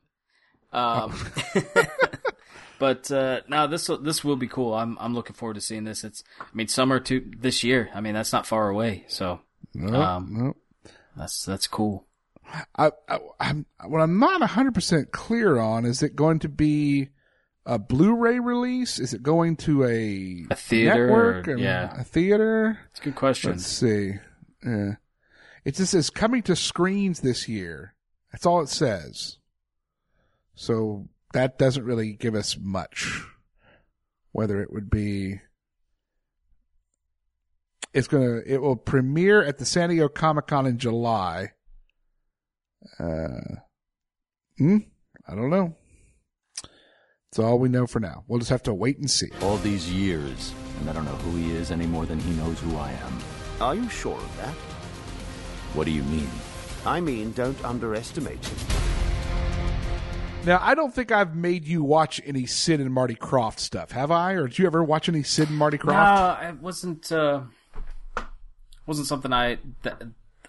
Um, 0.72 1.14
but 2.80 3.10
uh, 3.10 3.42
now 3.48 3.66
this 3.66 3.88
will, 3.88 3.98
this 3.98 4.24
will 4.24 4.36
be 4.36 4.48
cool. 4.48 4.74
I'm 4.74 4.96
I'm 5.00 5.14
looking 5.14 5.34
forward 5.34 5.54
to 5.54 5.60
seeing 5.60 5.84
this. 5.84 6.02
It's 6.02 6.24
I 6.40 6.44
mean 6.52 6.68
summer 6.68 7.00
to 7.00 7.30
this 7.38 7.62
year. 7.62 7.90
I 7.94 8.00
mean 8.00 8.14
that's 8.14 8.32
not 8.32 8.46
far 8.46 8.68
away. 8.68 9.04
So 9.08 9.40
nope, 9.74 9.94
um, 9.94 10.28
nope. 10.30 10.56
that's 11.16 11.44
that's 11.44 11.66
cool. 11.66 12.06
I, 12.76 12.90
I 13.08 13.18
I'm 13.38 13.66
what 13.86 14.00
I'm 14.00 14.18
not 14.18 14.40
100 14.40 14.74
percent 14.74 15.12
clear 15.12 15.58
on 15.58 15.84
is 15.84 16.02
it 16.02 16.16
going 16.16 16.38
to 16.40 16.48
be 16.48 17.08
a 17.66 17.78
Blu-ray 17.78 18.40
release? 18.40 18.98
Is 18.98 19.14
it 19.14 19.22
going 19.22 19.56
to 19.58 19.84
a 19.84 20.46
a 20.50 20.56
theater? 20.56 21.06
Network 21.06 21.48
or, 21.48 21.56
yeah, 21.56 22.00
a 22.00 22.04
theater. 22.04 22.78
It's 22.90 23.00
a 23.00 23.04
good 23.04 23.16
question. 23.16 23.52
Let's 23.52 23.66
see. 23.66 24.14
Yeah. 24.64 24.94
It 25.64 25.74
just 25.74 25.92
says 25.92 26.10
coming 26.10 26.42
to 26.44 26.56
screens 26.56 27.20
this 27.20 27.48
year. 27.48 27.94
That's 28.32 28.46
all 28.46 28.60
it 28.60 28.68
says. 28.68 29.38
So 30.54 31.08
that 31.32 31.58
doesn't 31.58 31.84
really 31.84 32.12
give 32.12 32.34
us 32.34 32.56
much. 32.58 33.22
Whether 34.32 34.62
it 34.62 34.72
would 34.72 34.90
be, 34.90 35.40
it's 37.92 38.06
gonna, 38.08 38.40
it 38.46 38.62
will 38.62 38.76
premiere 38.76 39.42
at 39.42 39.58
the 39.58 39.64
San 39.64 39.88
Diego 39.88 40.08
Comic 40.08 40.46
Con 40.46 40.66
in 40.66 40.78
July. 40.78 41.52
Uh, 42.98 43.56
hmm, 44.58 44.78
I 45.28 45.34
don't 45.34 45.50
know. 45.50 45.76
It's 47.30 47.38
all 47.38 47.58
we 47.58 47.68
know 47.68 47.86
for 47.86 48.00
now. 48.00 48.24
We'll 48.26 48.40
just 48.40 48.50
have 48.50 48.64
to 48.64 48.74
wait 48.74 48.98
and 48.98 49.10
see. 49.10 49.28
All 49.42 49.56
these 49.58 49.90
years, 49.90 50.52
and 50.80 50.90
I 50.90 50.92
don't 50.92 51.04
know 51.04 51.12
who 51.12 51.36
he 51.36 51.52
is 51.52 51.70
any 51.70 51.86
more 51.86 52.04
than 52.04 52.18
he 52.18 52.32
knows 52.34 52.58
who 52.58 52.76
I 52.76 52.90
am. 52.90 53.18
Are 53.60 53.74
you 53.74 53.88
sure 53.88 54.16
of 54.16 54.36
that? 54.38 54.54
What 55.74 55.84
do 55.84 55.92
you 55.92 56.02
mean? 56.04 56.28
I 56.84 57.00
mean, 57.00 57.32
don't 57.32 57.62
underestimate 57.64 58.44
him. 58.44 58.80
Now, 60.44 60.58
I 60.62 60.74
don't 60.74 60.92
think 60.92 61.12
I've 61.12 61.36
made 61.36 61.68
you 61.68 61.84
watch 61.84 62.20
any 62.24 62.46
Sid 62.46 62.80
and 62.80 62.92
Marty 62.92 63.14
Krofft 63.14 63.60
stuff, 63.60 63.90
have 63.92 64.10
I? 64.10 64.32
Or 64.32 64.48
did 64.48 64.58
you 64.58 64.66
ever 64.66 64.82
watch 64.82 65.08
any 65.08 65.22
Sid 65.22 65.50
and 65.50 65.58
Marty 65.58 65.76
Krofft? 65.76 66.42
No, 66.42 66.48
it 66.48 66.60
wasn't. 66.60 67.12
Uh, 67.12 67.42
wasn't 68.86 69.06
something 69.06 69.32
I. 69.32 69.58
That, 69.82 70.02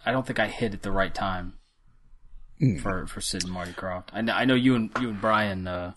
I 0.06 0.12
don't 0.12 0.26
think 0.26 0.39
I 0.39 0.48
hit 0.48 0.74
at 0.74 0.82
the 0.82 0.91
right 0.91 1.13
time. 1.13 1.54
For 2.80 3.08
for 3.08 3.21
Sid 3.21 3.43
and 3.43 3.52
Marty 3.52 3.71
Krofft. 3.71 4.10
I 4.13 4.21
know, 4.21 4.34
I 4.34 4.45
know 4.45 4.54
you 4.54 4.76
and 4.76 4.91
you 5.00 5.10
and 5.10 5.19
Brian 5.19 5.67
uh, 5.67 5.93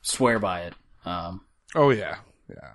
swear 0.00 0.38
by 0.38 0.62
it. 0.62 0.74
Um, 1.04 1.40
oh 1.74 1.90
yeah, 1.90 2.18
yeah. 2.48 2.74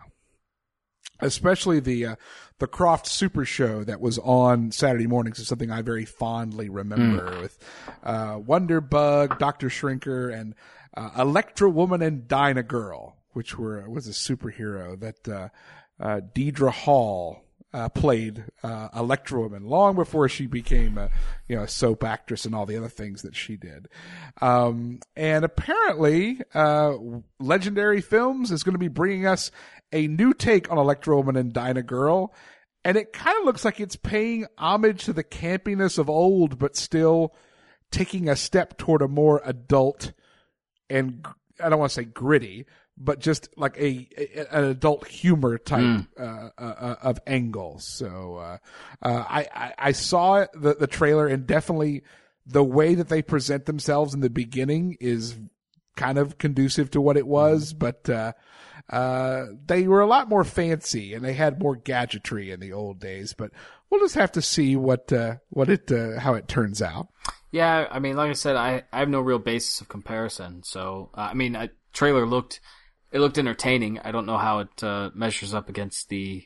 Especially 1.21 1.79
the 1.79 2.05
uh, 2.05 2.15
the 2.59 2.67
Krofft 2.67 3.05
Super 3.05 3.45
Show 3.45 3.85
that 3.85 4.01
was 4.01 4.19
on 4.19 4.71
Saturday 4.71 5.07
mornings 5.07 5.39
is 5.39 5.47
something 5.47 5.71
I 5.71 5.83
very 5.83 6.03
fondly 6.03 6.67
remember 6.67 7.31
mm. 7.31 7.41
with 7.41 7.57
uh, 8.03 8.39
Wonder 8.45 8.81
Bug, 8.81 9.39
Doctor 9.39 9.69
Shrinker, 9.69 10.33
and 10.37 10.53
uh, 10.97 11.11
Electra 11.17 11.69
Woman 11.69 12.01
and 12.01 12.27
Dyna 12.27 12.63
Girl, 12.63 13.15
which 13.31 13.57
were 13.57 13.89
was 13.89 14.07
a 14.07 14.11
superhero 14.11 14.99
that 14.99 15.27
uh, 15.29 15.47
uh, 15.97 16.19
Deidre 16.35 16.71
Hall 16.71 17.42
uh, 17.73 17.89
played 17.89 18.45
uh, 18.63 18.89
Electra 18.95 19.41
Woman 19.41 19.65
long 19.65 19.95
before 19.95 20.29
she 20.29 20.45
became 20.45 20.97
a 20.97 21.09
you 21.47 21.55
know 21.55 21.63
a 21.63 21.67
soap 21.67 22.03
actress 22.03 22.45
and 22.45 22.53
all 22.53 22.65
the 22.65 22.77
other 22.77 22.89
things 22.89 23.23
that 23.23 23.35
she 23.35 23.57
did. 23.57 23.87
Um, 24.41 24.99
and 25.15 25.43
apparently, 25.43 26.39
uh, 26.53 26.93
Legendary 27.39 28.01
Films 28.01 28.51
is 28.51 28.63
going 28.63 28.73
to 28.73 28.79
be 28.79 28.87
bringing 28.87 29.25
us 29.25 29.51
a 29.91 30.07
new 30.07 30.33
take 30.33 30.71
on 30.71 30.77
Electra 30.77 31.15
Woman 31.15 31.35
and 31.35 31.53
Dyna 31.53 31.83
Girl, 31.83 32.33
and 32.85 32.97
it 32.97 33.13
kind 33.13 33.37
of 33.39 33.45
looks 33.45 33.65
like 33.65 33.79
it's 33.79 33.95
paying 33.95 34.45
homage 34.57 35.05
to 35.05 35.13
the 35.13 35.23
campiness 35.23 35.97
of 35.97 36.09
old, 36.09 36.59
but 36.59 36.75
still 36.75 37.33
taking 37.91 38.27
a 38.27 38.35
step 38.35 38.77
toward 38.77 39.01
a 39.01 39.07
more 39.07 39.41
adult 39.45 40.13
and 40.89 41.25
I 41.59 41.69
don't 41.69 41.79
want 41.79 41.91
to 41.91 41.95
say 41.95 42.05
gritty, 42.05 42.65
but 42.97 43.19
just 43.19 43.49
like 43.57 43.77
a, 43.77 44.07
a 44.17 44.47
an 44.51 44.63
adult 44.65 45.07
humor 45.07 45.57
type 45.57 45.81
mm. 45.81 46.07
uh, 46.19 46.49
uh, 46.57 46.95
of 47.01 47.19
angle. 47.25 47.79
So 47.79 48.37
uh, 48.37 48.57
uh, 49.01 49.23
I, 49.27 49.47
I, 49.53 49.73
I 49.77 49.91
saw 49.91 50.45
the 50.53 50.75
the 50.75 50.87
trailer 50.87 51.27
and 51.27 51.47
definitely 51.47 52.03
the 52.45 52.63
way 52.63 52.95
that 52.95 53.09
they 53.09 53.21
present 53.21 53.65
themselves 53.65 54.13
in 54.13 54.19
the 54.19 54.29
beginning 54.29 54.97
is 54.99 55.37
kind 55.95 56.17
of 56.17 56.37
conducive 56.37 56.91
to 56.91 57.01
what 57.01 57.17
it 57.17 57.27
was, 57.27 57.73
mm. 57.73 57.79
but 57.79 58.09
uh, 58.09 58.33
uh, 58.89 59.45
they 59.65 59.87
were 59.87 60.01
a 60.01 60.07
lot 60.07 60.29
more 60.29 60.43
fancy 60.43 61.13
and 61.13 61.23
they 61.23 61.33
had 61.33 61.61
more 61.61 61.75
gadgetry 61.75 62.51
in 62.51 62.59
the 62.59 62.73
old 62.73 62.99
days. 62.99 63.33
But 63.33 63.51
we'll 63.89 64.01
just 64.01 64.15
have 64.15 64.31
to 64.33 64.41
see 64.41 64.75
what 64.75 65.11
uh, 65.11 65.35
what 65.49 65.69
it 65.69 65.91
uh, 65.91 66.19
how 66.19 66.33
it 66.33 66.47
turns 66.47 66.81
out. 66.81 67.07
Yeah, 67.51 67.87
I 67.89 67.99
mean, 67.99 68.15
like 68.15 68.31
I 68.31 68.33
said, 68.33 68.55
I, 68.55 68.83
I 68.91 68.99
have 68.99 69.09
no 69.09 69.21
real 69.21 69.39
basis 69.39 69.79
of 69.81 69.87
comparison. 69.87 70.63
So 70.63 71.11
uh, 71.13 71.29
I 71.31 71.33
mean, 71.33 71.55
a 71.55 71.69
trailer 71.93 72.25
looked 72.25 72.59
it 73.13 73.19
looked 73.19 73.37
entertaining. 73.37 73.99
I 73.99 74.11
don't 74.11 74.25
know 74.25 74.37
how 74.37 74.59
it 74.59 74.83
uh, 74.83 75.11
measures 75.13 75.53
up 75.53 75.69
against 75.69 76.09
the 76.09 76.45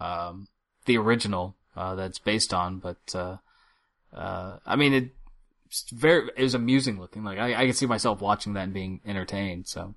um, 0.00 0.48
the 0.86 0.96
original 0.96 1.56
uh, 1.76 1.96
that's 1.96 2.20
based 2.20 2.54
on, 2.54 2.78
but 2.78 3.14
I 4.14 4.76
mean, 4.76 4.94
it 4.94 5.10
very 5.92 6.30
it 6.36 6.42
was 6.42 6.54
amusing 6.54 6.98
looking. 6.98 7.24
Like 7.24 7.38
I, 7.38 7.54
I 7.54 7.66
can 7.66 7.74
see 7.74 7.86
myself 7.86 8.20
watching 8.22 8.54
that 8.54 8.64
and 8.64 8.72
being 8.72 9.00
entertained. 9.04 9.66
So. 9.66 9.94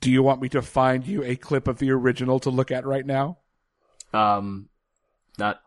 Do 0.00 0.10
you 0.10 0.22
want 0.22 0.40
me 0.40 0.48
to 0.48 0.62
find 0.62 1.06
you 1.06 1.22
a 1.22 1.36
clip 1.36 1.68
of 1.68 1.78
the 1.78 1.90
original 1.90 2.40
to 2.40 2.48
look 2.48 2.70
at 2.70 2.86
right 2.86 3.04
now? 3.04 3.36
Um, 4.14 4.70
not 5.36 5.60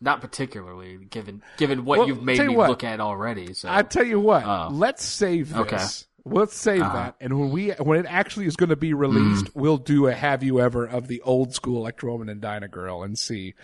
not 0.00 0.20
particularly 0.20 0.96
given 0.96 1.42
given 1.58 1.84
what 1.84 1.98
well, 1.98 2.08
you've 2.08 2.22
made 2.22 2.40
me 2.40 2.56
what, 2.56 2.70
look 2.70 2.84
at 2.84 3.00
already. 3.00 3.52
So 3.52 3.68
I 3.70 3.82
tell 3.82 4.04
you 4.04 4.18
what, 4.18 4.44
uh, 4.44 4.70
let's 4.70 5.04
save 5.04 5.50
this. 5.50 5.58
Okay. 5.58 5.84
Let's 6.24 6.56
save 6.56 6.82
uh-huh. 6.82 6.94
that, 6.94 7.16
and 7.20 7.38
when 7.38 7.50
we 7.50 7.70
when 7.70 7.98
it 7.98 8.06
actually 8.06 8.46
is 8.46 8.56
going 8.56 8.68
to 8.70 8.76
be 8.76 8.94
released, 8.94 9.46
mm. 9.46 9.50
we'll 9.54 9.78
do 9.78 10.06
a 10.06 10.12
"Have 10.12 10.42
You 10.42 10.60
Ever" 10.60 10.84
of 10.84 11.08
the 11.08 11.20
old 11.22 11.54
school 11.54 11.78
Electra 11.78 12.12
Woman 12.12 12.28
and 12.28 12.40
Dyna 12.40 12.68
Girl, 12.68 13.02
and 13.02 13.18
see. 13.18 13.54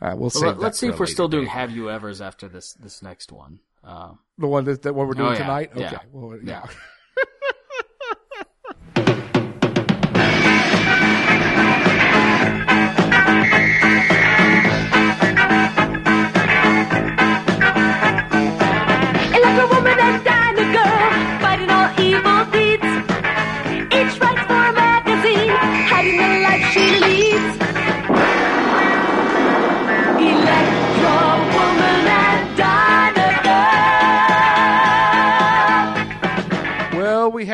Uh, 0.00 0.14
we'll 0.16 0.30
see. 0.30 0.46
Well, 0.46 0.54
let's 0.54 0.78
see 0.78 0.88
if 0.88 0.98
we're 0.98 1.06
still 1.06 1.28
day. 1.28 1.38
doing 1.38 1.48
"Have 1.48 1.70
You 1.70 1.90
Ever's" 1.90 2.20
after 2.20 2.48
this 2.48 2.72
this 2.74 3.02
next 3.02 3.30
one. 3.32 3.60
Uh, 3.84 4.12
the 4.38 4.46
one 4.46 4.64
that, 4.64 4.82
that 4.82 4.94
what 4.94 5.06
we're 5.06 5.14
doing 5.14 5.28
oh, 5.28 5.32
yeah. 5.32 5.38
tonight. 5.38 5.70
Okay. 5.72 5.82
Yeah. 5.82 5.98
Well, 6.12 6.38
yeah. 6.42 6.66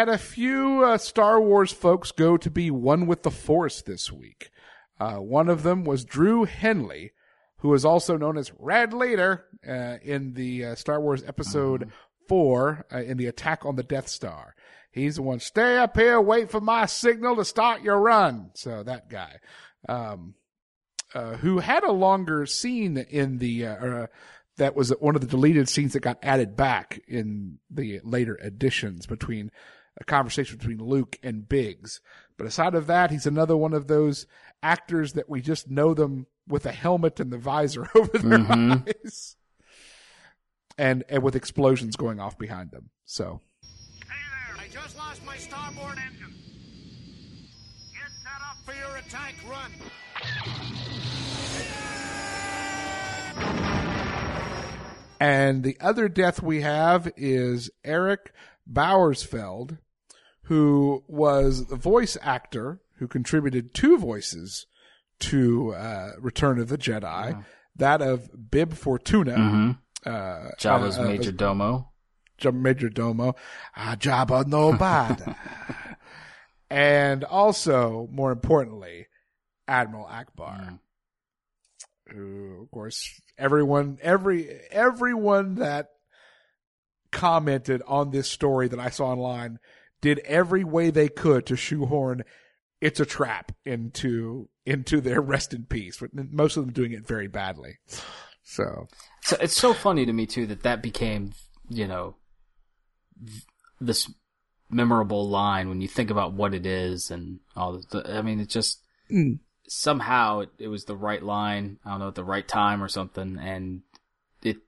had 0.06 0.14
a 0.14 0.18
few 0.18 0.84
uh, 0.84 0.96
Star 0.98 1.40
Wars 1.40 1.72
folks 1.72 2.12
go 2.12 2.36
to 2.36 2.48
be 2.48 2.70
one 2.70 3.06
with 3.06 3.24
the 3.24 3.30
Force 3.30 3.82
this 3.82 4.12
week. 4.12 4.50
Uh, 5.00 5.16
one 5.16 5.48
of 5.48 5.64
them 5.64 5.84
was 5.84 6.04
Drewe 6.04 6.46
Henley, 6.46 7.10
who 7.58 7.74
is 7.74 7.84
also 7.84 8.16
known 8.16 8.38
as 8.38 8.52
Red 8.56 8.92
Leader 8.92 9.46
uh, 9.68 9.96
in 10.02 10.34
the 10.34 10.64
uh, 10.64 10.74
Star 10.76 11.00
Wars 11.00 11.24
Episode 11.26 11.90
Four 12.28 12.86
uh, 12.92 12.98
in 12.98 13.16
the 13.16 13.26
Attack 13.26 13.66
on 13.66 13.74
the 13.74 13.82
Death 13.82 14.06
Star. 14.06 14.54
He's 14.92 15.16
the 15.16 15.22
one. 15.22 15.40
Stay 15.40 15.76
up 15.76 15.96
here, 15.96 16.20
wait 16.20 16.52
for 16.52 16.60
my 16.60 16.86
signal 16.86 17.34
to 17.34 17.44
start 17.44 17.82
your 17.82 17.98
run. 17.98 18.50
So 18.54 18.84
that 18.84 19.10
guy, 19.10 19.40
um, 19.88 20.34
uh, 21.14 21.34
who 21.38 21.58
had 21.58 21.82
a 21.82 21.90
longer 21.90 22.46
scene 22.46 22.96
in 22.96 23.38
the 23.38 23.66
uh, 23.66 24.06
that 24.56 24.76
was 24.76 24.90
one 25.00 25.16
of 25.16 25.20
the 25.20 25.26
deleted 25.26 25.68
scenes 25.68 25.94
that 25.94 26.00
got 26.00 26.18
added 26.22 26.56
back 26.56 27.00
in 27.08 27.58
the 27.68 28.00
later 28.04 28.36
editions 28.36 29.06
between 29.06 29.50
a 29.98 30.04
conversation 30.04 30.58
between 30.58 30.78
Luke 30.78 31.18
and 31.22 31.48
Biggs. 31.48 32.00
But 32.36 32.46
aside 32.46 32.74
of 32.74 32.86
that, 32.88 33.10
he's 33.10 33.26
another 33.26 33.56
one 33.56 33.72
of 33.72 33.86
those 33.86 34.26
actors 34.62 35.14
that 35.14 35.28
we 35.28 35.40
just 35.40 35.70
know 35.70 35.94
them 35.94 36.26
with 36.48 36.66
a 36.66 36.72
helmet 36.72 37.18
and 37.20 37.32
the 37.32 37.38
visor 37.38 37.88
over 37.94 38.18
their 38.18 38.38
Mhm. 38.38 38.88
eyes. 39.04 39.36
And 40.78 41.04
and 41.08 41.22
with 41.22 41.34
explosions 41.34 41.96
going 41.96 42.20
off 42.20 42.36
behind 42.38 42.70
them. 42.70 42.90
So 43.06 43.40
Hey 43.62 44.14
there, 44.54 44.62
I 44.64 44.68
just 44.68 44.96
lost 44.98 45.24
my 45.24 45.36
starboard 45.38 45.96
engine. 45.98 46.34
Get 47.94 48.10
set 48.22 48.42
up 48.42 48.58
for 48.64 48.74
your 48.74 48.96
attack 48.96 49.34
run. 49.48 49.72
And 55.18 55.62
the 55.64 55.78
other 55.80 56.08
death 56.08 56.42
we 56.42 56.60
have 56.60 57.10
is 57.16 57.70
Erik 57.84 58.32
Bauersfeld, 58.70 59.78
who 60.46 61.04
was 61.06 61.66
the 61.66 61.76
voice 61.76 62.16
actor 62.22 62.80
who 62.98 63.06
contributed 63.06 63.74
two 63.74 63.98
voices 63.98 64.66
to 65.20 65.72
uh, 65.74 66.12
Return 66.18 66.58
of 66.58 66.68
the 66.68 66.78
Jedi, 66.78 67.44
that 67.76 68.00
of 68.02 68.50
Bib 68.50 68.74
Fortuna, 68.74 69.36
Mhm. 69.36 69.78
uh, 70.06 70.50
Jabba's 70.58 70.98
uh, 70.98 71.02
Major 71.04 71.32
Domo. 71.32 71.90
Jabba 72.40 72.54
Major 72.60 72.88
Domo, 72.90 73.34
ah, 73.76 73.96
Jabba 73.98 74.46
no 74.46 74.72
bad, 74.74 75.36
and 76.70 77.24
also, 77.24 78.08
more 78.12 78.30
importantly, 78.32 79.06
Admiral 79.66 80.06
Ackbar. 80.06 80.78
Who 82.12 82.62
of 82.62 82.70
course 82.70 83.20
everyone 83.36 83.98
every 84.00 84.48
everyone 84.70 85.56
that 85.56 85.88
commented 87.10 87.82
on 87.86 88.10
this 88.10 88.28
story 88.28 88.68
that 88.68 88.78
I 88.78 88.90
saw 88.90 89.06
online 89.06 89.58
did 90.06 90.18
every 90.20 90.64
way 90.64 90.90
they 90.90 91.08
could 91.08 91.44
to 91.46 91.56
shoehorn 91.56 92.22
it's 92.80 93.00
a 93.00 93.06
trap 93.06 93.52
into 93.64 94.48
into 94.64 95.00
their 95.00 95.20
rest 95.20 95.52
in 95.52 95.64
peace 95.64 95.98
but 96.00 96.10
most 96.32 96.56
of 96.56 96.64
them 96.64 96.72
doing 96.72 96.92
it 96.92 97.06
very 97.06 97.28
badly 97.28 97.78
so 98.42 98.86
So 99.22 99.36
it's 99.40 99.56
so 99.56 99.74
funny 99.74 100.06
to 100.06 100.12
me 100.12 100.24
too 100.24 100.46
that 100.46 100.62
that 100.62 100.80
became, 100.80 101.32
you 101.68 101.88
know, 101.88 102.14
this 103.80 104.08
memorable 104.70 105.28
line 105.28 105.68
when 105.68 105.80
you 105.80 105.88
think 105.88 106.10
about 106.10 106.32
what 106.32 106.54
it 106.54 106.64
is 106.64 107.10
and 107.10 107.40
all. 107.56 107.80
The, 107.90 108.18
I 108.18 108.22
mean, 108.22 108.38
it 108.40 108.48
just 108.48 108.82
Mm. 109.10 109.38
somehow 109.68 110.40
it, 110.40 110.50
it 110.58 110.68
was 110.68 110.84
the 110.84 110.96
right 110.96 111.22
line. 111.22 111.78
I 111.84 111.90
don't 111.90 112.00
know 112.00 112.08
at 112.08 112.14
the 112.14 112.24
right 112.24 112.46
time 112.46 112.82
or 112.82 112.88
something, 112.88 113.38
and 113.38 113.82
it 114.42 114.58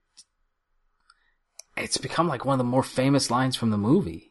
it's 1.77 1.99
become 1.99 2.29
like 2.29 2.45
one 2.45 2.55
of 2.55 2.59
the 2.59 2.71
more 2.71 2.83
famous 2.85 3.31
lines 3.31 3.57
from 3.57 3.71
the 3.71 3.79
movie. 3.79 4.28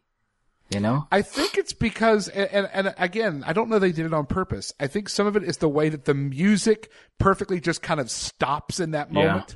You 0.69 0.81
know, 0.81 1.07
I 1.11 1.21
think 1.21 1.57
it's 1.57 1.71
because, 1.71 2.27
and, 2.27 2.49
and, 2.51 2.69
and 2.73 2.95
again, 2.97 3.43
I 3.47 3.53
don't 3.53 3.69
know 3.69 3.79
they 3.79 3.93
did 3.93 4.05
it 4.05 4.13
on 4.13 4.25
purpose. 4.25 4.73
I 4.79 4.87
think 4.87 5.07
some 5.07 5.25
of 5.25 5.37
it 5.37 5.43
is 5.43 5.57
the 5.57 5.69
way 5.69 5.87
that 5.87 6.03
the 6.03 6.13
music 6.13 6.91
perfectly 7.19 7.61
just 7.61 7.81
kind 7.81 7.99
of 8.01 8.11
stops 8.11 8.79
in 8.81 8.91
that 8.91 9.07
Yeah. 9.13 9.27
moment. 9.27 9.55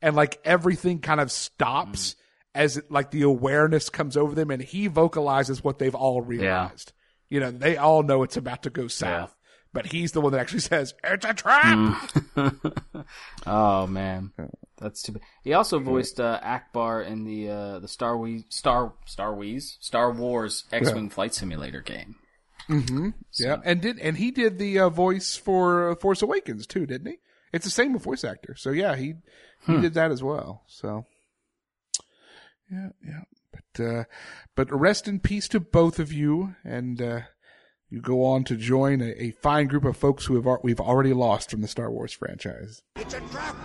And 0.00 0.16
like 0.16 0.40
everything 0.44 1.00
kind 1.00 1.20
of 1.20 1.30
stops 1.30 2.14
mm. 2.14 2.16
as 2.54 2.78
it, 2.78 2.90
like 2.90 3.10
the 3.10 3.20
awareness 3.22 3.90
comes 3.90 4.16
over 4.16 4.34
them 4.34 4.50
and 4.50 4.62
he 4.62 4.86
vocalizes 4.86 5.62
what 5.62 5.78
they've 5.78 5.94
all 5.94 6.22
realized. 6.22 6.92
You 7.28 7.40
know, 7.40 7.50
they 7.50 7.76
all 7.76 8.02
know 8.02 8.22
it's 8.22 8.38
about 8.38 8.62
to 8.62 8.70
go 8.70 8.88
south, 8.88 9.36
but 9.72 9.86
he's 9.86 10.12
the 10.12 10.20
one 10.20 10.32
that 10.32 10.40
actually 10.40 10.60
says, 10.72 10.94
it's 11.04 11.24
a 11.24 11.34
trap. 11.34 12.10
oh 13.46 13.86
man, 13.86 14.32
that's 14.78 15.02
too 15.02 15.12
bad. 15.12 15.22
He 15.42 15.52
also 15.52 15.78
voiced 15.78 16.20
uh, 16.20 16.40
Ackbar 16.42 17.06
in 17.06 17.24
the 17.24 17.48
uh, 17.50 17.78
the 17.80 17.88
Star 17.88 18.16
Wars 18.16 18.42
Star 18.48 18.92
Star 19.06 19.34
Wars 19.34 19.76
Star 19.80 20.10
Wars 20.12 20.64
X 20.72 20.92
Wing 20.92 21.08
Flight 21.10 21.34
Simulator 21.34 21.80
game. 21.80 22.16
Mm-hmm. 22.68 23.08
Yeah, 23.38 23.56
and 23.64 23.80
did 23.80 23.98
and 23.98 24.16
he 24.16 24.30
did 24.30 24.58
the 24.58 24.78
uh, 24.78 24.88
voice 24.90 25.36
for 25.36 25.90
uh, 25.90 25.94
Force 25.96 26.22
Awakens 26.22 26.66
too, 26.66 26.86
didn't 26.86 27.08
he? 27.10 27.18
It's 27.52 27.64
the 27.64 27.70
same 27.70 27.98
voice 27.98 28.22
actor, 28.22 28.54
so 28.56 28.70
yeah, 28.70 28.94
he 28.96 29.14
he 29.66 29.74
Hmm. 29.74 29.80
did 29.82 29.94
that 29.94 30.10
as 30.10 30.22
well. 30.22 30.62
So 30.68 31.04
yeah, 32.70 32.90
yeah, 33.04 33.22
but 33.52 33.84
uh, 33.84 34.04
but 34.54 34.70
rest 34.72 35.08
in 35.08 35.18
peace 35.20 35.48
to 35.48 35.58
both 35.60 35.98
of 35.98 36.12
you, 36.12 36.54
and 36.64 37.00
uh, 37.02 37.20
you 37.90 38.00
go 38.00 38.24
on 38.24 38.44
to 38.44 38.56
join 38.56 39.00
a, 39.00 39.10
a 39.20 39.30
fine 39.32 39.66
group 39.66 39.84
of 39.84 39.96
folks 39.96 40.26
who 40.26 40.36
have 40.36 40.46
al- 40.46 40.60
we've 40.62 40.80
already 40.80 41.12
lost 41.12 41.50
from 41.50 41.60
the 41.60 41.68
Star 41.68 41.90
Wars 41.90 42.12
franchise. 42.12 42.82
It's 42.96 43.14
a 43.14 43.20
trap. 43.20 43.56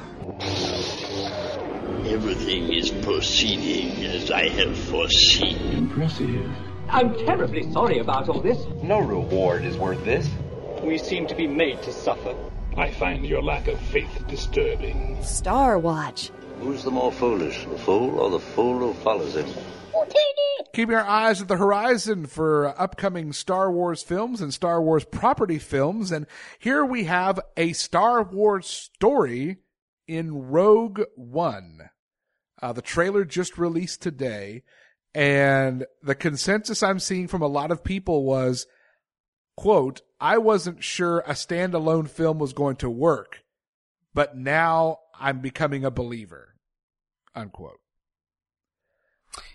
Everything 2.07 2.73
is 2.73 2.89
proceeding 2.89 4.03
as 4.05 4.31
I 4.31 4.49
have 4.49 4.77
foreseen. 4.77 5.57
Impressive. 5.71 6.49
I'm 6.89 7.13
terribly 7.25 7.71
sorry 7.71 7.99
about 7.99 8.27
all 8.29 8.41
this. 8.41 8.65
No 8.81 8.99
reward 8.99 9.63
is 9.63 9.77
worth 9.77 10.03
this. 10.03 10.27
We 10.83 10.97
seem 10.97 11.27
to 11.27 11.35
be 11.35 11.47
made 11.47 11.81
to 11.83 11.93
suffer. 11.93 12.35
I 12.77 12.91
find 12.91 13.25
your 13.25 13.41
lack 13.41 13.67
of 13.67 13.79
faith 13.79 14.25
disturbing. 14.27 15.21
Star 15.23 15.79
Watch. 15.79 16.31
Who's 16.59 16.83
the 16.83 16.91
more 16.91 17.11
foolish, 17.11 17.65
the 17.65 17.77
fool 17.77 18.19
or 18.19 18.29
the 18.29 18.39
fool 18.39 18.79
who 18.79 18.93
follows 18.95 19.35
him? 19.35 19.47
Keeping 20.73 20.95
our 20.95 21.05
eyes 21.05 21.41
at 21.41 21.47
the 21.47 21.57
horizon 21.57 22.25
for 22.25 22.79
upcoming 22.79 23.31
Star 23.33 23.71
Wars 23.71 24.03
films 24.03 24.41
and 24.41 24.53
Star 24.53 24.81
Wars 24.81 25.05
property 25.05 25.59
films. 25.59 26.11
And 26.11 26.25
here 26.59 26.83
we 26.83 27.05
have 27.05 27.39
a 27.55 27.73
Star 27.73 28.23
Wars 28.23 28.67
story 28.67 29.57
in 30.07 30.49
Rogue 30.49 31.01
One. 31.15 31.89
Uh, 32.61 32.73
the 32.73 32.81
trailer 32.81 33.25
just 33.25 33.57
released 33.57 34.01
today. 34.01 34.63
And 35.13 35.85
the 36.03 36.15
consensus 36.15 36.83
I'm 36.83 36.99
seeing 36.99 37.27
from 37.27 37.41
a 37.41 37.47
lot 37.47 37.71
of 37.71 37.83
people 37.83 38.25
was, 38.25 38.67
quote, 39.55 40.01
I 40.19 40.39
wasn't 40.39 40.83
sure 40.83 41.19
a 41.19 41.31
standalone 41.33 42.09
film 42.09 42.37
was 42.37 42.51
going 42.51 42.75
to 42.77 42.89
work, 42.89 43.43
but 44.13 44.35
now 44.35 44.99
I'm 45.19 45.39
becoming 45.39 45.83
a 45.85 45.91
believer, 45.91 46.55
unquote. 47.33 47.79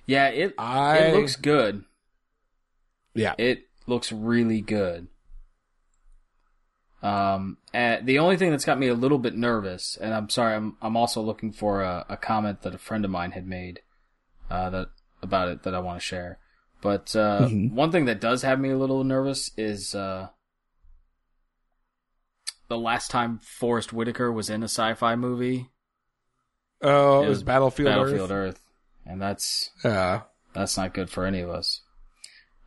Yeah, 0.07 0.29
it 0.29 0.55
I- 0.59 0.99
it 0.99 1.15
looks 1.17 1.37
good. 1.37 1.85
Yeah. 3.15 3.35
It 3.39 3.65
looks 3.87 4.13
really 4.13 4.61
good. 4.61 5.09
Um, 7.03 7.57
and 7.73 8.07
the 8.07 8.19
only 8.19 8.37
thing 8.37 8.51
that's 8.51 8.65
got 8.67 8.79
me 8.79 8.89
a 8.89 8.95
little 8.95 9.19
bit 9.19 9.35
nervous, 9.35 9.97
and 9.97 10.13
I'm 10.13 10.29
sorry, 10.29 10.55
I'm 10.55 10.77
I'm 10.83 10.97
also 10.97 11.23
looking 11.23 11.51
for 11.51 11.83
a, 11.83 12.05
a 12.11 12.17
comment 12.17 12.61
that 12.63 12.75
a 12.75 12.79
friend 12.79 13.05
of 13.07 13.11
mine 13.11 13.31
had 13.31 13.47
made, 13.47 13.81
uh, 14.51 14.69
that 14.71 14.89
about 15.23 15.49
it 15.49 15.63
that 15.63 15.75
I 15.75 15.79
want 15.81 15.99
to 15.99 16.05
share. 16.05 16.39
But 16.83 17.15
uh, 17.17 17.47
Mhm. 17.49 17.73
one 17.73 17.91
thing 17.91 18.05
that 18.05 18.21
does 18.21 18.43
have 18.43 18.61
me 18.61 18.69
a 18.71 18.77
little 18.77 19.03
nervous 19.05 19.51
is 19.57 19.95
uh, 19.95 20.29
the 22.71 22.79
last 22.79 23.11
time 23.11 23.39
Forest 23.43 23.93
Whitaker 23.93 24.33
was 24.33 24.49
in 24.49 24.63
a 24.63 24.69
sci-fi 24.69 25.15
movie. 25.17 25.69
Oh, 26.81 27.23
it 27.23 27.29
was 27.29 27.43
Battlefield 27.43 27.89
Battlefield 27.89 28.31
Earth? 28.31 28.55
Earth, 28.55 28.61
and 29.05 29.21
that's 29.21 29.71
Yeah. 29.85 30.23
that's 30.55 30.79
not 30.79 30.95
good 30.95 31.11
for 31.11 31.27
any 31.27 31.41
of 31.41 31.51
us. 31.51 31.83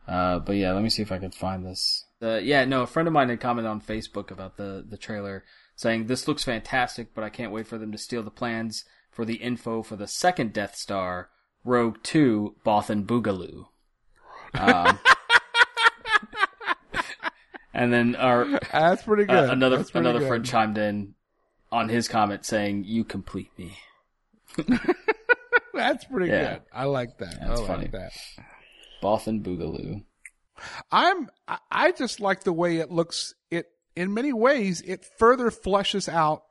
Uh, 0.06 0.38
but 0.38 0.54
yeah, 0.56 0.72
let 0.72 0.82
me 0.84 0.90
see 0.90 1.02
if 1.02 1.10
I 1.10 1.18
can 1.18 1.30
find 1.32 1.64
this. 1.66 2.04
Uh, 2.22 2.36
yeah, 2.36 2.64
no, 2.64 2.82
a 2.82 2.86
friend 2.86 3.08
of 3.08 3.12
mine 3.14 3.30
had 3.30 3.40
commented 3.40 3.70
on 3.70 3.80
Facebook 3.80 4.30
about 4.30 4.56
the 4.56 4.84
the 4.88 4.98
trailer, 4.98 5.42
saying 5.74 6.06
this 6.06 6.28
looks 6.28 6.44
fantastic, 6.44 7.14
but 7.14 7.24
I 7.24 7.30
can't 7.30 7.50
wait 7.52 7.66
for 7.66 7.78
them 7.78 7.90
to 7.90 7.98
steal 7.98 8.22
the 8.22 8.30
plans 8.30 8.84
for 9.10 9.24
the 9.24 9.36
info 9.36 9.82
for 9.82 9.96
the 9.96 10.06
second 10.06 10.52
Death 10.52 10.76
Star, 10.76 11.30
Rogue 11.64 11.96
Two, 12.02 12.56
Bothan 12.64 13.06
Boogaloo. 13.06 13.66
Um, 14.54 14.98
and 17.74 17.92
then 17.92 18.16
our 18.16 18.46
That's 18.72 19.02
pretty 19.02 19.24
uh, 19.24 19.40
good. 19.46 19.50
another 19.50 19.76
pretty 19.84 19.98
another 19.98 20.20
good. 20.20 20.28
friend 20.28 20.44
chimed 20.46 20.78
in 20.78 21.14
on 21.70 21.88
his 21.90 22.08
comment 22.08 22.46
saying, 22.46 22.84
"You 22.86 23.04
complete 23.04 23.50
me." 23.58 23.76
That's 25.74 26.04
pretty 26.04 26.30
Yeah. 26.30 26.54
good. 26.54 26.62
I 26.72 26.84
like 26.84 27.18
that. 27.18 27.38
That's 27.40 27.50
I 27.50 27.54
like 27.56 27.66
funny. 27.66 27.86
that. 27.88 28.12
Bothan 29.02 29.42
Boogaloo. 29.42 30.02
I'm. 30.90 31.28
I- 31.70 31.92
just 31.92 32.20
like 32.20 32.44
the 32.44 32.52
way 32.52 32.78
it 32.78 32.90
looks. 32.90 33.34
It 33.50 33.66
in 33.96 34.14
many 34.14 34.32
ways 34.32 34.80
it 34.80 35.04
further 35.18 35.50
fleshes 35.50 36.08
out 36.08 36.44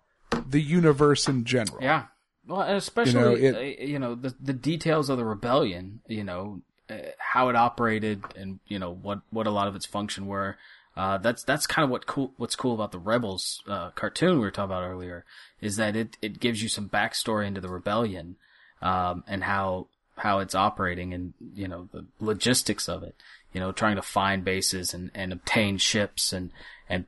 the 0.47 0.61
universe 0.61 1.27
in 1.27 1.45
general. 1.45 1.79
Yeah. 1.81 2.05
Well, 2.45 2.61
and 2.61 2.75
especially 2.77 3.41
You 3.43 3.51
know, 3.51 3.59
know, 3.59 3.61
you 3.61 3.99
know 3.99 4.15
the 4.15 4.35
the 4.41 4.53
details 4.53 5.09
of 5.09 5.17
the 5.17 5.25
rebellion. 5.25 6.01
You 6.07 6.23
know, 6.25 6.61
uh, 6.89 6.95
how 7.17 7.47
it 7.49 7.55
operated 7.55 8.23
and 8.35 8.59
you 8.67 8.77
know 8.79 8.91
what 8.93 9.21
what 9.29 9.47
a 9.47 9.51
lot 9.51 9.67
of 9.69 9.75
its 9.75 9.85
function 9.85 10.27
were. 10.27 10.57
Uh, 10.95 11.17
that's 11.17 11.43
that's 11.43 11.65
kind 11.65 11.83
of 11.83 11.89
what 11.89 12.05
cool 12.05 12.33
what's 12.37 12.55
cool 12.55 12.73
about 12.73 12.91
the 12.91 12.99
Rebels 12.99 13.63
uh, 13.67 13.89
cartoon 13.91 14.37
we 14.37 14.45
were 14.45 14.51
talking 14.51 14.71
about 14.71 14.83
earlier 14.83 15.25
is 15.59 15.77
that 15.77 15.95
it 15.95 16.17
it 16.21 16.39
gives 16.39 16.61
you 16.61 16.69
some 16.69 16.87
backstory 16.87 17.47
into 17.47 17.61
the 17.61 17.69
rebellion 17.69 18.35
um, 18.81 19.23
and 19.27 19.43
how 19.43 19.87
how 20.17 20.39
it's 20.39 20.53
operating 20.53 21.13
and 21.13 21.33
you 21.53 21.67
know 21.67 21.89
the 21.91 22.05
logistics 22.19 22.87
of 22.87 23.03
it. 23.03 23.15
You 23.53 23.59
know, 23.59 23.71
trying 23.71 23.95
to 23.95 24.01
find 24.01 24.43
bases 24.43 24.93
and, 24.93 25.11
and 25.13 25.31
obtain 25.31 25.77
ships 25.77 26.33
and 26.33 26.51
and 26.87 27.05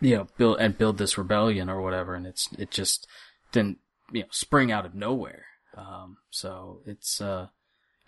you 0.00 0.16
know 0.16 0.28
build 0.36 0.58
and 0.60 0.76
build 0.76 0.98
this 0.98 1.18
rebellion 1.18 1.68
or 1.68 1.80
whatever. 1.80 2.14
And 2.14 2.26
it's 2.26 2.48
it 2.58 2.70
just 2.70 3.06
didn't 3.52 3.78
you 4.12 4.22
know 4.22 4.28
spring 4.30 4.72
out 4.72 4.86
of 4.86 4.94
nowhere. 4.94 5.44
Um, 5.76 6.16
so 6.30 6.80
it's 6.86 7.20
uh, 7.20 7.48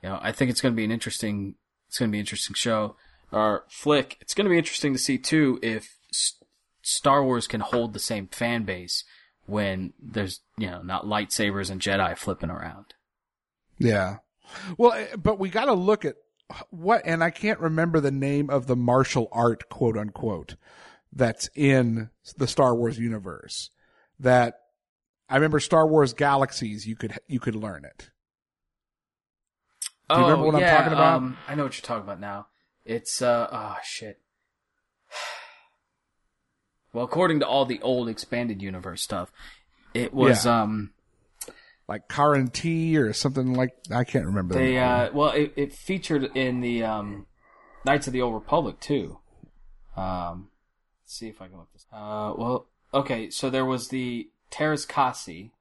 you 0.03 0.09
know 0.09 0.18
I 0.20 0.32
think 0.32 0.51
it's 0.51 0.61
going 0.61 0.74
to 0.74 0.76
be 0.76 0.84
an 0.84 0.91
interesting 0.91 1.55
it's 1.88 1.99
going 1.99 2.11
to 2.11 2.12
be 2.12 2.18
an 2.18 2.22
interesting 2.22 2.55
show 2.55 2.97
or 3.32 3.64
flick. 3.68 4.16
It's 4.20 4.34
going 4.34 4.44
to 4.44 4.50
be 4.50 4.58
interesting 4.58 4.92
to 4.92 4.98
see 4.98 5.18
too 5.18 5.58
if 5.62 5.96
Star 6.82 7.24
Wars 7.24 7.46
can 7.46 7.60
hold 7.60 7.92
the 7.92 7.98
same 7.98 8.26
fan 8.28 8.64
base 8.64 9.04
when 9.46 9.92
there's 10.00 10.40
you 10.56 10.70
know 10.70 10.82
not 10.82 11.04
lightsabers 11.04 11.70
and 11.70 11.80
Jedi 11.80 12.16
flipping 12.16 12.50
around. 12.50 12.94
Yeah. 13.78 14.18
Well, 14.76 14.92
eh, 14.92 15.16
but 15.16 15.38
we 15.38 15.48
got 15.48 15.66
to 15.66 15.72
look 15.72 16.04
at 16.04 16.16
what, 16.70 17.02
and 17.04 17.22
I 17.22 17.30
can't 17.30 17.60
remember 17.60 18.00
the 18.00 18.10
name 18.10 18.50
of 18.50 18.66
the 18.66 18.76
martial 18.76 19.28
art, 19.32 19.68
quote 19.68 19.96
unquote, 19.96 20.56
that's 21.12 21.48
in 21.54 22.10
the 22.36 22.46
Star 22.46 22.74
Wars 22.74 22.98
universe. 22.98 23.70
That 24.18 24.58
I 25.28 25.36
remember 25.36 25.60
Star 25.60 25.86
Wars 25.86 26.12
Galaxies, 26.12 26.86
you 26.86 26.96
could 26.96 27.18
you 27.26 27.40
could 27.40 27.54
learn 27.54 27.84
it. 27.84 28.10
Do 30.08 30.16
you 30.16 30.22
oh, 30.22 30.28
remember 30.28 30.46
what 30.46 30.60
yeah, 30.60 30.70
I'm 30.72 30.76
talking 30.78 30.92
about? 30.92 31.14
Um, 31.14 31.38
I 31.46 31.54
know 31.54 31.62
what 31.62 31.76
you're 31.76 31.86
talking 31.86 32.02
about 32.02 32.20
now. 32.20 32.48
It's 32.91 33.22
uh 33.22 33.49
oh 33.51 33.76
shit. 33.84 34.18
Well, 36.93 37.05
according 37.05 37.38
to 37.38 37.47
all 37.47 37.66
the 37.66 37.80
old 37.82 38.09
expanded 38.09 38.61
universe 38.61 39.01
stuff, 39.01 39.30
it 39.95 40.12
was 40.12 40.45
yeah. 40.45 40.62
um 40.62 40.91
like 41.86 42.09
Karen 42.09 42.49
T 42.49 42.97
or 42.97 43.12
something 43.12 43.55
like 43.55 43.76
I 43.93 44.03
can't 44.03 44.26
remember. 44.26 44.55
They 44.55 44.76
uh, 44.76 45.11
well, 45.12 45.30
it, 45.30 45.53
it, 45.55 45.72
featured 45.72 46.36
in 46.36 46.61
the 46.62 46.82
um, 46.82 47.26
Knights 47.84 48.09
of 48.09 48.12
the 48.12 48.22
Old 48.22 48.34
Republic 48.34 48.80
too. 48.80 49.18
Um, 49.97 50.49
let's 51.05 51.14
see 51.14 51.28
if 51.28 51.41
I 51.41 51.47
can 51.47 51.59
look 51.59 51.72
this. 51.72 51.86
Uh, 51.93 52.32
well, 52.36 52.66
okay, 52.93 53.30
so 53.30 53.51
there 53.51 53.64
was 53.64 53.86
the 53.88 54.28
Teräs 54.51 54.84
Käsi. 54.84 55.53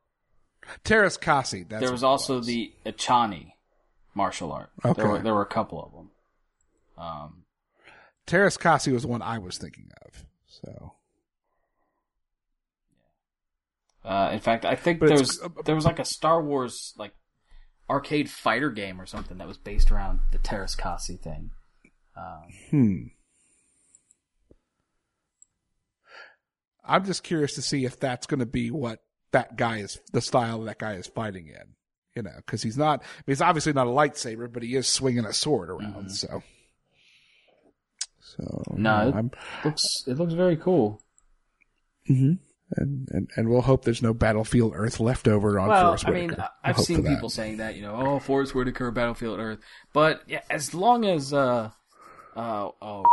Teräs 0.83 1.19
Käsi. 1.19 1.67
there 1.67 1.91
was 1.91 2.03
also 2.03 2.37
was. 2.37 2.47
the 2.47 2.73
Echani 2.87 3.51
martial 4.15 4.51
art. 4.51 4.71
Okay. 4.83 4.99
There 4.99 5.11
were, 5.11 5.19
there 5.19 5.33
were 5.35 5.43
a 5.43 5.47
couple 5.47 5.83
of 5.83 5.91
them. 5.91 6.09
Um, 6.99 7.43
Teräs 8.27 8.59
Käsi 8.59 8.91
was 8.91 9.03
the 9.03 9.07
one 9.07 9.21
I 9.21 9.37
was 9.37 9.57
thinking 9.57 9.89
of. 10.05 10.25
So 10.47 10.93
Uh, 14.03 14.29
in 14.31 14.39
fact, 14.39 14.65
I 14.65 14.75
think 14.75 15.01
there 15.01 15.17
was 15.17 15.39
there 15.65 15.75
was 15.75 15.85
like 15.85 15.99
a 15.99 16.05
Star 16.05 16.41
Wars 16.41 16.93
like 16.97 17.13
arcade 17.89 18.29
fighter 18.29 18.69
game 18.69 18.99
or 18.99 19.05
something 19.05 19.37
that 19.37 19.47
was 19.47 19.57
based 19.57 19.91
around 19.91 20.19
the 20.31 20.37
Teräs 20.37 20.77
Käsi 20.77 21.19
thing. 21.19 21.51
Um, 22.17 22.47
hmm. 22.69 23.03
I'm 26.83 27.05
just 27.05 27.23
curious 27.23 27.53
to 27.55 27.61
see 27.61 27.85
if 27.85 27.99
that's 27.99 28.25
going 28.25 28.39
to 28.39 28.45
be 28.45 28.71
what 28.71 28.99
that 29.31 29.57
guy 29.57 29.77
is, 29.77 29.99
the 30.11 30.21
style 30.21 30.61
that 30.61 30.79
guy 30.79 30.93
is 30.93 31.07
fighting 31.07 31.47
in. 31.47 31.75
You 32.15 32.23
know, 32.23 32.31
because 32.37 32.63
he's 32.63 32.77
not. 32.77 33.01
I 33.01 33.03
mean, 33.27 33.33
he's 33.33 33.41
obviously 33.41 33.73
not 33.73 33.85
a 33.85 33.91
lightsaber, 33.91 34.51
but 34.51 34.63
he 34.63 34.75
is 34.75 34.87
swinging 34.87 35.25
a 35.25 35.33
sword 35.33 35.69
around. 35.69 35.93
Mm-hmm. 35.93 36.09
So, 36.09 36.41
so 38.39 38.63
no, 38.75 39.13
it 39.15 39.65
looks 39.65 40.03
it 40.07 40.17
looks 40.17 40.33
very 40.33 40.57
cool. 40.57 41.01
Hmm 42.07 42.33
and, 42.71 43.07
and 43.11 43.29
and 43.35 43.49
we'll 43.49 43.61
hope 43.61 43.83
there's 43.83 44.01
no 44.01 44.13
Battlefield 44.13 44.73
Earth 44.75 44.99
leftover 44.99 45.59
on 45.59 45.69
well, 45.69 45.87
Forest 45.87 46.07
I 46.07 46.11
mean, 46.11 46.35
I've 46.63 46.77
seen 46.77 47.03
people 47.03 47.29
saying 47.29 47.57
that, 47.57 47.75
you 47.75 47.81
know, 47.81 47.95
oh, 47.95 48.19
Forest 48.19 48.53
Whitaker, 48.53 48.91
Battlefield 48.91 49.39
Earth, 49.39 49.59
but 49.93 50.21
yeah, 50.27 50.41
as 50.49 50.73
long 50.73 51.05
as 51.05 51.33
uh, 51.33 51.71
uh, 52.35 52.69
oh, 52.81 53.03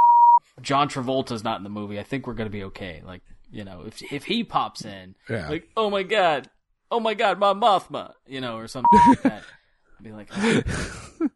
John 0.60 0.88
Travolta's 0.88 1.42
not 1.42 1.58
in 1.58 1.64
the 1.64 1.70
movie, 1.70 1.98
I 1.98 2.02
think 2.02 2.26
we're 2.26 2.34
gonna 2.34 2.50
be 2.50 2.64
okay. 2.64 3.02
Like, 3.04 3.22
you 3.50 3.64
know, 3.64 3.84
if 3.86 4.12
if 4.12 4.24
he 4.24 4.44
pops 4.44 4.84
in, 4.84 5.14
yeah. 5.28 5.48
like, 5.48 5.68
oh 5.76 5.88
my 5.88 6.02
god, 6.02 6.50
oh 6.90 7.00
my 7.00 7.14
god, 7.14 7.38
my 7.38 7.54
Mothma, 7.54 8.12
you 8.26 8.40
know, 8.40 8.56
or 8.56 8.68
something 8.68 9.00
like 9.08 9.22
that, 9.22 9.42
I'd 9.98 10.04
be 10.04 10.12
like, 10.12 10.28
oh. 10.36 11.30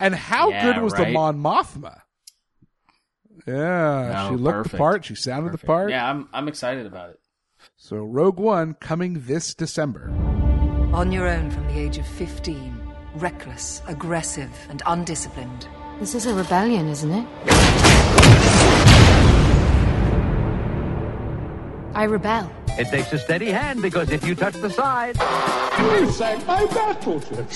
and 0.00 0.14
how 0.14 0.50
yeah, 0.50 0.72
good 0.72 0.82
was 0.82 0.92
right? 0.94 1.06
the 1.06 1.12
Mon 1.12 1.38
Mothma? 1.40 2.00
Yeah, 3.46 4.12
no, 4.12 4.28
she 4.28 4.34
oh, 4.34 4.36
looked 4.36 4.54
perfect. 4.54 4.72
the 4.72 4.78
part. 4.78 5.04
She 5.04 5.14
sounded 5.14 5.50
perfect. 5.50 5.62
the 5.62 5.66
part. 5.66 5.90
Yeah, 5.90 6.08
I'm 6.08 6.28
I'm 6.32 6.48
excited 6.48 6.86
about 6.86 7.10
it. 7.10 7.20
So 7.76 7.96
Rogue 8.04 8.38
One 8.38 8.74
coming 8.74 9.24
this 9.26 9.54
December. 9.54 10.10
On 10.92 11.10
your 11.10 11.28
own 11.28 11.50
from 11.50 11.66
the 11.66 11.78
age 11.78 11.98
of 11.98 12.06
15, 12.06 12.80
reckless, 13.16 13.82
aggressive, 13.88 14.50
and 14.68 14.82
undisciplined. 14.86 15.68
This 15.98 16.14
is 16.14 16.26
a 16.26 16.34
rebellion, 16.34 16.88
isn't 16.88 17.10
it? 17.10 17.26
I 21.94 22.04
rebel. 22.08 22.50
It 22.76 22.88
takes 22.88 23.12
a 23.12 23.18
steady 23.18 23.50
hand 23.50 23.82
because 23.82 24.10
if 24.10 24.26
you 24.26 24.34
touch 24.34 24.54
the 24.54 24.70
side, 24.70 25.16
you 25.78 26.10
sank 26.10 26.46
my 26.46 26.64
battleship. 26.66 27.48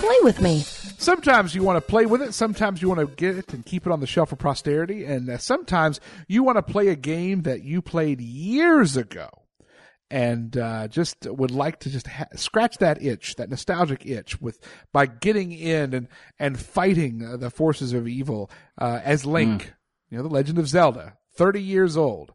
Play 0.00 0.18
with 0.22 0.40
me. 0.40 0.64
Sometimes 0.98 1.54
you 1.54 1.62
want 1.62 1.76
to 1.76 1.80
play 1.80 2.06
with 2.06 2.22
it. 2.22 2.32
Sometimes 2.32 2.80
you 2.80 2.88
want 2.88 3.00
to 3.00 3.06
get 3.06 3.36
it 3.36 3.52
and 3.52 3.64
keep 3.64 3.86
it 3.86 3.92
on 3.92 4.00
the 4.00 4.06
shelf 4.06 4.30
for 4.30 4.36
posterity. 4.36 5.04
And 5.04 5.28
uh, 5.28 5.38
sometimes 5.38 6.00
you 6.26 6.42
want 6.42 6.56
to 6.56 6.62
play 6.62 6.88
a 6.88 6.96
game 6.96 7.42
that 7.42 7.62
you 7.62 7.82
played 7.82 8.20
years 8.20 8.96
ago 8.96 9.28
and 10.10 10.56
uh, 10.56 10.88
just 10.88 11.26
would 11.26 11.50
like 11.50 11.80
to 11.80 11.90
just 11.90 12.06
ha- 12.06 12.26
scratch 12.34 12.78
that 12.78 13.02
itch, 13.02 13.36
that 13.36 13.50
nostalgic 13.50 14.06
itch, 14.06 14.40
with 14.40 14.60
by 14.92 15.06
getting 15.06 15.52
in 15.52 15.94
and 15.94 16.08
and 16.38 16.58
fighting 16.58 17.24
uh, 17.24 17.36
the 17.36 17.50
forces 17.50 17.92
of 17.92 18.06
evil 18.06 18.50
uh, 18.80 19.00
as 19.04 19.26
Link, 19.26 19.64
mm. 19.64 19.70
you 20.10 20.16
know, 20.16 20.22
the 20.22 20.28
Legend 20.28 20.58
of 20.58 20.68
Zelda, 20.68 21.16
thirty 21.34 21.62
years 21.62 21.96
old, 21.96 22.32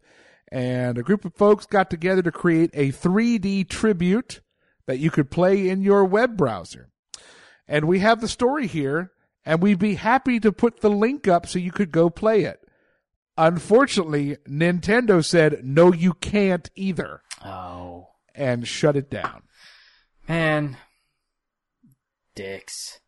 and 0.51 0.97
a 0.97 1.03
group 1.03 1.23
of 1.23 1.33
folks 1.33 1.65
got 1.65 1.89
together 1.89 2.21
to 2.21 2.31
create 2.31 2.71
a 2.73 2.91
3D 2.91 3.69
tribute 3.69 4.41
that 4.85 4.99
you 4.99 5.09
could 5.09 5.31
play 5.31 5.69
in 5.69 5.81
your 5.81 6.03
web 6.03 6.35
browser. 6.35 6.89
And 7.71 7.85
we 7.85 7.99
have 7.99 8.19
the 8.19 8.27
story 8.27 8.67
here, 8.67 9.13
and 9.45 9.61
we'd 9.61 9.79
be 9.79 9.95
happy 9.95 10.41
to 10.41 10.51
put 10.51 10.81
the 10.81 10.89
link 10.89 11.25
up 11.25 11.47
so 11.47 11.57
you 11.57 11.71
could 11.71 11.89
go 11.89 12.09
play 12.09 12.43
it. 12.43 12.59
Unfortunately, 13.37 14.35
Nintendo 14.45 15.23
said, 15.23 15.61
no, 15.63 15.93
you 15.93 16.13
can't 16.15 16.69
either. 16.75 17.21
Oh. 17.45 18.09
And 18.35 18.67
shut 18.67 18.97
it 18.97 19.09
down. 19.09 19.43
Man. 20.27 20.75
Dicks. 22.35 22.99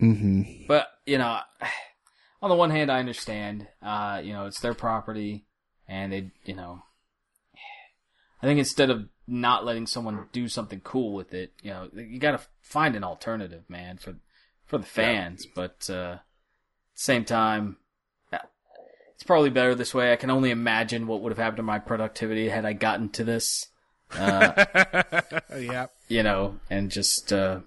Mm-hmm. 0.00 0.66
But, 0.68 0.86
you 1.04 1.18
know, 1.18 1.40
on 2.42 2.48
the 2.48 2.54
one 2.54 2.70
hand, 2.70 2.92
I 2.92 3.00
understand. 3.00 3.66
Uh, 3.82 4.20
you 4.22 4.32
know, 4.32 4.46
it's 4.46 4.60
their 4.60 4.74
property, 4.74 5.46
and 5.88 6.12
they, 6.12 6.30
you 6.44 6.54
know, 6.54 6.80
I 8.40 8.46
think 8.46 8.60
instead 8.60 8.90
of 8.90 9.08
not 9.26 9.64
letting 9.64 9.86
someone 9.86 10.26
do 10.32 10.48
something 10.48 10.80
cool 10.80 11.12
with 11.12 11.34
it. 11.34 11.52
You 11.62 11.70
know, 11.70 11.90
you 11.94 12.18
got 12.18 12.32
to 12.32 12.40
find 12.60 12.96
an 12.96 13.04
alternative, 13.04 13.64
man, 13.68 13.98
for 13.98 14.16
for 14.64 14.78
the 14.78 14.86
fans. 14.86 15.44
Yeah. 15.44 15.52
But 15.54 15.90
uh, 15.90 16.18
same 16.94 17.24
time, 17.24 17.76
it's 18.32 19.24
probably 19.24 19.50
better 19.50 19.74
this 19.74 19.94
way. 19.94 20.12
I 20.12 20.16
can 20.16 20.30
only 20.30 20.50
imagine 20.50 21.06
what 21.06 21.22
would 21.22 21.32
have 21.32 21.38
happened 21.38 21.56
to 21.56 21.62
my 21.62 21.78
productivity 21.78 22.48
had 22.48 22.64
I 22.64 22.72
gotten 22.74 23.08
to 23.10 23.24
this. 23.24 23.68
Uh, 24.16 24.64
yeah, 25.58 25.86
you 26.06 26.22
know, 26.22 26.60
and 26.70 26.92
just 26.92 27.32
uh, 27.32 27.58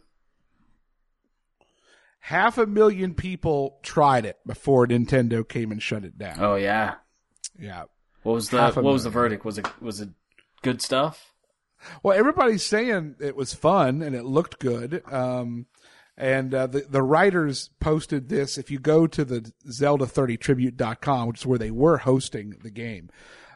half 2.22 2.57
a 2.57 2.66
million 2.66 3.14
people 3.14 3.78
tried 3.84 4.26
it 4.26 4.38
before 4.47 4.88
Nintendo 4.88 5.45
came 5.45 5.70
and 5.70 5.84
shut 5.84 6.05
it 6.05 6.18
down. 6.18 6.38
Oh 6.39 6.55
yeah, 6.55 6.95
yeah. 7.60 7.84
What 8.24 8.34
was 8.36 8.49
the 8.51 8.72
what 8.72 8.84
was 8.86 9.03
the 9.03 9.10
verdict? 9.10 9.43
Was 9.43 9.57
it 9.57 9.68
was 9.82 9.99
it 9.99 10.10
good 10.62 10.82
stuff? 10.82 11.34
Well, 12.04 12.18
everybody's 12.18 12.66
saying 12.66 13.16
it 13.20 13.36
was 13.36 13.54
fun 13.54 14.02
and 14.02 14.16
it 14.16 14.26
looked 14.26 14.60
good. 14.60 15.02
Um, 15.12 15.68
and 16.18 16.54
uh, 16.54 16.68
the 16.68 16.82
the 16.82 17.02
writers 17.02 17.70
posted 17.80 18.28
this. 18.28 18.58
If 18.58 18.70
you 18.70 18.78
go 18.78 19.08
to 19.08 19.24
the 19.24 19.54
Zelda30tribute.com, 19.68 21.28
which 21.30 21.40
is 21.40 21.46
where 21.46 21.58
they 21.58 21.72
were 21.72 22.00
hosting 22.00 22.56
the 22.62 22.70
game, 22.70 23.10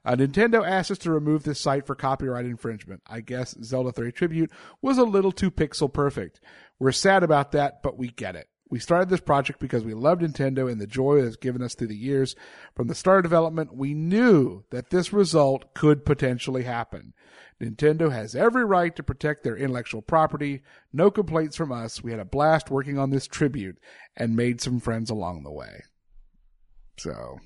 uh, 0.06 0.16
Nintendo 0.16 0.66
asked 0.66 0.92
us 0.92 0.98
to 1.00 1.12
remove 1.12 1.44
this 1.44 1.60
site 1.60 1.86
for 1.86 1.96
copyright 1.96 2.46
infringement. 2.46 3.02
I 3.08 3.20
guess 3.20 3.56
Zelda 3.64 3.92
30 3.92 4.12
Tribute 4.14 4.52
was 4.82 4.98
a 4.98 5.04
little 5.04 5.32
too 5.32 5.52
pixel 5.52 5.92
perfect. 5.92 6.40
We're 6.80 6.92
sad 6.92 7.24
about 7.24 7.52
that, 7.52 7.84
but 7.84 7.98
we 7.98 8.10
get 8.10 8.36
it. 8.36 8.48
We 8.70 8.80
started 8.80 9.10
this 9.10 9.22
project 9.22 9.60
because 9.60 9.84
we 9.84 9.94
love 9.94 10.20
Nintendo 10.20 10.72
and 10.72 10.82
the 10.82 10.88
joy 10.88 11.20
it 11.20 11.26
has 11.26 11.36
given 11.36 11.62
us 11.62 11.76
through 11.76 11.88
the 11.88 11.96
years. 11.96 12.36
From 12.76 12.88
the 12.88 12.96
start 12.96 13.20
of 13.20 13.24
development, 13.24 13.76
we 13.76 13.94
knew 13.94 14.64
that 14.72 14.90
this 14.90 15.14
result 15.14 15.74
could 15.74 16.06
potentially 16.06 16.64
happen. 16.64 17.14
Nintendo 17.64 18.12
has 18.12 18.36
every 18.36 18.66
right 18.66 18.94
to 18.96 19.04
protect 19.04 19.44
their 19.44 19.56
intellectual 19.56 20.02
property. 20.02 20.62
No 20.92 21.10
complaints 21.10 21.56
from 21.56 21.72
us. 21.72 22.04
We 22.04 22.12
had 22.12 22.20
a 22.20 22.26
blast 22.26 22.70
working 22.70 22.98
on 23.00 23.10
this 23.10 23.26
tribute 23.28 23.78
and 24.18 24.36
made 24.36 24.60
some 24.60 24.80
friends 24.80 25.10
along 25.10 25.44
the 25.44 25.52
way. 25.52 25.84
So, 26.98 27.40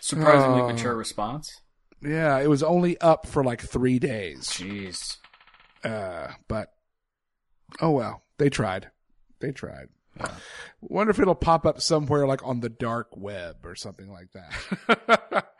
Surprisingly 0.00 0.60
Oh. 0.60 0.68
mature 0.72 0.94
response. 0.94 1.60
yeah, 2.02 2.38
it 2.38 2.48
was 2.48 2.62
only 2.62 2.98
up 3.00 3.26
for 3.26 3.42
like 3.42 3.60
three 3.62 3.98
days. 3.98 4.48
Jeez. 4.48 5.16
Uh, 5.82 6.32
but 6.48 6.72
oh 7.80 7.90
well, 7.90 8.22
they 8.38 8.50
tried. 8.50 8.90
They 9.40 9.52
tried. 9.52 9.88
Wonder 10.80 11.10
if 11.10 11.18
it'll 11.18 11.34
pop 11.34 11.66
up 11.66 11.80
somewhere 11.80 12.26
like 12.26 12.44
on 12.46 12.60
the 12.60 12.68
dark 12.68 13.08
web 13.16 13.56
or 13.64 13.74
something 13.74 14.10
like 14.10 14.28
that. 14.32 15.46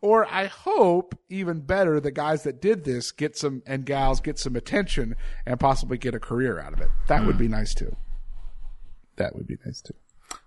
or 0.00 0.26
I 0.26 0.46
hope 0.46 1.18
even 1.28 1.60
better 1.60 2.00
the 2.00 2.10
guys 2.10 2.42
that 2.44 2.60
did 2.60 2.84
this 2.84 3.12
get 3.12 3.36
some 3.36 3.62
and 3.66 3.84
gals 3.84 4.20
get 4.20 4.38
some 4.38 4.56
attention 4.56 5.16
and 5.46 5.58
possibly 5.58 5.98
get 5.98 6.14
a 6.14 6.20
career 6.20 6.58
out 6.60 6.72
of 6.72 6.80
it. 6.80 6.88
That 7.06 7.26
would 7.26 7.38
be 7.38 7.48
nice 7.48 7.74
too. 7.74 7.96
That 9.16 9.34
would 9.34 9.46
be 9.46 9.56
nice 9.64 9.80
too. 9.80 9.94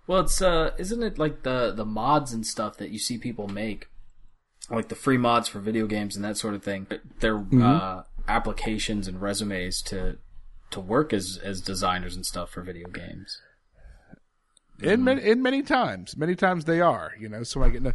Well, 0.06 0.20
it's 0.20 0.40
uh, 0.40 0.72
isn't 0.78 1.02
it 1.02 1.18
like 1.18 1.42
the 1.42 1.72
the 1.72 1.84
mods 1.84 2.32
and 2.32 2.46
stuff 2.46 2.76
that 2.78 2.90
you 2.90 2.98
see 2.98 3.18
people 3.18 3.48
make, 3.48 3.88
like 4.70 4.88
the 4.88 4.94
free 4.94 5.18
mods 5.18 5.48
for 5.48 5.60
video 5.60 5.86
games 5.86 6.16
and 6.16 6.24
that 6.24 6.36
sort 6.36 6.54
of 6.54 6.62
thing. 6.62 6.86
They're 7.20 7.44
uh, 7.60 8.04
applications 8.28 9.08
and 9.08 9.20
resumes 9.20 9.82
to 9.82 10.18
to 10.70 10.80
work 10.80 11.12
as 11.12 11.38
as 11.42 11.60
designers 11.60 12.16
and 12.16 12.24
stuff 12.24 12.50
for 12.50 12.62
video 12.62 12.88
games. 12.88 13.40
In 14.80 15.04
many, 15.04 15.22
in 15.22 15.42
many 15.42 15.62
times, 15.62 16.16
many 16.16 16.34
times 16.34 16.64
they 16.64 16.80
are, 16.80 17.12
you 17.18 17.28
know, 17.28 17.44
so 17.44 17.62
I 17.62 17.68
get, 17.68 17.82
no, 17.82 17.92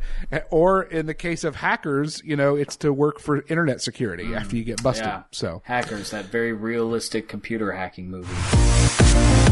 or 0.52 0.84
in 0.84 1.06
the 1.06 1.14
case 1.14 1.44
of 1.44 1.58
hackers, 1.58 2.22
you 2.24 2.36
know, 2.38 2.56
it's 2.56 2.78
to 2.78 2.94
work 2.94 3.20
for 3.20 3.44
internet 3.48 3.82
security 3.82 4.34
after 4.34 4.56
you 4.56 4.64
get 4.64 4.82
busted. 4.82 5.06
Yeah. 5.06 5.24
So, 5.32 5.62
Hackers, 5.66 6.12
that 6.12 6.26
very 6.26 6.54
realistic 6.54 7.28
computer 7.28 7.74
hacking 7.74 8.10
movie. 8.10 9.47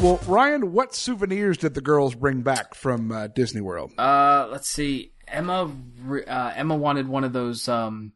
Well, 0.00 0.20
Ryan, 0.28 0.72
what 0.72 0.94
souvenirs 0.94 1.58
did 1.58 1.74
the 1.74 1.80
girls 1.80 2.14
bring 2.14 2.42
back 2.42 2.74
from 2.74 3.10
uh, 3.10 3.26
Disney 3.28 3.60
World? 3.60 3.92
Uh, 3.98 4.46
let's 4.50 4.68
see. 4.68 5.12
Emma, 5.26 5.70
uh, 6.26 6.52
Emma 6.54 6.76
wanted 6.76 7.08
one 7.08 7.24
of 7.24 7.32
those, 7.32 7.68
um, 7.68 8.12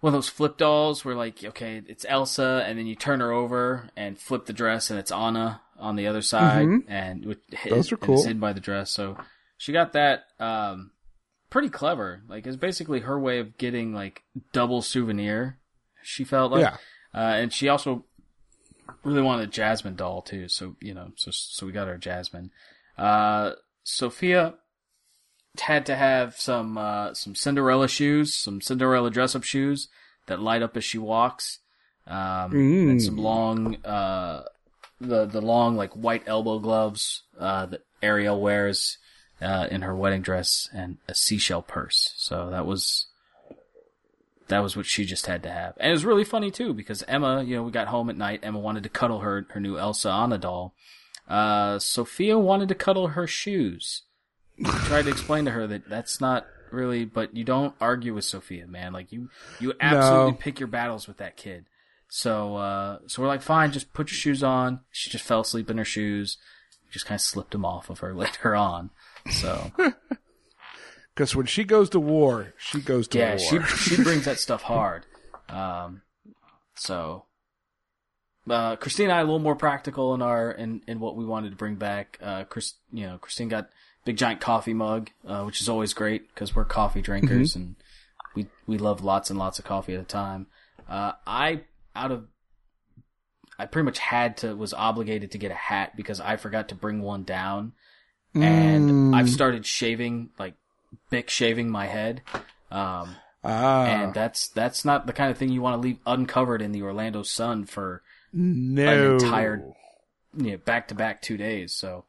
one 0.00 0.12
of 0.12 0.16
those 0.18 0.28
flip 0.28 0.56
dolls 0.56 1.04
where 1.04 1.14
like, 1.14 1.44
okay, 1.44 1.82
it's 1.86 2.04
Elsa, 2.08 2.64
and 2.66 2.78
then 2.78 2.86
you 2.86 2.94
turn 2.94 3.20
her 3.20 3.30
over 3.32 3.90
and 3.96 4.18
flip 4.18 4.46
the 4.46 4.52
dress, 4.52 4.90
and 4.90 4.98
it's 4.98 5.12
Anna 5.12 5.60
on 5.78 5.96
the 5.96 6.06
other 6.06 6.22
side, 6.22 6.66
Mhm. 6.66 6.84
and 6.88 7.26
with, 7.26 7.38
Those 7.68 7.92
are 7.92 7.96
cool. 7.96 8.22
hidden 8.22 8.40
by 8.40 8.52
the 8.52 8.60
dress. 8.60 8.90
So 8.90 9.16
she 9.58 9.72
got 9.72 9.92
that. 9.92 10.24
Um, 10.40 10.92
pretty 11.50 11.68
clever. 11.68 12.22
Like 12.28 12.46
it's 12.46 12.56
basically 12.56 13.00
her 13.00 13.18
way 13.18 13.38
of 13.38 13.56
getting 13.58 13.92
like 13.94 14.22
double 14.52 14.82
souvenir. 14.82 15.58
She 16.02 16.24
felt 16.24 16.52
like, 16.52 16.62
Yeah. 16.62 16.76
uh, 17.14 17.34
and 17.36 17.52
she 17.52 17.68
also 17.68 18.04
really 19.02 19.22
wanted 19.22 19.48
a 19.48 19.52
Jasmine 19.52 19.96
doll 19.96 20.22
too. 20.22 20.48
So 20.48 20.76
you 20.80 20.94
know, 20.94 21.12
so 21.16 21.30
so 21.32 21.66
we 21.66 21.72
got 21.72 21.88
our 21.88 21.98
Jasmine. 21.98 22.50
Uh, 22.98 23.52
Sophia 23.82 24.54
had 25.60 25.86
to 25.86 25.94
have 25.96 26.36
some 26.36 26.76
uh, 26.78 27.14
some 27.14 27.34
Cinderella 27.34 27.88
shoes, 27.88 28.34
some 28.34 28.60
Cinderella 28.60 29.10
dress 29.10 29.34
up 29.34 29.44
shoes 29.44 29.88
that 30.26 30.40
light 30.40 30.62
up 30.62 30.76
as 30.76 30.84
she 30.84 30.98
walks, 30.98 31.58
um, 32.06 32.50
Mm. 32.52 32.90
and 32.90 33.02
some 33.02 33.16
long 33.16 33.76
uh, 33.84 34.44
the 35.00 35.26
the 35.26 35.40
long 35.40 35.76
like 35.76 35.92
white 35.92 36.22
elbow 36.26 36.58
gloves 36.58 37.22
uh, 37.38 37.66
that 37.66 37.82
Ariel 38.02 38.40
wears 38.40 38.98
uh, 39.40 39.66
in 39.70 39.82
her 39.82 39.94
wedding 39.94 40.22
dress, 40.22 40.68
and 40.72 40.98
a 41.08 41.14
seashell 41.14 41.62
purse. 41.62 42.12
So 42.16 42.50
that 42.50 42.66
was 42.66 43.06
that 44.48 44.60
was 44.62 44.76
what 44.76 44.86
she 44.86 45.04
just 45.04 45.26
had 45.26 45.42
to 45.44 45.50
have. 45.50 45.74
And 45.78 45.90
it 45.90 45.92
was 45.92 46.04
really 46.04 46.24
funny 46.24 46.50
too 46.50 46.74
because 46.74 47.02
Emma, 47.08 47.42
you 47.42 47.56
know, 47.56 47.62
we 47.62 47.70
got 47.70 47.88
home 47.88 48.10
at 48.10 48.16
night. 48.16 48.40
Emma 48.42 48.58
wanted 48.58 48.82
to 48.82 48.88
cuddle 48.88 49.20
her 49.20 49.46
her 49.50 49.60
new 49.60 49.78
Elsa 49.78 50.10
Anna 50.10 50.38
doll. 50.38 50.74
Uh, 51.28 51.78
Sophia 51.78 52.38
wanted 52.38 52.68
to 52.68 52.74
cuddle 52.74 53.08
her 53.08 53.26
shoes. 53.26 54.02
I 54.64 54.70
tried 54.86 55.02
to 55.02 55.10
explain 55.10 55.46
to 55.46 55.50
her 55.52 55.66
that 55.66 55.88
that's 55.88 56.20
not 56.20 56.46
really, 56.70 57.04
but 57.04 57.34
you 57.36 57.44
don't 57.44 57.74
argue 57.80 58.14
with 58.14 58.24
Sophia, 58.24 58.66
man. 58.66 58.92
Like 58.92 59.10
you, 59.12 59.30
you 59.60 59.72
absolutely 59.80 60.32
No. 60.32 60.36
pick 60.38 60.60
your 60.60 60.66
battles 60.66 61.08
with 61.08 61.16
that 61.16 61.36
kid. 61.36 61.64
So, 62.08 62.56
uh, 62.56 62.98
so 63.06 63.22
we're 63.22 63.28
like, 63.28 63.42
fine, 63.42 63.72
just 63.72 63.92
put 63.92 64.10
your 64.10 64.16
shoes 64.16 64.42
on. 64.42 64.80
She 64.90 65.10
just 65.10 65.24
fell 65.24 65.40
asleep 65.40 65.70
in 65.70 65.78
her 65.78 65.84
shoes. 65.84 66.36
Just 66.92 67.06
kind 67.06 67.16
of 67.16 67.22
slipped 67.22 67.50
them 67.52 67.64
off 67.64 67.90
of 67.90 68.00
her 68.00 68.14
later 68.14 68.54
on. 68.54 68.90
So, 69.30 69.72
Because 71.14 71.36
when 71.36 71.46
she 71.46 71.64
goes 71.64 71.90
to 71.90 72.00
war, 72.00 72.54
she 72.58 72.80
goes 72.80 73.06
to 73.08 73.18
yeah, 73.18 73.36
war. 73.36 73.38
she 73.38 73.60
she 73.96 74.02
brings 74.02 74.24
that 74.24 74.38
stuff 74.38 74.62
hard. 74.62 75.06
Um, 75.48 76.02
so, 76.74 77.26
uh, 78.50 78.76
Christine 78.76 79.04
and 79.06 79.12
I 79.12 79.18
are 79.18 79.20
a 79.20 79.24
little 79.24 79.38
more 79.38 79.54
practical 79.56 80.14
in 80.14 80.22
our 80.22 80.50
in, 80.50 80.82
in 80.88 80.98
what 81.00 81.16
we 81.16 81.24
wanted 81.24 81.50
to 81.50 81.56
bring 81.56 81.76
back. 81.76 82.18
Uh, 82.22 82.44
Chris, 82.44 82.74
you 82.92 83.06
know, 83.06 83.18
Christine 83.18 83.48
got 83.48 83.68
big 84.04 84.16
giant 84.16 84.40
coffee 84.40 84.74
mug, 84.74 85.10
uh, 85.26 85.42
which 85.44 85.60
is 85.60 85.68
always 85.68 85.94
great 85.94 86.28
because 86.34 86.54
we're 86.54 86.64
coffee 86.64 87.00
drinkers 87.02 87.52
Mm-hmm. 87.52 87.60
and 87.60 87.76
we 88.34 88.46
we 88.66 88.78
love 88.78 89.02
lots 89.04 89.30
and 89.30 89.38
lots 89.38 89.58
of 89.60 89.64
coffee 89.64 89.94
at 89.94 90.00
a 90.00 90.04
time. 90.04 90.46
Uh, 90.88 91.12
I 91.26 91.62
out 91.94 92.10
of 92.10 92.26
I 93.56 93.66
pretty 93.66 93.84
much 93.84 94.00
had 94.00 94.38
to 94.38 94.56
was 94.56 94.74
obligated 94.74 95.30
to 95.30 95.38
get 95.38 95.52
a 95.52 95.54
hat 95.54 95.96
because 95.96 96.18
I 96.20 96.36
forgot 96.36 96.70
to 96.70 96.74
bring 96.74 97.00
one 97.02 97.22
down, 97.22 97.72
and 98.34 98.90
Mm. 98.90 99.14
I've 99.16 99.30
started 99.30 99.64
shaving 99.64 100.30
like 100.40 100.54
Bic 101.10 101.30
shaving 101.30 101.70
my 101.70 101.86
head. 101.86 102.22
Um, 102.70 103.16
ah, 103.42 103.84
and 103.84 104.14
that's 104.14 104.48
that's 104.48 104.84
not 104.84 105.06
the 105.06 105.12
kind 105.12 105.30
of 105.30 105.38
thing 105.38 105.50
you 105.50 105.62
want 105.62 105.80
to 105.80 105.86
leave 105.86 105.98
uncovered 106.06 106.62
in 106.62 106.72
the 106.72 106.82
Orlando 106.82 107.22
sun 107.22 107.66
for 107.66 108.02
no 108.32 108.88
an 108.88 109.12
entire 109.12 109.64
you 110.36 110.52
know, 110.52 110.56
back 110.58 110.88
to 110.88 110.94
back 110.94 111.22
two 111.22 111.36
days. 111.36 111.72
So 111.72 112.04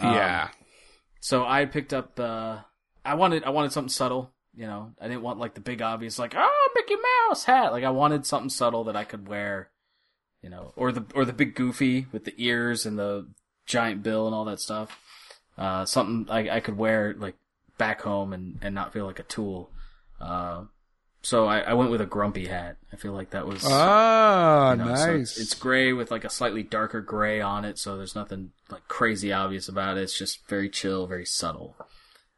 um, 0.00 0.14
Yeah. 0.14 0.48
So 1.20 1.44
I 1.44 1.64
picked 1.64 1.92
up. 1.92 2.18
Uh, 2.18 2.58
I 3.04 3.14
wanted 3.14 3.44
I 3.44 3.50
wanted 3.50 3.72
something 3.72 3.88
subtle. 3.88 4.30
You 4.54 4.66
know, 4.66 4.92
I 5.00 5.08
didn't 5.08 5.22
want 5.22 5.38
like 5.38 5.54
the 5.54 5.60
big 5.60 5.82
obvious 5.82 6.18
like 6.18 6.34
oh 6.36 6.70
Mickey 6.74 6.94
Mouse 7.28 7.44
hat. 7.44 7.72
Like 7.72 7.84
I 7.84 7.90
wanted 7.90 8.26
something 8.26 8.50
subtle 8.50 8.84
that 8.84 8.96
I 8.96 9.04
could 9.04 9.28
wear. 9.28 9.70
You 10.42 10.50
know, 10.50 10.72
or 10.76 10.92
the 10.92 11.04
or 11.14 11.24
the 11.24 11.32
big 11.32 11.54
goofy 11.54 12.06
with 12.12 12.24
the 12.24 12.34
ears 12.36 12.86
and 12.86 12.98
the 12.98 13.26
giant 13.66 14.02
bill 14.02 14.26
and 14.26 14.34
all 14.34 14.44
that 14.44 14.60
stuff. 14.60 14.98
Uh, 15.58 15.84
something 15.84 16.32
I, 16.32 16.56
I 16.56 16.60
could 16.60 16.76
wear 16.76 17.14
like 17.18 17.34
back 17.78 18.00
home 18.02 18.32
and, 18.32 18.58
and 18.62 18.74
not 18.74 18.92
feel 18.92 19.06
like 19.06 19.18
a 19.18 19.24
tool. 19.24 19.70
Uh, 20.20 20.64
so 21.22 21.46
I, 21.46 21.58
I 21.60 21.74
went 21.74 21.90
with 21.90 22.00
a 22.00 22.06
grumpy 22.06 22.46
hat. 22.46 22.76
I 22.92 22.96
feel 22.96 23.12
like 23.12 23.30
that 23.30 23.46
was 23.46 23.64
Ah, 23.66 24.70
you 24.72 24.76
know, 24.78 24.94
so 24.94 25.06
nice. 25.16 25.30
it's, 25.32 25.38
it's 25.40 25.54
gray 25.54 25.92
with 25.92 26.10
like 26.10 26.24
a 26.24 26.30
slightly 26.30 26.62
darker 26.62 27.00
gray 27.00 27.40
on 27.40 27.64
it, 27.64 27.78
so 27.78 27.96
there's 27.96 28.14
nothing 28.14 28.52
like 28.70 28.86
crazy 28.88 29.32
obvious 29.32 29.68
about 29.68 29.98
it. 29.98 30.02
It's 30.02 30.16
just 30.18 30.46
very 30.48 30.68
chill, 30.70 31.06
very 31.06 31.26
subtle, 31.26 31.76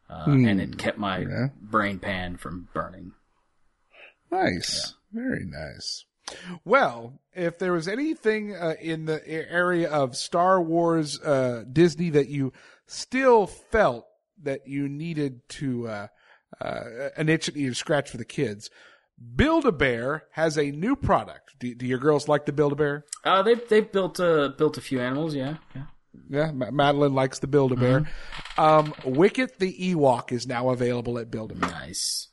uh, 0.08 0.24
Hmm. 0.24 0.46
and 0.48 0.60
it 0.60 0.78
kept 0.78 0.96
my 0.98 1.18
Yeah. 1.18 1.48
brain 1.60 1.98
pan 1.98 2.36
from 2.38 2.68
burning. 2.72 3.12
Nice. 4.30 4.94
Very 5.12 5.44
nice. 5.44 6.04
Well, 6.64 7.20
if 7.34 7.58
there 7.58 7.72
was 7.72 7.88
anything 7.88 8.54
uh, 8.54 8.74
in 8.80 9.06
the 9.06 9.26
area 9.26 9.90
of 9.90 10.16
Star 10.16 10.60
Wars 10.60 11.18
uh, 11.22 11.64
Disney 11.72 12.10
that 12.10 12.28
you 12.28 12.52
still 12.86 13.46
felt 13.46 14.06
that 14.42 14.66
you 14.66 14.88
needed 14.88 15.40
to 15.48 15.88
uh, 15.88 16.06
uh, 16.60 16.80
an 17.16 17.28
itch 17.28 17.46
that 17.46 17.56
you 17.56 17.74
scratch 17.74 18.10
for 18.10 18.16
the 18.16 18.24
kids, 18.24 18.70
Build 19.34 19.64
a 19.64 19.72
Bear 19.72 20.24
has 20.32 20.56
a 20.56 20.70
new 20.70 20.94
product. 20.96 21.58
Do, 21.58 21.74
do 21.74 21.86
your 21.86 21.98
girls 21.98 22.28
like 22.28 22.46
the 22.46 22.52
Build 22.52 22.72
a 22.72 22.76
Bear? 22.76 23.04
Uh, 23.24 23.42
they 23.42 23.54
they've 23.54 23.90
built 23.90 24.20
a 24.20 24.54
built 24.56 24.78
a 24.78 24.80
few 24.80 25.00
animals, 25.00 25.34
yeah, 25.34 25.56
yeah. 25.74 25.84
Yeah, 26.30 26.50
Madeline 26.52 27.14
likes 27.14 27.38
the 27.38 27.46
Build 27.46 27.72
a 27.72 27.76
Bear. 27.76 28.08
Um, 28.56 28.92
Wicket 29.04 29.58
the 29.58 29.72
Ewok 29.72 30.32
is 30.32 30.46
now 30.46 30.70
available 30.70 31.18
at 31.18 31.30
Build 31.30 31.52
a 31.52 31.54
Bear. 31.54 31.70
Nice. 31.70 32.28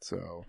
So, 0.00 0.44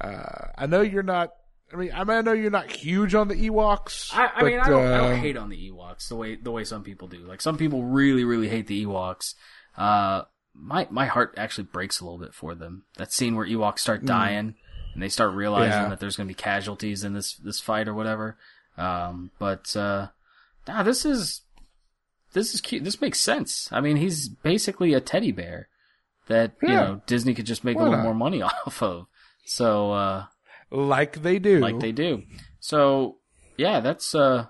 uh, 0.00 0.46
I 0.56 0.66
know 0.66 0.80
you're 0.80 1.02
not. 1.02 1.30
I 1.72 1.76
mean, 1.76 1.92
I 1.94 2.04
mean, 2.04 2.16
I 2.16 2.20
know 2.22 2.32
you're 2.32 2.50
not 2.50 2.70
huge 2.70 3.14
on 3.14 3.28
the 3.28 3.34
Ewoks. 3.48 4.12
I, 4.14 4.30
I 4.36 4.42
mean, 4.42 4.58
I 4.58 4.68
don't, 4.68 4.82
I 4.84 4.94
uh, 4.94 5.08
don't 5.08 5.18
hate 5.20 5.36
on 5.36 5.48
the 5.50 5.70
Ewoks 5.70 6.08
the 6.08 6.16
way 6.16 6.34
the 6.36 6.50
way 6.50 6.64
some 6.64 6.82
people 6.82 7.06
do. 7.08 7.18
Like 7.18 7.40
some 7.40 7.56
people 7.56 7.84
really 7.84 8.24
really 8.24 8.48
hate 8.48 8.66
the 8.66 8.84
Ewoks. 8.86 9.34
Uh, 9.76 10.22
my 10.54 10.86
my 10.90 11.06
heart 11.06 11.34
actually 11.36 11.64
breaks 11.64 12.00
a 12.00 12.04
little 12.04 12.18
bit 12.18 12.34
for 12.34 12.54
them. 12.54 12.84
That 12.96 13.12
scene 13.12 13.36
where 13.36 13.46
Ewoks 13.46 13.78
start 13.80 14.02
Mm. 14.02 14.06
dying 14.06 14.54
and 14.94 15.02
they 15.02 15.08
start 15.08 15.32
realizing 15.34 15.82
Yeah. 15.82 15.88
that 15.90 16.00
there's 16.00 16.16
going 16.16 16.26
to 16.26 16.34
be 16.34 16.40
casualties 16.42 17.04
in 17.04 17.12
this 17.14 17.34
this 17.34 17.60
fight 17.60 17.86
or 17.86 17.94
whatever. 17.94 18.36
Um, 18.76 19.30
but 19.38 19.74
uh, 19.76 20.08
nah, 20.66 20.82
this 20.82 21.04
is 21.04 21.42
this 22.32 22.54
is 22.54 22.60
cute. 22.60 22.82
This 22.84 23.00
makes 23.00 23.20
sense. 23.20 23.68
I 23.72 23.80
mean, 23.80 23.96
he's 23.96 24.28
basically 24.28 24.92
a 24.94 25.00
teddy 25.00 25.30
bear 25.32 25.68
that 26.26 26.52
you 26.62 26.68
know 26.68 27.00
Disney 27.06 27.34
could 27.34 27.46
just 27.46 27.62
make 27.64 27.76
Why 27.76 27.82
a 27.82 27.84
little 27.84 27.98
not? 27.98 28.04
more 28.04 28.14
money 28.14 28.42
off 28.66 28.82
of. 28.82 29.06
So 29.44 29.92
uh, 29.92 30.24
like 30.70 31.22
they 31.22 31.38
do. 31.38 31.58
like 31.58 31.80
they 31.80 31.92
do. 31.92 32.22
So 32.60 33.18
yeah, 33.56 33.80
that's 33.80 34.14
uh, 34.14 34.46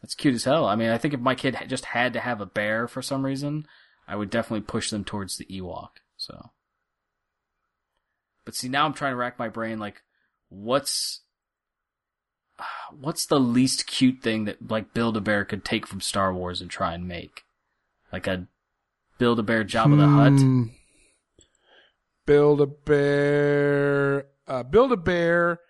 that's 0.00 0.14
cute 0.14 0.34
as 0.34 0.44
hell. 0.44 0.66
I 0.66 0.76
mean, 0.76 0.90
I 0.90 0.98
think 0.98 1.14
if 1.14 1.20
my 1.20 1.34
kid 1.34 1.56
just 1.66 1.86
had 1.86 2.12
to 2.12 2.20
have 2.20 2.40
a 2.40 2.46
bear 2.46 2.88
for 2.88 3.02
some 3.02 3.24
reason, 3.24 3.66
I 4.06 4.16
would 4.16 4.30
definitely 4.30 4.62
push 4.62 4.90
them 4.90 5.04
towards 5.04 5.36
the 5.36 5.46
Ewok. 5.46 5.90
So, 6.16 6.50
but 8.44 8.54
see, 8.54 8.68
now 8.68 8.84
I'm 8.86 8.94
trying 8.94 9.12
to 9.12 9.16
rack 9.16 9.38
my 9.38 9.48
brain. 9.48 9.78
Like, 9.78 10.02
what's 10.48 11.22
what's 12.90 13.26
the 13.26 13.40
least 13.40 13.86
cute 13.86 14.22
thing 14.22 14.44
that 14.44 14.70
like 14.70 14.94
Build 14.94 15.16
a 15.16 15.20
Bear 15.20 15.44
could 15.44 15.64
take 15.64 15.86
from 15.86 16.00
Star 16.00 16.32
Wars 16.32 16.60
and 16.60 16.70
try 16.70 16.94
and 16.94 17.08
make 17.08 17.44
like 18.12 18.26
a 18.26 18.46
Build 19.18 19.38
a 19.38 19.42
Bear 19.42 19.64
Jabba 19.64 19.96
the 19.98 20.08
Hutt? 20.08 20.32
Hmm. 20.32 20.62
Build 22.26 22.60
a 22.60 22.66
bear. 22.66 24.26
Uh, 24.48 24.62
build 24.64 24.90
a 24.92 24.96
bear. 24.96 25.60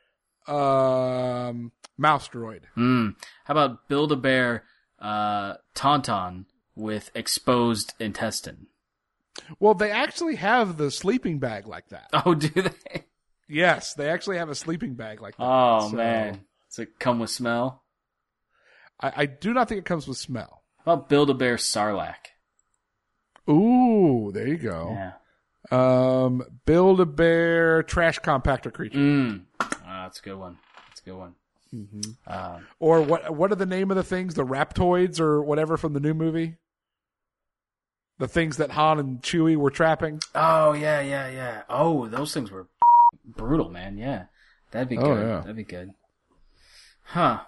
Um, 0.46 1.72
mouse 1.98 2.28
droid. 2.28 2.62
Hmm. 2.74 3.10
How 3.44 3.52
about 3.52 3.88
Build 3.88 4.12
a 4.12 4.16
Bear 4.16 4.64
uh, 4.98 5.54
Tauntaun 5.74 6.46
with 6.74 7.10
exposed 7.14 7.92
intestine? 8.00 8.68
Well, 9.60 9.74
they 9.74 9.90
actually 9.90 10.36
have 10.36 10.78
the 10.78 10.90
sleeping 10.90 11.38
bag 11.38 11.66
like 11.66 11.88
that. 11.90 12.08
Oh, 12.24 12.34
do 12.34 12.48
they? 12.48 13.04
Yes, 13.48 13.94
they 13.94 14.08
actually 14.08 14.38
have 14.38 14.48
a 14.48 14.54
sleeping 14.54 14.94
bag 14.94 15.20
like 15.20 15.36
that. 15.36 15.44
Oh 15.44 15.90
So, 15.90 15.96
man, 15.96 16.44
does 16.70 16.78
it 16.78 16.98
come 16.98 17.18
with 17.18 17.30
smell? 17.30 17.82
I, 19.00 19.12
I 19.16 19.26
do 19.26 19.52
not 19.54 19.68
think 19.68 19.78
it 19.80 19.84
comes 19.84 20.06
with 20.08 20.18
smell. 20.18 20.62
How 20.84 20.94
about 20.94 21.08
Build 21.08 21.30
a 21.30 21.34
Bear 21.34 21.56
Sarlacc? 21.56 22.14
Ooh, 23.48 24.30
there 24.32 24.46
you 24.46 24.56
go. 24.58 24.90
Yeah. 24.92 25.12
Um, 25.70 26.42
build 26.64 27.00
a 27.00 27.06
bear 27.06 27.82
trash 27.82 28.18
compactor 28.20 28.72
creature. 28.72 28.98
Mm. 28.98 29.42
Ah, 29.60 30.04
that's 30.04 30.18
a 30.20 30.22
good 30.22 30.36
one. 30.38 30.58
That's 30.88 31.00
a 31.00 31.04
good 31.04 31.16
one. 31.16 31.34
Mhm. 31.74 32.16
Um, 32.26 32.66
Or 32.80 33.02
what? 33.02 33.34
What 33.34 33.52
are 33.52 33.56
the 33.56 33.66
name 33.66 33.90
of 33.90 33.96
the 33.98 34.02
things? 34.04 34.34
The 34.34 34.44
Raptoids 34.46 35.20
or 35.20 35.42
whatever 35.42 35.76
from 35.76 35.92
the 35.92 36.00
new 36.00 36.14
movie? 36.14 36.56
The 38.18 38.28
things 38.28 38.56
that 38.56 38.70
Han 38.72 38.98
and 38.98 39.22
Chewie 39.22 39.56
were 39.56 39.70
trapping. 39.70 40.20
oh 40.34 40.72
yeah, 40.72 41.00
yeah, 41.00 41.28
yeah. 41.28 41.62
Oh, 41.68 42.06
those 42.08 42.32
things 42.32 42.50
were 42.50 42.66
brutal, 43.24 43.68
man. 43.68 43.98
Yeah, 43.98 44.24
that'd 44.70 44.88
be 44.88 44.96
Oh, 44.96 45.02
good. 45.14 45.26
yeah. 45.28 45.40
That'd 45.40 45.56
be 45.56 45.64
good. 45.64 45.92
Huh. 47.04 47.40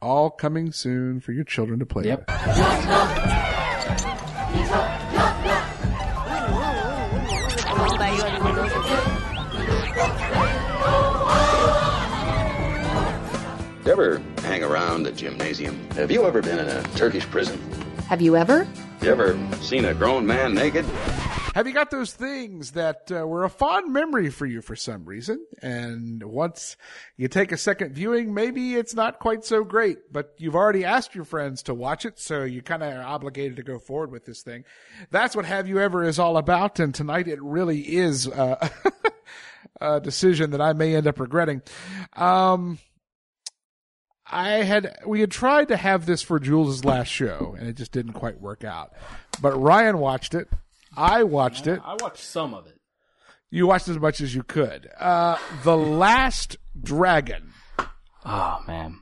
All 0.00 0.30
coming 0.30 0.72
soon 0.72 1.20
for 1.20 1.30
your 1.30 1.44
children 1.44 1.78
to 1.78 1.86
play 1.86 2.04
Yep. 2.06 2.28
You 13.84 13.90
ever 13.90 14.22
hang 14.42 14.62
around 14.62 15.06
a 15.06 15.12
gymnasium? 15.12 15.78
Have 15.92 16.10
you 16.10 16.24
ever 16.26 16.42
been 16.42 16.58
in 16.58 16.68
a 16.68 16.82
Turkish 16.94 17.24
prison? 17.24 17.58
Have 18.08 18.20
you 18.20 18.36
ever? 18.36 18.66
You 19.00 19.10
ever 19.10 19.38
seen 19.60 19.86
a 19.86 19.94
grown 19.94 20.26
man 20.26 20.54
naked? 20.54 20.84
Have 21.54 21.66
you 21.66 21.74
got 21.74 21.90
those 21.90 22.14
things 22.14 22.70
that 22.70 23.12
uh, 23.12 23.26
were 23.26 23.44
a 23.44 23.50
fond 23.50 23.92
memory 23.92 24.30
for 24.30 24.46
you 24.46 24.62
for 24.62 24.74
some 24.74 25.04
reason? 25.04 25.44
And 25.60 26.22
once 26.22 26.78
you 27.18 27.28
take 27.28 27.52
a 27.52 27.58
second 27.58 27.92
viewing, 27.92 28.32
maybe 28.32 28.74
it's 28.74 28.94
not 28.94 29.18
quite 29.18 29.44
so 29.44 29.62
great, 29.62 30.10
but 30.10 30.32
you've 30.38 30.56
already 30.56 30.86
asked 30.86 31.14
your 31.14 31.26
friends 31.26 31.62
to 31.64 31.74
watch 31.74 32.06
it, 32.06 32.18
so 32.18 32.42
you 32.44 32.62
kind 32.62 32.82
of 32.82 32.94
are 32.94 33.02
obligated 33.02 33.56
to 33.56 33.62
go 33.62 33.78
forward 33.78 34.10
with 34.10 34.24
this 34.24 34.40
thing. 34.40 34.64
That's 35.10 35.36
what 35.36 35.44
Have 35.44 35.68
You 35.68 35.78
Ever 35.78 36.04
is 36.04 36.18
all 36.18 36.38
about, 36.38 36.80
and 36.80 36.94
tonight 36.94 37.28
it 37.28 37.42
really 37.42 37.80
is 37.80 38.26
uh, 38.28 38.68
a 39.82 40.00
decision 40.00 40.52
that 40.52 40.62
I 40.62 40.72
may 40.72 40.94
end 40.94 41.06
up 41.06 41.20
regretting. 41.20 41.60
Um, 42.14 42.78
I 44.24 44.62
had 44.62 44.96
we 45.06 45.20
had 45.20 45.30
tried 45.30 45.68
to 45.68 45.76
have 45.76 46.06
this 46.06 46.22
for 46.22 46.40
Jules' 46.40 46.82
last 46.82 47.08
show, 47.08 47.54
and 47.58 47.68
it 47.68 47.76
just 47.76 47.92
didn't 47.92 48.14
quite 48.14 48.40
work 48.40 48.64
out. 48.64 48.94
But 49.42 49.60
Ryan 49.60 49.98
watched 49.98 50.32
it. 50.32 50.48
I 50.96 51.22
watched 51.24 51.66
it. 51.66 51.80
I 51.84 51.96
watched 52.00 52.22
some 52.24 52.54
of 52.54 52.66
it. 52.66 52.78
You 53.50 53.66
watched 53.66 53.88
as 53.88 53.98
much 53.98 54.20
as 54.20 54.34
you 54.34 54.42
could. 54.42 54.88
Uh, 54.98 55.36
the 55.62 55.76
Last 55.76 56.56
Dragon. 56.80 57.52
Oh 58.24 58.62
man. 58.66 59.00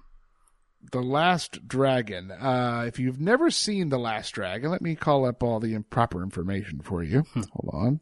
The 0.93 1.03
Last 1.03 1.69
Dragon. 1.69 2.31
Uh, 2.33 2.85
if 2.87 2.99
you've 2.99 3.21
never 3.21 3.51
seen 3.51 3.91
The 3.91 3.99
Last 3.99 4.31
Dragon, 4.33 4.71
let 4.71 4.83
me 4.83 4.97
call 4.97 5.25
up 5.25 5.43
all 5.43 5.61
the 5.61 5.75
improper 5.75 6.23
information 6.23 6.81
for 6.81 7.03
you. 7.03 7.25
Hold 7.35 7.71
on. 7.73 8.01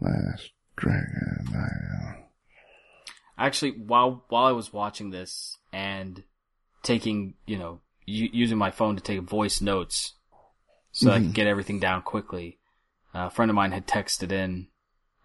Last 0.00 0.52
Dragon. 0.76 1.48
Actually, 3.36 3.72
while 3.72 4.24
while 4.28 4.44
I 4.46 4.52
was 4.52 4.72
watching 4.72 5.10
this 5.10 5.58
and 5.72 6.22
taking, 6.84 7.34
you 7.46 7.58
know, 7.58 7.80
u- 8.06 8.30
using 8.32 8.58
my 8.58 8.70
phone 8.70 8.94
to 8.96 9.02
take 9.02 9.20
voice 9.22 9.60
notes 9.60 10.14
so 10.92 11.10
I 11.10 11.18
Mhm. 11.18 11.22
could 11.26 11.34
get 11.34 11.46
everything 11.48 11.80
down 11.80 12.02
quickly, 12.02 12.58
a 13.14 13.30
friend 13.30 13.50
of 13.50 13.54
mine 13.54 13.72
had 13.72 13.86
texted 13.86 14.32
in 14.32 14.66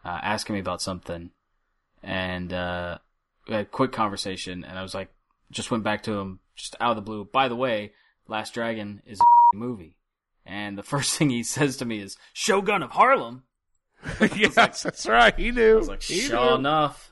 uh, 0.06 0.20
asking 0.22 0.54
me 0.54 0.60
about 0.60 0.82
something, 0.82 1.32
and 2.04 2.54
uh, 2.54 3.00
we 3.48 3.56
had 3.56 3.64
a 3.64 3.70
quick 3.70 3.92
conversation, 3.92 4.64
and 4.64 4.78
I 4.78 4.84
was 4.84 4.94
like, 4.94 5.10
just 5.52 5.72
went 5.72 5.84
back 5.84 6.04
to 6.04 6.14
him 6.20 6.40
just 6.56 6.76
out 6.80 6.92
of 6.92 6.96
the 6.98 7.02
blue. 7.02 7.26
By 7.26 7.48
the 7.48 7.56
way, 7.56 7.94
Last 8.28 8.54
Dragon 8.54 9.02
is 9.06 9.20
a 9.20 9.24
movie, 9.58 9.98
and 10.46 10.78
the 10.78 10.84
first 10.94 11.18
thing 11.18 11.30
he 11.30 11.44
says 11.44 11.78
to 11.78 11.86
me 11.86 12.00
is 12.00 12.16
Shogun 12.34 12.84
of 12.84 12.92
Harlem. 12.92 13.44
yes, 14.36 14.84
that's 14.84 15.06
right. 15.08 15.38
He 15.38 15.52
knew. 15.52 15.74
I 15.74 15.80
was 15.80 15.90
like, 15.90 16.04
He 16.04 16.20
sure 16.22 16.52
knew. 16.52 16.56
enough. 16.56 17.12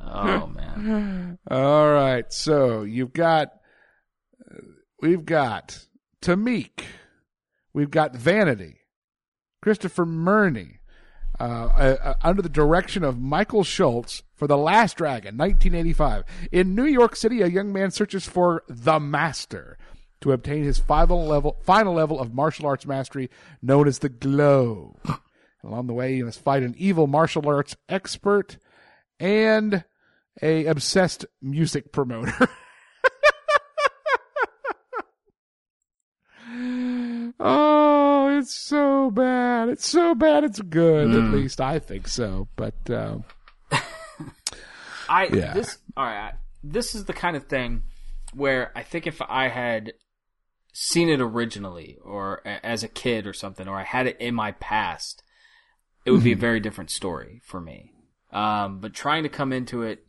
Oh 0.00 0.46
man. 0.46 1.38
All 1.50 1.90
right. 1.90 2.32
So 2.32 2.82
you've 2.82 3.12
got, 3.12 3.48
we've 5.02 5.24
got 5.26 5.78
Taimak. 6.22 6.84
We've 7.74 7.90
got 7.90 8.14
Vanity. 8.16 8.75
Christopher 9.66 10.06
Murney. 10.06 10.78
Uh, 11.40 11.42
uh, 11.42 11.96
uh, 12.00 12.14
under 12.22 12.40
the 12.40 12.48
direction 12.48 13.02
of 13.02 13.20
Michael 13.20 13.64
Schultz 13.64 14.22
for 14.36 14.46
The 14.46 14.56
Last 14.56 14.96
Dragon, 14.96 15.36
1985. 15.36 16.22
In 16.52 16.76
New 16.76 16.84
York 16.84 17.16
City, 17.16 17.42
a 17.42 17.48
young 17.48 17.72
man 17.72 17.90
searches 17.90 18.24
for 18.24 18.62
the 18.68 19.00
Master 19.00 19.76
to 20.20 20.30
obtain 20.30 20.62
his 20.62 20.78
final 20.78 21.26
level, 21.26 21.56
final 21.64 21.94
level 21.94 22.20
of 22.20 22.32
martial 22.32 22.66
arts 22.66 22.86
mastery 22.86 23.28
known 23.60 23.88
as 23.88 23.98
the 23.98 24.08
Glow. 24.08 25.00
Along 25.64 25.88
the 25.88 25.94
way, 25.94 26.14
he 26.14 26.22
must 26.22 26.40
fight 26.40 26.62
an 26.62 26.76
evil 26.78 27.08
martial 27.08 27.48
arts 27.48 27.74
expert 27.88 28.58
and 29.18 29.84
a 30.40 30.66
obsessed 30.66 31.26
music 31.42 31.90
promoter. 31.90 32.48
oh, 37.40 38.38
it's 38.38 38.54
so 38.54 39.10
bad. 39.10 39.68
It's 39.68 39.88
so 39.88 40.14
bad. 40.14 40.44
It's 40.44 40.60
good. 40.60 41.12
At 41.14 41.24
Mm. 41.24 41.32
least 41.32 41.60
I 41.60 41.78
think 41.78 42.08
so. 42.08 42.48
But 42.56 42.74
um, 42.90 43.24
I 45.08 45.26
Yeah. 45.26 45.52
this 45.54 45.78
all 45.96 46.04
right. 46.04 46.34
This 46.62 46.94
is 46.94 47.04
the 47.04 47.12
kind 47.12 47.36
of 47.36 47.46
thing 47.46 47.82
where 48.34 48.72
I 48.76 48.82
think 48.82 49.06
if 49.06 49.20
I 49.22 49.48
had 49.48 49.92
seen 50.72 51.08
it 51.08 51.20
originally 51.20 51.96
or 52.02 52.46
as 52.46 52.82
a 52.82 52.88
kid 52.88 53.26
or 53.26 53.32
something, 53.32 53.66
or 53.68 53.76
I 53.78 53.84
had 53.84 54.06
it 54.06 54.16
in 54.20 54.34
my 54.34 54.52
past, 54.52 55.22
it 56.04 56.10
would 56.10 56.22
be 56.24 56.32
a 56.32 56.36
Mhm. 56.36 56.40
very 56.40 56.60
different 56.60 56.90
story 56.90 57.40
for 57.44 57.60
me. 57.60 57.92
Um, 58.32 58.80
but 58.80 58.92
trying 58.92 59.22
to 59.22 59.28
come 59.30 59.52
into 59.52 59.82
it, 59.82 60.06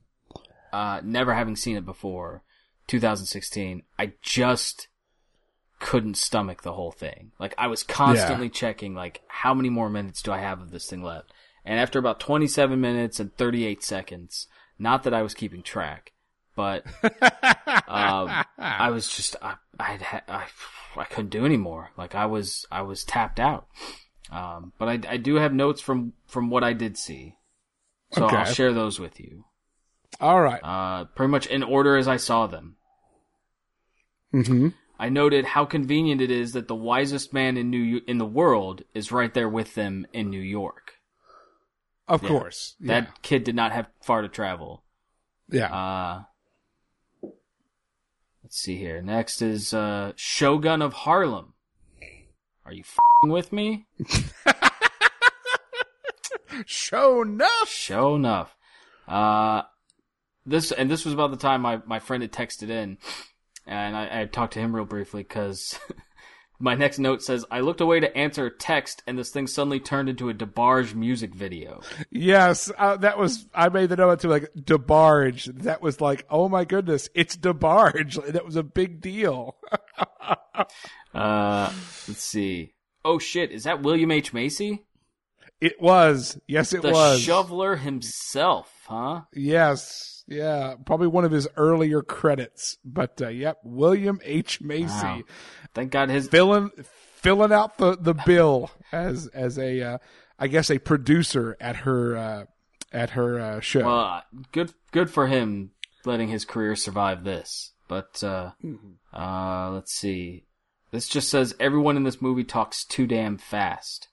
uh, 0.73 0.99
never 1.03 1.33
having 1.33 1.55
seen 1.55 1.77
it 1.77 1.85
before, 1.85 2.43
2016, 2.87 3.83
I 3.97 4.13
just 4.21 4.87
couldn't 5.79 6.17
stomach 6.17 6.61
the 6.63 6.73
whole 6.73 6.91
thing. 6.91 7.31
Like 7.39 7.53
I 7.57 7.67
was 7.67 7.83
constantly 7.83 8.49
checking, 8.49 8.95
like 8.95 9.21
how 9.27 9.53
many 9.53 9.69
more 9.69 9.89
minutes 9.89 10.21
do 10.21 10.31
I 10.31 10.39
have 10.39 10.61
of 10.61 10.71
this 10.71 10.89
thing 10.89 11.03
left? 11.03 11.31
And 11.65 11.79
after 11.79 11.99
about 11.99 12.19
27 12.19 12.79
minutes 12.79 13.19
and 13.19 13.35
38 13.35 13.83
seconds, 13.83 14.47
not 14.79 15.03
that 15.03 15.13
I 15.13 15.21
was 15.21 15.33
keeping 15.33 15.61
track, 15.63 16.13
but 16.55 16.85
um, 17.87 18.31
I 18.57 18.89
was 18.89 19.07
just 19.09 19.35
I 19.41 19.55
I'd 19.79 20.01
ha- 20.01 20.21
I 20.27 20.45
I 20.99 21.03
couldn't 21.05 21.29
do 21.29 21.45
anymore. 21.45 21.91
Like 21.97 22.15
I 22.15 22.25
was 22.25 22.65
I 22.71 22.81
was 22.83 23.03
tapped 23.03 23.39
out. 23.39 23.67
Um, 24.31 24.73
but 24.79 24.87
I 24.89 25.13
I 25.13 25.17
do 25.17 25.35
have 25.35 25.53
notes 25.53 25.81
from 25.81 26.13
from 26.27 26.49
what 26.49 26.63
I 26.63 26.73
did 26.73 26.97
see, 26.97 27.35
so 28.13 28.25
Okay. 28.25 28.35
I'll 28.37 28.45
share 28.45 28.73
those 28.73 28.99
with 28.99 29.19
you. 29.19 29.45
all 30.19 30.41
right. 30.41 30.59
Uh, 30.63 31.05
pretty 31.15 31.29
much 31.31 31.45
in 31.47 31.63
order 31.63 31.95
as 31.97 32.07
I 32.07 32.17
saw 32.17 32.47
them. 32.47 32.75
Mm-hmm. 34.33 34.69
I 34.99 35.09
noted 35.09 35.45
how 35.45 35.65
convenient 35.65 36.21
it 36.21 36.31
is 36.31 36.53
that 36.53 36.67
the 36.67 36.75
wisest 36.75 37.33
man 37.33 37.57
in 37.57 37.69
New 37.69 38.01
in 38.07 38.17
the 38.17 38.25
world 38.25 38.83
is 38.93 39.11
right 39.11 39.33
there 39.33 39.49
with 39.49 39.75
them 39.75 40.07
in 40.13 40.29
New 40.29 40.41
York. 40.41 40.93
Of 42.07 42.23
Yeah. 42.23 42.29
course. 42.29 42.75
That 42.79 43.21
kid 43.21 43.43
did 43.43 43.55
not 43.55 43.71
have 43.73 43.87
far 44.01 44.21
to 44.21 44.29
travel. 44.29 44.83
Yeah. 45.49 45.73
Uh, 45.73 46.23
let's 48.43 48.57
see 48.59 48.77
here. 48.77 49.01
Next 49.01 49.41
is 49.41 49.73
uh, 49.73 50.13
Shogun 50.15 50.81
of 50.81 50.93
Harlem. 50.93 51.53
Are 52.65 52.73
you 52.73 52.83
fing 52.83 53.31
with 53.31 53.53
me? 53.53 53.85
Sho'nuff. 56.65 57.67
Show 57.67 58.15
enough. 58.15 58.55
Uh, 59.07 59.61
this 60.45 60.71
and 60.71 60.89
this 60.89 61.05
was 61.05 61.13
about 61.13 61.31
the 61.31 61.37
time 61.37 61.61
my, 61.61 61.81
my 61.85 61.99
friend 61.99 62.23
had 62.23 62.31
texted 62.31 62.69
in, 62.69 62.97
and 63.67 63.95
I, 63.95 64.21
I 64.21 64.25
talked 64.25 64.53
to 64.53 64.59
him 64.59 64.75
real 64.75 64.85
briefly 64.85 65.23
because 65.23 65.79
my 66.59 66.75
next 66.75 66.99
note 66.99 67.21
says 67.21 67.45
I 67.51 67.59
looked 67.59 67.81
away 67.81 67.99
to 67.99 68.17
answer 68.17 68.45
a 68.45 68.51
text, 68.51 69.03
and 69.05 69.17
this 69.17 69.29
thing 69.29 69.47
suddenly 69.47 69.79
turned 69.79 70.09
into 70.09 70.29
a 70.29 70.33
DeBarge 70.33 70.95
music 70.95 71.35
video. 71.35 71.81
Yes, 72.09 72.71
uh, 72.77 72.97
that 72.97 73.17
was. 73.17 73.45
I 73.53 73.69
made 73.69 73.89
the 73.89 73.97
note 73.97 74.21
to 74.21 74.27
like 74.27 74.49
DeBarge. 74.57 75.63
That 75.63 75.81
was 75.81 76.01
like, 76.01 76.25
oh 76.29 76.49
my 76.49 76.65
goodness, 76.65 77.09
it's 77.13 77.37
DeBarge. 77.37 78.31
That 78.37 78.45
was 78.45 78.55
a 78.55 78.63
big 78.63 79.01
deal. 79.01 79.57
Uh, 81.13 81.71
let's 82.07 82.23
see. 82.23 82.73
Oh 83.03 83.17
shit, 83.17 83.51
is 83.51 83.63
that 83.63 83.81
William 83.81 84.11
H 84.11 84.33
Macy? 84.33 84.85
It 85.59 85.81
was. 85.81 86.39
Yes, 86.47 86.73
it 86.73 86.81
the 86.81 86.91
was. 86.91 87.21
shoveler 87.21 87.77
himself, 87.77 88.71
huh? 88.87 89.21
Yes. 89.33 90.23
Yeah. 90.27 90.75
Probably 90.85 91.07
one 91.07 91.25
of 91.25 91.31
his 91.31 91.47
earlier 91.57 92.01
credits. 92.01 92.77
But 92.83 93.21
uh, 93.21 93.29
yep, 93.29 93.57
William 93.63 94.19
H 94.23 94.61
Macy. 94.61 94.87
Wow. 94.91 95.21
Thank 95.73 95.91
God 95.91 96.09
his 96.09 96.27
filling 96.27 96.71
filling 97.17 97.51
out 97.51 97.77
the 97.77 97.97
the 97.97 98.13
bill 98.13 98.71
as 98.91 99.27
as 99.27 99.57
a 99.59 99.81
uh, 99.81 99.97
I 100.39 100.47
guess 100.47 100.69
a 100.69 100.79
producer 100.79 101.55
at 101.59 101.77
her 101.77 102.17
uh, 102.17 102.45
at 102.91 103.11
her 103.11 103.39
uh, 103.39 103.59
show. 103.59 103.85
Well, 103.85 103.99
uh, 103.99 104.21
good 104.51 104.73
good 104.91 105.09
for 105.09 105.27
him 105.27 105.71
letting 106.05 106.29
his 106.29 106.45
career 106.45 106.75
survive 106.75 107.23
this. 107.23 107.73
But 107.87 108.23
uh, 108.23 108.51
Mm-hmm. 108.63 109.17
uh, 109.19 109.71
let's 109.71 109.93
see. 109.93 110.45
This 110.91 111.07
just 111.09 111.29
says 111.29 111.53
everyone 111.59 111.97
in 111.97 112.03
this 112.03 112.21
movie 112.21 112.43
talks 112.45 112.85
too 112.85 113.07
damn 113.07 113.37
fast. 113.37 114.07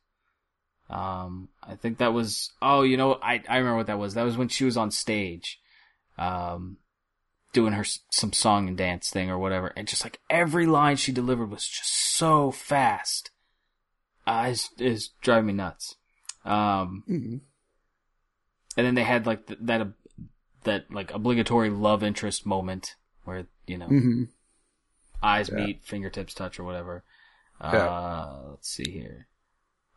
Um, 0.94 1.48
I 1.62 1.74
think 1.74 1.98
that 1.98 2.12
was. 2.12 2.52
Oh, 2.62 2.82
you 2.82 2.96
know, 2.96 3.14
I 3.14 3.42
I 3.48 3.56
remember 3.58 3.78
what 3.78 3.86
that 3.88 3.98
was. 3.98 4.14
That 4.14 4.22
was 4.24 4.36
when 4.36 4.48
she 4.48 4.64
was 4.64 4.76
on 4.76 4.90
stage, 4.92 5.58
um, 6.18 6.76
doing 7.52 7.72
her 7.72 7.84
some 8.10 8.32
song 8.32 8.68
and 8.68 8.76
dance 8.76 9.10
thing 9.10 9.28
or 9.28 9.38
whatever, 9.38 9.72
and 9.76 9.88
just 9.88 10.04
like 10.04 10.20
every 10.30 10.66
line 10.66 10.96
she 10.96 11.10
delivered 11.12 11.50
was 11.50 11.66
just 11.66 11.92
so 11.92 12.50
fast. 12.52 13.30
Uh, 14.26 14.46
it's, 14.50 14.70
it's 14.78 15.08
driving 15.20 15.46
me 15.48 15.52
nuts. 15.54 15.96
Um, 16.44 17.02
Mhm. 17.08 17.40
and 18.76 18.86
then 18.86 18.94
they 18.94 19.02
had 19.04 19.26
like 19.26 19.46
th- 19.46 19.58
that 19.62 19.80
uh, 19.80 19.86
that 20.62 20.90
like 20.92 21.12
obligatory 21.12 21.70
love 21.70 22.02
interest 22.04 22.46
moment 22.46 22.94
where 23.24 23.46
you 23.66 23.78
know 23.78 23.88
Mhm. 23.88 24.28
eyes 25.22 25.48
Yeah. 25.48 25.56
meet, 25.56 25.84
fingertips 25.84 26.34
touch, 26.34 26.58
or 26.60 26.64
whatever. 26.64 27.02
Yeah. 27.60 27.68
Uh, 27.88 28.42
let's 28.50 28.68
see 28.68 28.90
here. 28.90 29.26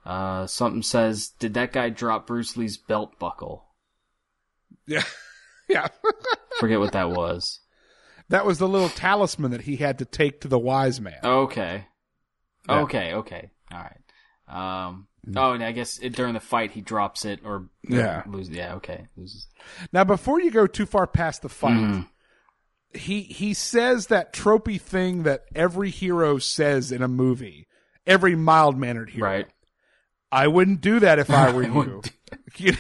Uh, 0.08 0.48
something 0.48 0.84
says, 0.84 1.28
"Did 1.38 1.56
that 1.56 1.74
guy 1.74 1.90
drop 1.90 2.28
Bruce 2.28 2.56
Lee's 2.56 2.78
belt 2.78 3.20
buckle?" 3.20 3.66
Yeah. 4.86 5.04
yeah. 5.68 5.88
Forget 6.60 6.80
what 6.80 6.94
that 6.94 7.10
was. 7.12 7.60
that 8.30 8.46
was 8.46 8.58
the 8.58 8.68
little 8.70 8.88
talisman 8.90 9.52
that 9.52 9.62
he 9.62 9.76
had 9.76 10.00
to 10.00 10.06
take 10.06 10.42
to 10.42 10.48
the 10.48 10.58
wise 10.60 11.02
man. 11.02 11.20
Okay. 11.24 11.86
Yeah. 12.70 12.80
Okay. 12.82 13.14
Okay. 13.16 13.52
All 13.72 13.80
right. 13.80 14.88
Um. 14.88 15.08
Oh, 15.36 15.52
and 15.52 15.62
I 15.64 15.74
guess 15.74 16.00
it, 16.00 16.16
during 16.16 16.34
the 16.36 16.40
fight 16.40 16.72
he 16.72 16.80
drops 16.80 17.26
it 17.26 17.42
or 17.44 17.68
Yeah. 17.84 18.24
loses. 18.28 18.56
Yeah. 18.56 18.76
Okay. 18.76 19.08
Loses. 19.18 19.48
Now, 19.92 20.06
before 20.06 20.40
you 20.40 20.52
go 20.52 20.68
too 20.68 20.86
far 20.86 21.06
past 21.06 21.42
the 21.42 21.50
fight, 21.50 21.74
Mm. 21.74 22.08
he 22.94 23.24
he 23.24 23.54
says 23.54 24.08
that 24.08 24.32
tropey 24.32 24.80
thing 24.80 25.24
that 25.24 25.44
every 25.54 25.90
hero 25.90 26.38
says 26.38 26.94
in 26.94 27.02
a 27.02 27.10
movie, 27.10 27.68
every 28.06 28.36
mild 28.38 28.78
mannered 28.78 29.10
hero. 29.10 29.30
Right. 29.30 29.48
I 30.32 30.48
wouldn't 30.48 30.82
do 30.82 31.00
that 31.00 31.20
if 31.20 31.30
I 31.30 31.52
were 31.56 31.64
you. 31.64 32.02
you. 32.58 32.74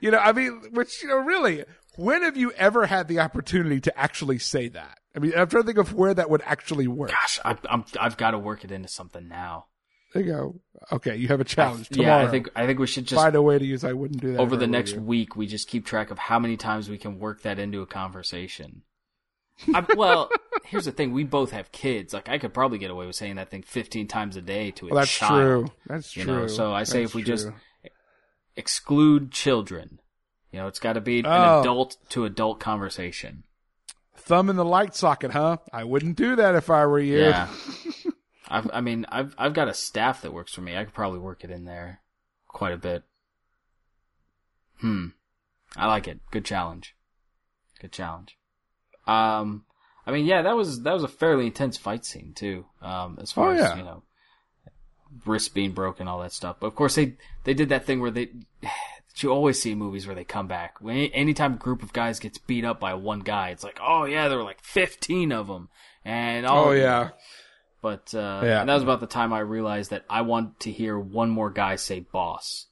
You 0.00 0.10
know, 0.10 0.18
I 0.18 0.32
mean, 0.32 0.62
which 0.70 1.02
you 1.02 1.08
know, 1.08 1.18
really, 1.18 1.64
when 1.96 2.22
have 2.22 2.36
you 2.36 2.52
ever 2.52 2.86
had 2.86 3.08
the 3.08 3.20
opportunity 3.20 3.80
to 3.80 3.98
actually 3.98 4.38
say 4.38 4.68
that? 4.68 4.98
I 5.14 5.18
mean, 5.18 5.32
I'm 5.36 5.48
trying 5.48 5.64
to 5.64 5.66
think 5.66 5.78
of 5.78 5.92
where 5.92 6.14
that 6.14 6.30
would 6.30 6.42
actually 6.44 6.88
work. 6.88 7.10
Gosh, 7.10 7.38
I, 7.44 7.56
I'm 7.68 7.84
I've 8.00 8.16
got 8.16 8.30
to 8.30 8.38
work 8.38 8.64
it 8.64 8.70
into 8.70 8.88
something 8.88 9.28
now. 9.28 9.66
There 10.14 10.22
you 10.22 10.32
go. 10.32 10.60
Okay, 10.90 11.16
you 11.16 11.28
have 11.28 11.40
a 11.40 11.44
challenge 11.44 11.88
I- 11.90 11.94
tomorrow. 11.94 12.22
Yeah, 12.22 12.28
I 12.28 12.30
think 12.30 12.48
I 12.54 12.66
think 12.66 12.78
we 12.78 12.86
should 12.86 13.06
just 13.06 13.20
find 13.22 13.34
a 13.34 13.42
way 13.42 13.58
to 13.58 13.64
use. 13.64 13.84
I 13.84 13.92
wouldn't 13.92 14.20
do 14.20 14.32
that 14.32 14.40
over 14.40 14.56
the 14.56 14.66
next 14.66 14.94
week. 14.94 15.36
We 15.36 15.46
just 15.46 15.68
keep 15.68 15.86
track 15.86 16.10
of 16.10 16.18
how 16.18 16.38
many 16.38 16.56
times 16.56 16.88
we 16.88 16.98
can 16.98 17.18
work 17.18 17.42
that 17.42 17.58
into 17.58 17.82
a 17.82 17.86
conversation. 17.86 18.82
I, 19.74 19.84
well, 19.96 20.30
here's 20.64 20.86
the 20.86 20.92
thing: 20.92 21.12
we 21.12 21.24
both 21.24 21.50
have 21.52 21.70
kids. 21.72 22.12
Like 22.14 22.28
I 22.28 22.38
could 22.38 22.52
probably 22.54 22.78
get 22.78 22.90
away 22.90 23.06
with 23.06 23.16
saying 23.16 23.36
that 23.36 23.50
thing 23.50 23.62
15 23.62 24.08
times 24.08 24.36
a 24.36 24.42
day 24.42 24.70
to 24.72 24.86
a 24.86 24.90
Well, 24.90 24.98
that's 25.00 25.10
child. 25.10 25.32
true. 25.66 25.72
That's 25.86 26.16
you 26.16 26.24
Know? 26.24 26.38
true. 26.40 26.48
So 26.48 26.72
I 26.72 26.82
say 26.84 27.00
That's 27.00 27.10
if 27.12 27.14
we 27.14 27.22
just 27.22 27.48
exclude 28.56 29.30
children, 29.30 30.00
you 30.50 30.58
know, 30.58 30.66
it's 30.66 30.78
got 30.78 30.94
to 30.94 31.00
be 31.00 31.20
an 31.20 31.26
Oh. 31.26 31.60
adult 31.60 31.96
to 32.10 32.24
adult 32.24 32.60
conversation. 32.60 33.44
Thumb 34.16 34.50
in 34.50 34.56
the 34.56 34.64
light 34.64 34.94
socket, 34.94 35.32
huh? 35.32 35.56
I 35.72 35.84
wouldn't 35.84 36.16
do 36.16 36.36
that 36.36 36.54
if 36.54 36.70
I 36.70 36.86
were 36.86 37.00
you. 37.00 37.20
Yeah. 37.20 37.48
I've, 38.48 38.70
I 38.72 38.80
mean, 38.80 39.06
I've 39.08 39.34
I've 39.38 39.54
got 39.54 39.68
a 39.68 39.74
staff 39.74 40.22
that 40.22 40.32
works 40.32 40.52
for 40.54 40.60
me. 40.60 40.76
I 40.76 40.84
could 40.84 40.92
probably 40.94 41.18
work 41.18 41.42
it 41.44 41.50
in 41.50 41.64
there 41.64 42.00
quite 42.48 42.72
a 42.72 42.76
bit. 42.76 43.02
Hmm. 44.80 45.08
I 45.76 45.86
like 45.86 46.06
it. 46.06 46.20
Good 46.30 46.44
challenge. 46.44 46.94
Good 47.80 47.92
challenge. 47.92 48.36
Um, 49.06 49.64
I 50.06 50.10
mean, 50.12 50.24
yeah, 50.26 50.42
that 50.42 50.56
was 50.56 50.82
that 50.82 50.92
was 50.92 51.04
a 51.04 51.08
fairly 51.08 51.46
intense 51.46 51.76
fight 51.76 52.04
scene 52.04 52.32
too. 52.34 52.64
Um, 52.80 53.18
as 53.20 53.32
far 53.32 53.50
Oh, 53.50 53.54
as 53.54 53.60
yeah. 53.60 53.76
you 53.76 53.82
know, 53.84 54.02
wrist 55.26 55.54
being 55.54 55.72
broken, 55.72 56.08
all 56.08 56.20
that 56.20 56.32
stuff. 56.32 56.56
But 56.60 56.68
of 56.68 56.74
course, 56.74 56.94
they 56.94 57.14
they 57.44 57.54
did 57.54 57.68
that 57.70 57.84
thing 57.84 58.00
where 58.00 58.10
they. 58.10 58.30
You 59.18 59.28
always 59.30 59.60
see 59.60 59.74
movies 59.74 60.06
where 60.06 60.16
they 60.16 60.24
come 60.24 60.46
back. 60.48 60.80
When 60.80 60.96
anytime 60.96 61.52
a 61.52 61.56
group 61.58 61.82
of 61.82 61.92
guys 61.92 62.18
gets 62.18 62.38
beat 62.38 62.64
up 62.64 62.80
by 62.80 62.94
one 62.94 63.20
guy, 63.20 63.50
it's 63.50 63.62
like, 63.62 63.78
oh 63.82 64.04
yeah, 64.06 64.28
there 64.28 64.38
were 64.38 64.42
like 64.42 64.64
fifteen 64.64 65.32
of 65.32 65.48
them, 65.48 65.68
and 66.02 66.46
all 66.46 66.68
Oh 66.68 66.70
yeah. 66.70 67.10
but 67.82 68.14
uh, 68.14 68.40
Yeah. 68.42 68.60
and 68.60 68.70
that 68.70 68.72
was 68.74 68.82
about 68.82 69.00
the 69.00 69.06
time 69.06 69.34
I 69.34 69.40
realized 69.40 69.90
that 69.90 70.06
I 70.08 70.22
want 70.22 70.60
to 70.60 70.72
hear 70.72 70.98
one 70.98 71.28
more 71.28 71.50
guy 71.50 71.76
say 71.76 72.00
"boss," 72.00 72.68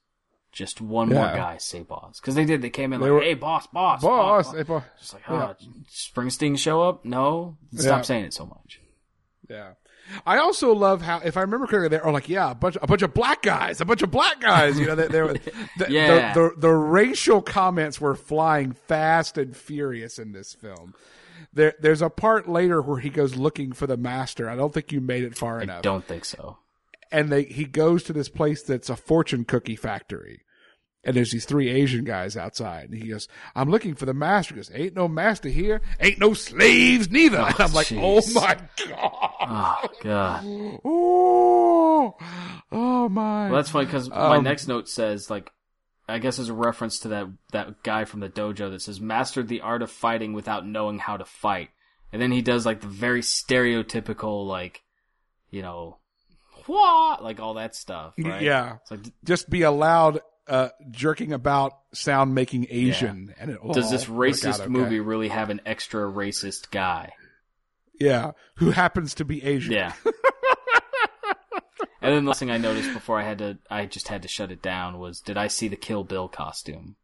just 0.53 0.81
one 0.81 1.09
more 1.09 1.25
guy 1.27 1.57
say 1.59 1.81
"boss," 1.83 2.21
because 2.21 2.35
they 2.35 2.45
did. 2.45 2.63
They 2.63 2.71
came 2.71 2.93
in 2.93 3.01
They 3.01 3.07
like, 3.09 3.13
were- 3.15 3.23
"Hey, 3.23 3.35
boss, 3.35 3.67
boss, 3.69 4.03
Boss, 4.03 4.53
hey, 4.53 4.63
boss." 4.65 4.83
Just 4.99 5.15
like, 5.15 5.23
Yeah. 5.29 5.53
oh, 5.61 5.65
Springsteen 5.91 6.59
show 6.59 6.83
up? 6.83 7.05
No, 7.05 7.57
stop 7.75 7.99
Yeah. 7.99 8.03
saying 8.03 8.25
it 8.25 8.35
so 8.35 8.47
much. 8.47 8.81
Yeah. 9.49 9.73
I 10.27 10.39
also 10.39 10.73
love 10.75 11.03
how, 11.03 11.19
if 11.25 11.37
I 11.37 11.43
remember 11.43 11.67
correctly, 11.69 11.89
they 11.97 12.03
are 12.03 12.11
like, 12.13 12.29
yeah, 12.29 12.51
a 12.51 12.55
bunch, 12.55 12.77
a 12.83 12.87
bunch 12.87 13.03
of 13.03 13.15
black 13.15 13.43
guys, 13.43 13.81
a 13.81 13.85
bunch 13.85 14.03
of 14.03 14.11
black 14.11 14.41
guys. 14.41 14.79
You 14.79 14.87
know, 14.87 14.95
they, 14.97 15.07
they 15.07 15.23
were, 15.23 15.35
the, 15.79 15.87
Yeah. 15.89 16.33
the, 16.35 16.41
the, 16.41 16.61
the 16.63 16.71
racial 16.73 17.41
comments 17.41 18.01
were 18.01 18.17
flying 18.17 18.73
fast 18.73 19.39
and 19.39 19.57
furious 19.57 20.19
in 20.19 20.33
this 20.33 20.53
film. 20.53 20.95
There, 21.53 21.75
there's 21.81 22.03
a 22.03 22.11
part 22.11 22.49
later 22.49 22.83
where 22.83 22.99
he 22.99 23.09
goes 23.09 23.37
looking 23.37 23.73
for 23.73 23.87
the 23.87 23.97
master. 23.97 24.49
I 24.51 24.57
don't 24.57 24.75
think 24.75 24.91
you 24.91 25.01
made 25.01 25.23
it 25.23 25.37
far 25.39 25.61
enough. 25.61 25.61
I 25.61 25.73
enough. 25.75 25.83
don't 25.83 26.05
think 26.05 26.25
so. 26.25 26.59
And 27.13 27.31
they, 27.31 27.45
he 27.45 27.65
goes 27.65 28.05
to 28.05 28.13
this 28.13 28.29
place 28.29 28.63
that's 28.63 28.89
a 28.91 28.97
fortune 28.97 29.45
cookie 29.45 29.77
factory. 29.77 30.43
And 31.03 31.17
there's 31.17 31.33
these 31.33 31.47
three 31.47 31.71
Asian 31.71 32.05
guys 32.05 32.37
outside. 32.37 32.91
And 32.91 33.03
he 33.03 33.09
goes, 33.09 33.27
I'm 33.55 33.71
looking 33.71 33.95
for 33.95 34.05
the 34.05 34.13
master. 34.13 34.55
He 34.55 34.59
goes, 34.59 34.71
ain't 34.75 34.95
no 34.95 35.09
master 35.09 35.49
here. 35.49 35.81
Ain't 35.99 36.19
no 36.19 36.35
slaves 36.35 37.11
neither. 37.11 37.39
and 37.39 37.55
I'm 37.59 37.73
like, 37.73 37.91
oh 37.93 38.21
my 38.35 38.59
God. 38.87 39.29
Oh 39.41 39.89
God. 40.03 40.45
Oh, 40.85 42.17
oh 42.73 43.09
my. 43.09 43.47
Well, 43.51 43.57
that's 43.57 43.71
funny 43.71 43.87
because 43.87 44.09
my 44.11 44.37
Um, 44.37 44.45
next 44.45 44.69
note 44.69 44.89
says 44.89 45.29
like, 45.31 45.51
I 46.09 46.19
guess 46.19 46.39
as 46.39 46.49
a 46.49 46.55
reference 46.55 46.99
to 47.01 47.09
that 47.09 47.27
that 47.53 47.83
guy 47.83 48.05
from 48.05 48.21
the 48.21 48.29
dojo 48.29 48.71
that 48.71 48.83
says 48.83 49.01
mastered 49.01 49.49
the 49.49 49.61
art 49.61 49.83
of 49.83 49.91
fighting 49.91 50.33
without 50.33 50.67
knowing 50.67 50.99
how 50.99 51.17
to 51.17 51.25
fight, 51.25 51.71
and 52.13 52.21
then 52.21 52.33
he 52.33 52.43
does 52.43 52.65
like 52.67 52.81
the 52.81 52.87
very 52.89 53.21
stereotypical 53.21 54.47
like, 54.47 54.83
you 55.51 55.63
know, 55.63 55.99
what 56.71 57.23
like 57.23 57.41
all 57.41 57.55
that 57.55 57.75
stuff. 57.75 58.15
Right? 58.19 58.43
Yeah. 58.43 58.77
It's 58.83 58.91
like, 58.91 59.01
Just 59.25 59.51
be 59.51 59.63
allowed 59.63 60.21
uh, 60.47 60.69
jerking 60.91 61.33
about 61.33 61.73
sound 61.93 62.35
making 62.35 62.67
Asian. 62.71 63.35
And 63.39 63.51
it 63.51 63.63
will 63.63 63.75
does 63.75 63.91
this 63.91 64.07
racist 64.07 64.61
okay. 64.61 64.69
movie 64.69 65.01
really 65.01 65.29
have 65.29 65.51
an 65.51 65.61
extra 65.67 66.03
racist 66.03 66.71
guy? 66.71 67.13
Yeah. 67.99 68.33
Who 68.57 68.71
happens 68.71 69.15
to 69.15 69.25
be 69.25 69.43
Asian. 69.45 69.73
Yeah. 69.73 69.93
and 72.03 72.15
then 72.15 72.25
the 72.25 72.29
last 72.29 72.39
thing 72.41 72.51
I 72.51 72.59
noticed 72.59 72.93
before 72.93 73.19
I 73.19 73.25
had 73.25 73.39
to, 73.39 73.59
I 73.71 73.87
just 73.87 74.09
had 74.09 74.23
to 74.23 74.29
shut 74.29 74.51
it 74.51 74.63
down 74.63 74.99
was, 74.99 75.21
did 75.21 75.37
I 75.37 75.49
see 75.49 75.69
the 75.69 75.77
Kill 75.77 76.05
Bill 76.05 76.29
costume? 76.29 76.97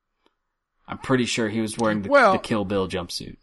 I'm 0.88 0.98
pretty 0.98 1.26
sure 1.26 1.48
he 1.48 1.60
was 1.60 1.76
wearing 1.76 2.02
the, 2.02 2.08
Well- 2.08 2.32
the 2.32 2.38
Kill 2.38 2.64
Bill 2.64 2.88
jumpsuit. 2.88 3.36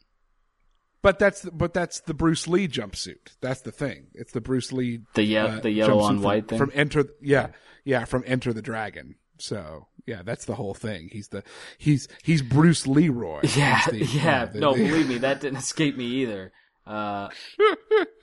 But 1.03 1.19
that's 1.19 1.41
the, 1.41 1.51
but 1.51 1.73
that's 1.75 1.99
the 1.99 2.13
Bruce 2.15 2.47
Lee 2.47 2.67
jumpsuit. 2.67 3.35
That's 3.41 3.61
the 3.61 3.71
thing. 3.71 4.07
It's 4.15 4.31
the 4.31 4.41
Bruce 4.41 4.71
Lee 4.71 5.01
The 5.13 5.23
ye- 5.23 5.37
uh, 5.37 5.59
the 5.59 5.69
yellow 5.69 5.99
on 5.99 6.15
from- 6.15 6.23
white 6.23 6.47
thing? 6.47 6.57
from 6.57 6.71
Enter. 6.73 7.05
Yeah, 7.21 7.49
yeah, 7.83 8.05
from 8.05 8.23
Enter 8.25 8.51
the 8.53 8.61
Dragon. 8.63 9.15
So 9.37 9.87
Yeah, 10.05 10.21
that's 10.23 10.45
the 10.45 10.55
whole 10.55 10.73
thing. 10.73 11.09
He's 11.11 11.27
the 11.27 11.43
he's 11.77 12.07
he's 12.23 12.41
Bruce 12.41 12.87
Leroy. 12.87 13.41
Yeah, 13.55 13.85
the- 13.89 14.05
yeah. 14.05 14.45
the- 14.45 14.59
no, 14.59 14.73
believe 14.75 15.07
me, 15.07 15.17
that 15.19 15.41
didn't 15.41 15.59
escape 15.59 15.95
me 15.97 16.05
either. 16.05 16.51
Uh, 16.87 17.29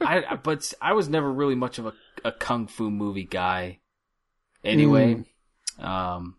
I, 0.02 0.36
but 0.42 0.72
I 0.82 0.92
was 0.92 1.08
never 1.08 1.32
really 1.32 1.54
much 1.54 1.78
of 1.78 1.86
a, 1.86 1.92
a 2.24 2.32
kung 2.32 2.66
fu 2.66 2.90
movie 2.90 3.24
guy, 3.24 3.78
anyway. 4.64 5.24
Um, 5.78 6.36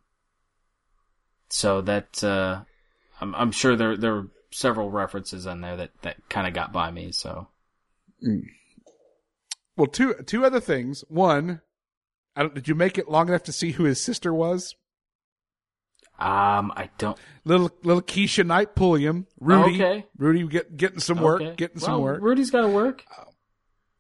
so 1.50 1.82
that 1.82 2.24
uh, 2.24 2.62
I'm, 3.20 3.34
I'm 3.36 3.52
sure 3.52 3.76
there 3.76 3.98
there 3.98 4.26
several 4.52 4.92
references 4.92 5.46
in 5.46 5.62
there 5.62 5.78
that 5.78 5.92
that 6.02 6.18
kind 6.30 6.48
of 6.48 6.54
got 6.54 6.72
by 6.74 6.92
me. 6.92 7.12
So 7.12 7.48
Well, 9.78 9.88
two 9.88 10.14
two 10.26 10.46
other 10.46 10.60
things. 10.60 11.04
One, 11.08 11.62
I 12.36 12.42
don't, 12.44 12.54
did 12.54 12.68
you 12.68 12.76
make 12.76 12.98
it 12.98 13.10
long 13.10 13.30
enough 13.30 13.44
to 13.44 13.52
see 13.52 13.72
who 13.72 13.84
his 13.86 14.02
sister 14.02 14.34
was? 14.34 14.76
um, 16.20 16.72
I 16.76 16.90
don't. 17.00 17.18
Little 17.46 17.72
little 17.84 18.02
Keshia 18.04 18.46
Knight 18.46 18.76
Pulliam, 18.76 19.26
Rudy. 19.40 19.76
Okay. 19.82 20.06
Rudy 20.18 20.46
get, 20.48 20.78
getting 20.78 21.00
some 21.00 21.20
work, 21.20 21.42
Okay. 21.42 21.56
getting 21.56 21.80
some 21.80 22.02
work. 22.02 22.22
Rudy's 22.22 22.52
got 22.52 22.62
to 22.62 22.68
work. 22.68 23.04
Yeah, 23.10 23.24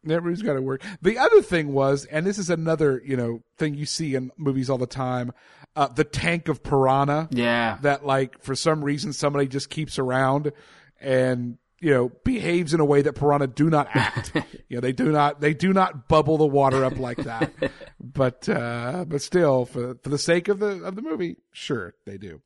Rudy's 0.04 0.42
got 0.42 0.54
to 0.54 0.62
work. 0.62 0.84
The 1.02 1.18
other 1.18 1.42
thing 1.42 1.74
was, 1.74 2.06
and 2.06 2.26
this 2.26 2.38
is 2.38 2.50
another 2.50 3.02
you 3.06 3.16
know 3.18 3.42
thing 3.58 3.76
you 3.76 3.86
see 3.86 4.16
in 4.16 4.32
movies 4.38 4.70
all 4.70 4.78
the 4.78 4.88
time, 4.88 5.32
uh, 5.76 5.88
the 5.88 6.04
tank 6.04 6.48
of 6.48 6.64
piranha. 6.64 7.28
Yeah. 7.32 7.78
that 7.82 8.06
like 8.06 8.42
for 8.42 8.56
some 8.56 8.84
reason 8.84 9.14
somebody 9.14 9.48
just 9.48 9.70
keeps 9.70 10.00
around 10.00 10.52
and 11.00 11.58
you 11.80 11.92
know 11.92 12.12
behaves 12.24 12.74
in 12.76 12.80
a 12.80 12.86
way 12.86 13.02
that 13.02 13.14
piranha 13.14 13.48
do 13.48 13.68
not 13.70 13.88
act 13.94 14.34
you 14.70 14.78
know 14.78 14.82
they 14.82 14.92
do 14.92 15.12
not 15.12 15.42
they 15.42 15.54
do 15.54 15.74
not 15.74 16.08
bubble 16.08 16.38
the 16.38 16.46
water 16.46 16.86
up 16.86 16.98
like 17.00 17.18
that 17.18 17.52
but 18.00 18.48
uh 18.48 19.04
but 19.08 19.20
still 19.20 19.66
for 19.66 19.96
for 20.04 20.10
the 20.10 20.18
sake 20.20 20.48
of 20.48 20.60
the 20.60 20.84
of 20.84 20.96
the 20.96 21.02
movie 21.02 21.38
sure 21.52 21.96
they 22.06 22.20
do 22.20 22.40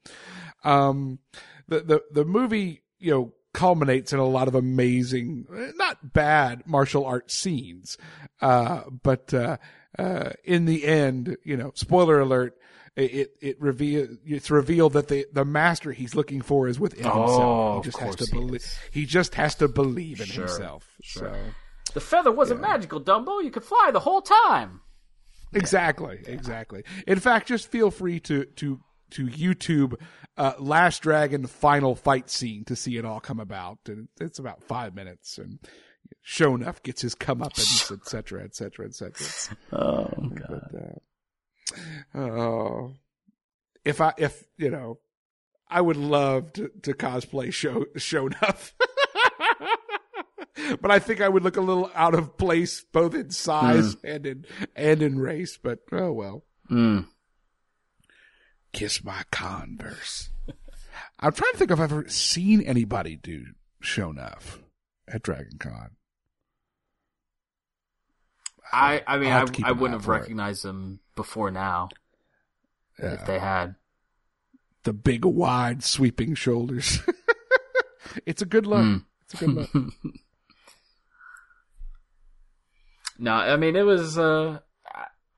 um 0.64 1.20
the 1.68 1.82
the 1.82 2.02
the 2.12 2.24
movie 2.24 2.82
you 2.98 3.12
know 3.12 3.34
culminates 3.56 4.14
in 4.14 4.20
a 4.20 4.26
lot 4.26 4.48
of 4.48 4.56
amazing 4.56 5.46
not 5.78 6.14
bad 6.14 6.62
martial 6.68 7.06
arts 7.06 7.34
scenes 7.34 7.98
uh 8.42 8.82
but 9.02 9.34
uh 9.34 9.58
uh 9.98 10.30
in 10.44 10.66
the 10.66 10.84
end 10.86 11.38
you 11.44 11.56
know 11.58 11.72
spoiler 11.76 12.20
alert 12.20 12.58
it 12.96 13.12
it, 13.14 13.30
it 13.42 13.62
reveal 13.62 14.08
it's 14.26 14.52
revealed 14.52 14.94
that 14.94 15.08
the 15.08 15.26
the 15.34 15.46
master 15.46 15.92
he's 15.92 16.16
looking 16.16 16.42
for 16.42 16.68
is 16.68 16.80
within 16.80 17.06
Oh, 17.08 17.20
himself. 17.20 17.86
He 17.86 17.92
just 17.92 17.98
has 18.00 18.16
to 18.18 18.32
believe. 18.32 18.80
He 18.92 19.06
just 19.06 19.36
has 19.36 19.56
to 19.56 19.68
believe 19.68 20.20
in 20.22 20.28
Sure, 20.28 20.46
himself. 20.46 20.88
sure. 21.02 21.34
So 21.34 21.94
The 21.94 22.00
feather 22.02 22.32
wasn't 22.32 22.62
magical, 22.62 23.02
Dumbo. 23.02 23.44
You 23.44 23.52
could 23.52 23.64
fly 23.66 23.90
the 23.92 24.00
whole 24.00 24.22
time. 24.22 24.80
exactly, 25.54 26.20
exactly. 26.26 26.84
In 27.08 27.20
fact, 27.20 27.48
just 27.48 27.70
feel 27.70 27.92
free 27.92 28.20
to 28.22 28.46
to 28.46 28.80
to 29.12 29.28
YouTube 29.28 29.96
uh, 30.38 30.54
Last 30.60 31.02
Dragon 31.02 31.48
final 31.48 31.96
fight 31.96 32.30
scene 32.30 32.66
to 32.66 32.76
see 32.76 32.98
it 32.98 33.06
all 33.06 33.20
come 33.20 33.40
about, 33.40 33.80
and 33.88 34.08
it's 34.20 34.40
about 34.40 34.64
five 34.64 34.96
minutes. 34.96 35.38
And 35.38 35.60
Sho'nuff 36.26 36.84
gets 36.84 37.02
his 37.02 37.16
comeuppance, 37.16 37.92
et 37.92 38.08
cetera, 38.08 38.44
et 38.44 38.56
cetera, 38.56 38.86
et 38.86 38.94
cetera. 38.94 39.58
Oh 39.72 40.30
God. 40.30 40.70
But, 40.72 42.20
uh, 42.20 42.20
oh, 42.20 42.94
if 43.84 44.02
I 44.02 44.14
if 44.18 44.44
you 44.58 44.70
know, 44.70 45.00
I 45.70 45.82
would 45.82 45.98
love 45.98 46.54
to 46.54 46.70
to 46.84 46.94
cosplay 46.94 47.54
show 47.54 47.86
Sho'nuff. 47.96 48.74
but 50.82 50.92
I 50.92 51.00
think 51.00 51.22
I 51.22 51.30
would 51.30 51.44
look 51.44 51.58
a 51.58 51.62
little 51.62 51.92
out 51.96 52.14
of 52.14 52.38
place 52.38 52.86
both 52.92 53.16
in 53.16 53.30
size 53.30 53.96
and 54.04 54.26
in 54.26 54.46
and 54.76 55.02
in 55.02 55.20
race. 55.20 55.58
But 55.62 55.80
oh 55.92 56.12
well. 56.12 56.44
Mm. 56.70 57.08
Kiss 58.76 59.06
my 59.06 59.22
Converse. 59.32 60.30
I'm 61.20 61.32
trying 61.32 61.54
to 61.54 61.58
think 61.58 61.72
if 61.72 61.80
I've 61.80 61.92
ever 61.94 62.10
seen 62.10 62.62
anybody 62.62 63.16
do 63.16 63.46
Sho'nuff 63.82 64.60
at 65.08 65.24
Dragon 65.24 65.58
Con. 65.58 65.92
I, 68.74 69.02
I 69.08 69.18
mean, 69.18 69.32
I, 69.32 69.40
have 69.40 69.48
to 69.48 69.54
keep 69.54 69.66
I 69.66 69.72
wouldn't 69.72 69.94
have 70.02 70.04
for 70.04 70.16
it. 70.18 70.20
recognized 70.22 70.64
them 70.64 71.00
before 71.16 71.52
now 71.52 71.88
Yeah. 73.02 73.14
if 73.14 73.26
they 73.26 73.40
had. 73.40 73.76
the 74.84 74.92
big, 74.92 75.24
wide, 75.24 75.82
sweeping 75.82 76.36
shoulders. 76.36 77.00
it's 78.26 78.42
a 78.42 78.46
good 78.46 78.68
look. 78.68 78.84
Mm. 78.84 79.06
It's 79.32 79.42
a 79.42 79.46
good 79.46 79.56
look. 79.74 79.94
No, 83.18 83.32
I 83.32 83.56
mean 83.56 83.78
it 83.78 83.84
was. 83.84 84.18
Uh, 84.18 84.60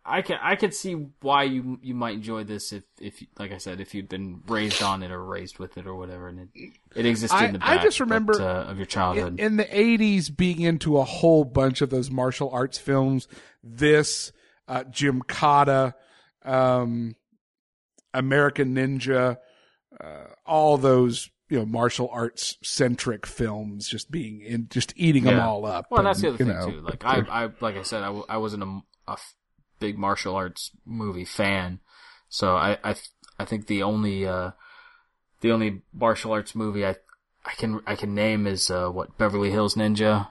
I- 0.08 0.22
can 0.22 0.40
I 0.42 0.56
could 0.56 0.74
see 0.74 0.94
why 1.22 1.44
you 1.44 1.80
you 1.82 1.94
might 1.94 2.16
enjoy 2.16 2.44
this 2.46 2.72
if 2.72 2.84
if 3.00 3.22
like 3.38 3.52
I 3.52 3.58
said 3.58 3.82
if 3.82 3.94
you'd 3.94 4.08
been 4.10 4.42
raised 4.48 4.82
on 4.82 5.04
it 5.04 5.12
or 5.12 5.24
raised 5.24 5.60
with 5.60 5.78
it 5.78 5.86
or 5.86 5.96
whatever 5.96 6.30
and 6.30 6.40
it 6.56 6.72
it 6.96 7.06
existed 7.06 7.36
I- 7.36 7.46
in 7.48 7.54
the 7.54 7.60
back, 7.60 7.82
I 7.82 7.84
just 7.84 8.00
remember 8.00 8.34
but, 8.34 8.42
uh, 8.42 8.70
of 8.72 8.78
your 8.78 8.86
childhood. 8.86 9.40
in, 9.40 9.46
in 9.46 9.58
the 9.58 9.66
80s 9.66 10.36
being 10.36 10.62
into 10.62 10.98
a 10.98 11.04
whole 11.04 11.44
bunch 11.44 11.82
of 11.82 11.90
those 11.90 12.10
martial 12.10 12.50
arts 12.52 12.78
films. 12.78 13.28
This, 13.64 14.32
uh, 14.68 14.84
Gymkata, 14.86 15.94
um, 16.46 17.16
American 18.14 18.76
Ninja, 18.76 19.38
uh, 20.02 20.24
all 20.46 20.78
those, 20.78 21.30
you 21.50 21.60
know, 21.60 21.66
martial 21.66 22.10
arts 22.12 22.58
centric 22.64 23.26
films 23.26 23.88
just 23.88 24.10
being 24.12 24.42
in, 24.42 24.68
just 24.70 24.94
eating 24.96 25.24
them 25.26 25.40
all 25.40 25.66
up. 25.66 25.88
Well, 25.90 26.04
that's 26.04 26.22
the 26.22 26.30
other 26.30 26.38
thing 26.38 26.48
know, 26.48 26.70
too. 26.72 26.82
Like 26.82 27.04
I, 27.06 27.20
I, 27.30 27.50
like 27.62 27.76
I 27.76 27.82
said, 27.84 28.04
I, 28.04 28.08
w- 28.08 28.26
I 28.30 28.38
wasn't 28.38 28.64
a, 28.64 28.80
a 29.10 29.14
f- 29.14 29.36
big 29.80 29.98
martial 29.98 30.36
arts 30.36 30.72
movie 30.86 31.26
fan, 31.26 31.80
so 32.30 32.56
I, 32.56 32.78
I, 32.84 32.96
I 33.40 33.46
think 33.46 33.68
the 33.68 33.84
only, 33.84 34.26
uh, 34.26 34.52
the 35.42 35.52
only 35.52 35.82
martial 35.94 36.32
arts 36.34 36.56
movie 36.56 36.86
I, 36.86 36.96
I 37.46 37.54
can, 37.58 37.82
I 37.88 37.96
can 37.96 38.14
name 38.16 38.48
is 38.48 38.70
uh, 38.72 38.90
what 38.90 39.18
Beverly 39.18 39.52
Hills 39.52 39.76
Ninja. 39.76 40.30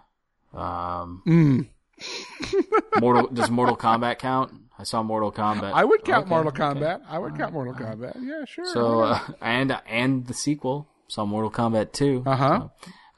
Um, 0.54 1.22
Mm. 1.26 1.68
Mortal 3.00 3.26
does 3.32 3.50
Mortal 3.50 3.76
Kombat 3.76 4.18
count? 4.18 4.52
I 4.78 4.82
saw 4.84 5.02
Mortal 5.02 5.32
Kombat. 5.32 5.72
I 5.72 5.84
would 5.84 6.04
count 6.04 6.24
Okay, 6.24 6.28
Mortal 6.34 6.48
okay. 6.52 7.02
I 7.08 7.18
would 7.18 7.36
count 7.36 7.52
Mortal 7.54 7.74
Kombat. 7.74 8.16
Yeah, 8.20 8.44
sure. 8.44 8.64
So 8.66 8.98
why 9.00 9.10
uh, 9.12 9.32
and 9.40 9.78
and 9.86 10.26
the 10.26 10.34
sequel 10.34 10.88
saw 11.08 11.24
Mortal 11.24 11.50
Kombat 11.50 11.92
2. 11.92 12.24
Uh-huh. 12.26 12.68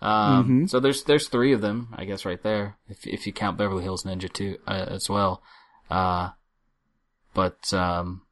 So, 0.00 0.06
um, 0.06 0.48
Mhm. 0.62 0.70
so 0.70 0.78
there's 0.78 1.02
there's 1.04 1.26
three 1.28 1.52
of 1.52 1.60
them, 1.60 1.92
I 1.96 2.04
guess, 2.04 2.24
right 2.24 2.40
there. 2.42 2.76
If 2.88 3.04
if 3.06 3.26
you 3.26 3.32
count 3.32 3.58
Beverly 3.58 3.82
Hills 3.82 4.04
Ninja 4.04 4.32
2 4.32 4.58
uh, 4.66 4.70
as 4.90 5.08
well. 5.08 5.42
Uh, 5.90 6.30
but 7.34 7.72
um, 7.72 8.22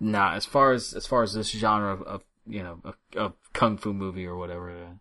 nah. 0.00 0.34
As 0.34 0.44
far 0.44 0.72
as 0.72 0.94
as 0.94 1.06
far 1.06 1.22
as 1.22 1.34
this 1.34 1.50
genre 1.50 1.92
of, 1.92 2.02
of 2.02 2.24
you 2.46 2.62
know 2.62 2.80
of, 2.84 2.94
of 3.16 3.32
kung 3.52 3.76
fu 3.76 3.92
movie 3.92 4.26
or 4.26 4.36
whatever. 4.36 4.70
Uh, 4.70 4.94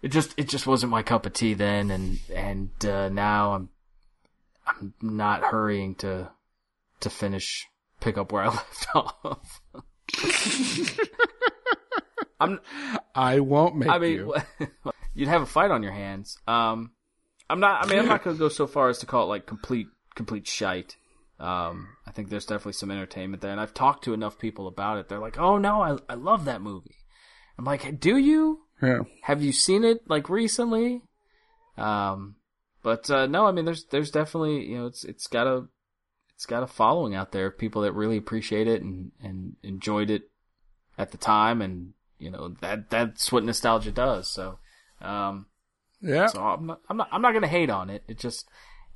it 0.00 0.08
just 0.08 0.34
it 0.36 0.48
just 0.48 0.66
wasn't 0.66 0.90
my 0.90 1.02
cup 1.02 1.26
of 1.26 1.32
tea 1.32 1.54
then, 1.54 1.90
and 1.90 2.18
and 2.32 2.70
uh, 2.84 3.08
now 3.08 3.54
I'm 3.54 3.68
I'm 4.66 4.94
not 5.00 5.42
hurrying 5.42 5.94
to 5.96 6.30
to 7.00 7.10
finish 7.10 7.66
pick 8.00 8.16
up 8.18 8.32
where 8.32 8.44
I 8.44 8.48
left 8.48 8.86
off. 8.94 9.60
I'm 12.40 12.60
I 13.14 13.40
won't 13.40 13.76
make 13.76 13.88
I 13.88 13.98
mean, 13.98 14.12
you. 14.12 14.34
you'd 15.14 15.28
have 15.28 15.42
a 15.42 15.46
fight 15.46 15.70
on 15.70 15.82
your 15.82 15.92
hands. 15.92 16.38
Um, 16.46 16.92
I'm 17.50 17.60
not. 17.60 17.84
I 17.84 17.88
mean, 17.88 17.98
I'm 17.98 18.06
not 18.06 18.22
going 18.22 18.36
to 18.36 18.40
go 18.40 18.48
so 18.48 18.66
far 18.66 18.88
as 18.88 18.98
to 18.98 19.06
call 19.06 19.24
it 19.24 19.28
like 19.28 19.46
complete 19.46 19.88
complete 20.14 20.46
shite. 20.46 20.96
Um, 21.40 21.88
I 22.06 22.10
think 22.10 22.28
there's 22.28 22.46
definitely 22.46 22.72
some 22.72 22.90
entertainment 22.90 23.42
there, 23.42 23.52
and 23.52 23.60
I've 23.60 23.74
talked 23.74 24.04
to 24.04 24.12
enough 24.12 24.38
people 24.38 24.66
about 24.66 24.98
it. 24.98 25.08
They're 25.08 25.18
like, 25.18 25.38
"Oh 25.38 25.56
no, 25.58 25.80
I 25.80 25.96
I 26.08 26.14
love 26.14 26.44
that 26.44 26.62
movie." 26.62 26.96
I'm 27.58 27.64
like, 27.64 28.00
"Do 28.00 28.16
you? 28.16 28.60
Yeah. 28.82 29.00
Have 29.22 29.42
you 29.42 29.52
seen 29.52 29.84
it 29.84 30.08
like 30.08 30.28
recently?" 30.28 31.02
Um, 31.76 32.36
but 32.82 33.08
uh, 33.10 33.26
no, 33.26 33.46
I 33.46 33.52
mean, 33.52 33.64
there's 33.64 33.84
there's 33.84 34.10
definitely 34.10 34.66
you 34.66 34.78
know 34.78 34.86
it's 34.86 35.04
it's 35.04 35.26
got 35.26 35.46
a 35.46 35.68
it's 36.34 36.46
got 36.46 36.62
a 36.62 36.66
following 36.66 37.14
out 37.14 37.32
there 37.32 37.46
of 37.46 37.58
people 37.58 37.82
that 37.82 37.92
really 37.92 38.16
appreciate 38.16 38.68
it 38.68 38.82
and 38.82 39.12
and 39.22 39.56
enjoyed 39.62 40.10
it 40.10 40.30
at 40.98 41.12
the 41.12 41.18
time, 41.18 41.62
and 41.62 41.94
you 42.18 42.30
know 42.30 42.54
that 42.60 42.90
that's 42.90 43.30
what 43.32 43.44
nostalgia 43.44 43.92
does. 43.92 44.28
So, 44.28 44.58
um, 45.00 45.46
Yeah. 46.00 46.26
So 46.26 46.40
I'm 46.40 46.66
not 46.66 46.80
I'm 46.88 46.96
not 46.96 47.08
I'm 47.10 47.22
not 47.22 47.32
gonna 47.32 47.48
hate 47.48 47.70
on 47.70 47.90
it. 47.90 48.02
It 48.08 48.18
just 48.18 48.48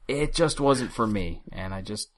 it 0.09 0.35
just 0.35 0.61
wasn't 0.61 0.93
for 0.93 1.07
me, 1.07 1.43
and 1.53 1.75
I 1.75 1.83
just 1.83 2.11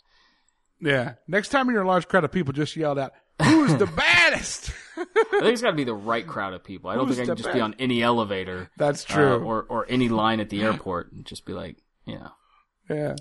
Yeah. 0.81 1.15
Next 1.27 1.49
time 1.49 1.69
you're 1.71 1.81
in 1.81 1.87
a 1.87 1.89
large 1.89 2.09
crowd 2.09 2.25
of 2.25 2.33
people, 2.33 2.53
just 2.53 2.77
yell 2.77 2.99
out, 2.99 3.13
"Who's 3.43 3.75
the 3.77 3.87
baddest?" 3.97 4.73
I 4.97 5.05
think 5.41 5.45
it's 5.45 5.63
got 5.63 5.71
to 5.71 5.77
be 5.77 5.85
the 5.85 5.95
right 5.95 6.27
crowd 6.27 6.55
of 6.55 6.63
people. 6.63 6.91
I 6.91 6.95
don't 6.95 7.09
Who's 7.09 7.17
think 7.17 7.29
I 7.29 7.35
can 7.35 7.43
just 7.43 7.53
be 7.53 7.61
on 7.61 7.75
any 7.79 8.03
elevator. 8.03 8.71
That's 8.77 9.05
uh, 9.11 9.15
true. 9.15 9.37
or 9.39 9.67
or 9.69 9.87
any 9.89 10.09
line 10.09 10.41
at 10.41 10.51
the 10.51 10.63
airport 10.63 11.13
and 11.13 11.25
just 11.25 11.45
be 11.45 11.53
like, 11.53 11.79
you 12.05 12.15
know, 12.15 12.31
yeah. 12.89 13.17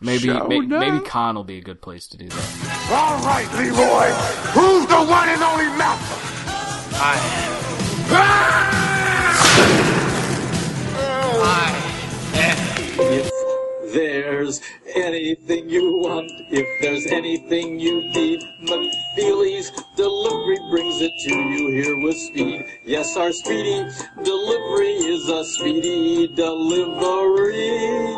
maybe 0.00 0.28
Show 0.28 0.46
may, 0.48 0.60
maybe 0.60 1.00
Con 1.00 1.34
will 1.34 1.44
be 1.44 1.58
a 1.58 1.62
good 1.62 1.82
place 1.82 2.06
to 2.08 2.16
do 2.16 2.28
that. 2.28 2.88
All 2.90 3.18
right, 3.24 3.50
Leroy. 3.54 4.10
Who's 4.52 4.86
the 4.86 5.04
one 5.04 5.28
and 5.28 5.42
only 5.42 5.66
master? 5.76 6.14
I. 6.96 8.53
there's 14.44 14.60
anything 14.94 15.70
you 15.70 15.98
want, 15.98 16.30
if 16.50 16.66
there's 16.82 17.06
anything 17.06 17.80
you 17.80 18.02
need, 18.12 18.40
McFeely's 18.62 19.70
delivery 19.96 20.58
brings 20.70 21.00
it 21.00 21.12
to 21.24 21.34
you 21.34 21.82
here 21.82 21.98
with 22.02 22.16
speed. 22.16 22.66
Yes, 22.84 23.16
our 23.16 23.32
speedy 23.32 23.88
delivery 24.22 24.92
is 24.92 25.28
a 25.28 25.44
speedy 25.44 26.28
delivery. 26.34 28.14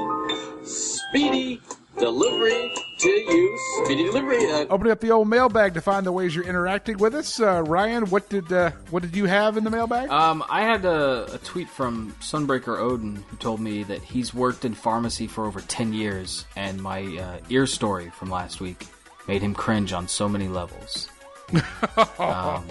Speedy 0.65 1.61
delivery 1.99 2.73
to 2.99 3.09
you. 3.09 3.59
Speedy 3.85 4.05
delivery. 4.05 4.51
Uh, 4.51 4.67
Opening 4.71 4.93
up 4.93 5.01
the 5.01 5.11
old 5.11 5.29
mailbag 5.29 5.75
to 5.75 5.81
find 5.81 6.07
the 6.07 6.13
ways 6.13 6.35
you're 6.35 6.45
interacting 6.45 6.99
with 6.99 7.15
us. 7.15 7.41
Uh, 7.41 7.63
Ryan, 7.63 8.07
what 8.07 8.29
did 8.29 8.53
uh, 8.53 8.71
what 8.91 9.03
did 9.03 9.17
you 9.17 9.27
have 9.27 9.57
in 9.57 9.65
the 9.65 9.71
mailbag? 9.71 10.11
Um, 10.11 10.45
I 10.49 10.63
had 10.63 10.85
a, 10.85 11.35
a 11.35 11.39
tweet 11.39 11.69
from 11.69 12.15
Sunbreaker 12.21 12.79
Odin 12.79 13.17
who 13.29 13.37
told 13.37 13.61
me 13.61 13.83
that 13.85 14.03
he's 14.03 14.33
worked 14.35 14.65
in 14.65 14.75
pharmacy 14.75 15.27
for 15.27 15.47
over 15.47 15.61
10 15.61 15.93
years, 15.93 16.47
and 16.57 16.83
my 16.83 17.03
uh, 17.17 17.39
ear 17.49 17.67
story 17.67 18.11
from 18.11 18.31
last 18.31 18.61
week 18.61 18.87
made 19.29 19.43
him 19.43 19.55
cringe 19.55 19.93
on 19.93 20.09
so 20.09 20.29
many 20.29 20.49
levels. 20.49 21.09
um, 22.19 22.65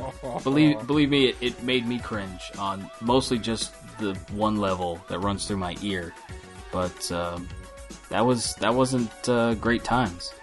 believe 0.44 0.86
believe 0.86 1.10
me, 1.10 1.28
it, 1.28 1.38
it 1.40 1.64
made 1.64 1.88
me 1.88 1.98
cringe 2.00 2.52
on 2.58 2.90
mostly 3.02 3.40
just 3.40 3.74
the 4.00 4.14
one 4.34 4.58
level 4.58 5.00
that 5.08 5.20
runs 5.20 5.48
through 5.48 5.58
my 5.58 5.78
ear, 5.82 6.14
but 6.74 7.10
um, 7.12 7.48
that 8.10 8.26
was 8.26 8.56
that 8.56 8.74
wasn't 8.74 9.30
uh, 9.30 9.54
great 9.56 9.84
times. 9.84 10.34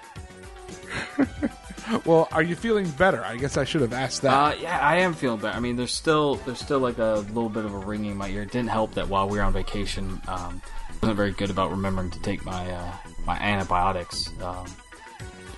well, 2.05 2.29
are 2.33 2.43
you 2.43 2.57
feeling 2.57 2.91
better? 2.93 3.25
I 3.25 3.37
guess 3.37 3.57
I 3.57 3.65
should 3.65 3.81
have 3.81 3.93
asked 3.93 4.23
that. 4.23 4.33
Uh, 4.33 4.55
yeah, 4.61 4.79
I 4.81 4.99
am 4.99 5.15
feeling 5.15 5.41
better. 5.41 5.57
I 5.57 5.61
mean, 5.61 5.77
there's 5.77 5.93
still 5.93 6.37
there's 6.37 6.61
still 6.61 6.81
like 6.81 6.99
a 6.99 7.25
little 7.29 7.49
bit 7.49 7.65
of 7.65 7.75
a 7.75 7.79
ringing 7.79 8.13
in 8.13 8.17
my 8.17 8.29
ear. 8.29 8.43
It 8.43 8.53
didn't 8.53 8.71
help 8.71 8.95
that 8.95 9.09
while 9.09 9.29
we 9.29 9.39
were 9.39 9.45
on 9.45 9.53
vacation, 9.53 10.21
um, 10.29 10.63
I 10.91 10.95
wasn't 11.01 11.17
very 11.17 11.33
good 11.33 11.51
about 11.51 11.71
remembering 11.71 12.11
to 12.11 12.21
take 12.21 12.45
my 12.45 12.71
uh, 12.71 12.93
my 13.27 13.39
antibiotics. 13.39 14.31
Um, 14.43 14.67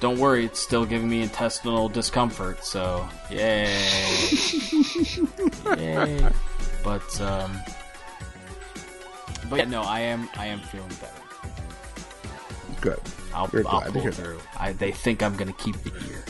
don't 0.00 0.18
worry, 0.18 0.44
it's 0.44 0.60
still 0.60 0.84
giving 0.84 1.08
me 1.08 1.22
intestinal 1.22 1.88
discomfort. 1.88 2.64
So 2.64 3.08
yay, 3.30 3.64
yay. 5.78 6.28
But 6.82 7.20
um, 7.20 7.56
but 9.48 9.58
yeah, 9.58 9.64
no, 9.64 9.82
I 9.82 10.00
am 10.00 10.28
I 10.36 10.46
am 10.46 10.60
feeling 10.60 10.88
better. 10.88 11.23
Good. 12.84 13.00
I'll, 13.32 13.48
We're 13.50 13.64
I'll 13.66 13.80
to 13.80 13.92
pull 13.92 14.12
through. 14.12 14.38
I, 14.60 14.74
they 14.74 14.92
think 14.92 15.22
I'm 15.22 15.34
gonna 15.36 15.54
keep 15.54 15.74
the 15.78 15.90
ear. 16.06 16.22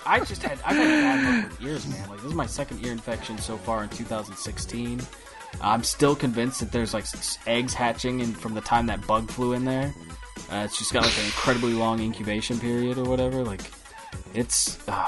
I 0.06 0.20
just 0.20 0.42
had 0.42 0.58
I've 0.64 0.74
had 0.74 0.86
a 0.86 1.02
bad 1.02 1.42
luck 1.42 1.50
with 1.50 1.68
ears, 1.68 1.86
man. 1.86 2.08
Like 2.08 2.16
this 2.20 2.28
is 2.28 2.34
my 2.34 2.46
second 2.46 2.82
ear 2.82 2.92
infection 2.92 3.36
so 3.36 3.58
far 3.58 3.82
in 3.82 3.90
2016. 3.90 5.02
I'm 5.60 5.84
still 5.84 6.16
convinced 6.16 6.60
that 6.60 6.72
there's 6.72 6.94
like 6.94 7.04
eggs 7.46 7.74
hatching 7.74 8.20
in, 8.20 8.32
from 8.32 8.54
the 8.54 8.62
time 8.62 8.86
that 8.86 9.06
bug 9.06 9.28
flew 9.30 9.52
in 9.52 9.66
there. 9.66 9.94
Uh, 10.50 10.62
it's 10.64 10.78
just 10.78 10.94
got 10.94 11.04
like 11.04 11.18
an 11.18 11.26
incredibly 11.26 11.74
long 11.74 12.00
incubation 12.00 12.58
period 12.58 12.96
or 12.96 13.04
whatever. 13.04 13.44
Like 13.44 13.70
it's 14.32 14.78
uh, 14.88 15.06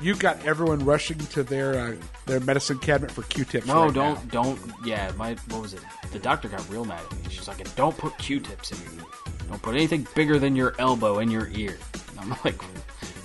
You 0.00 0.14
got 0.14 0.44
everyone 0.44 0.84
rushing 0.84 1.18
to 1.18 1.42
their 1.42 1.78
uh, 1.78 1.96
their 2.26 2.40
medicine 2.40 2.78
cabinet 2.78 3.10
for 3.10 3.22
Q-tips. 3.22 3.66
no, 3.66 3.84
right 3.84 3.94
don't 3.94 4.24
now. 4.32 4.42
don't 4.42 4.60
yeah. 4.84 5.12
My 5.16 5.34
what 5.48 5.62
was 5.62 5.74
it? 5.74 5.80
The 6.12 6.18
doctor 6.18 6.48
got 6.48 6.68
real 6.68 6.84
mad 6.84 7.00
at 7.04 7.12
me. 7.16 7.22
She's 7.30 7.48
like, 7.48 7.74
"Don't 7.76 7.96
put 7.96 8.16
Q-tips 8.18 8.72
in 8.72 8.78
your 8.84 8.94
ear. 9.00 9.10
Don't 9.48 9.62
put 9.62 9.74
anything 9.74 10.06
bigger 10.14 10.38
than 10.38 10.56
your 10.56 10.74
elbow 10.78 11.20
in 11.20 11.30
your 11.30 11.48
ear." 11.54 11.78
And 12.10 12.20
I'm 12.20 12.38
like, 12.44 12.60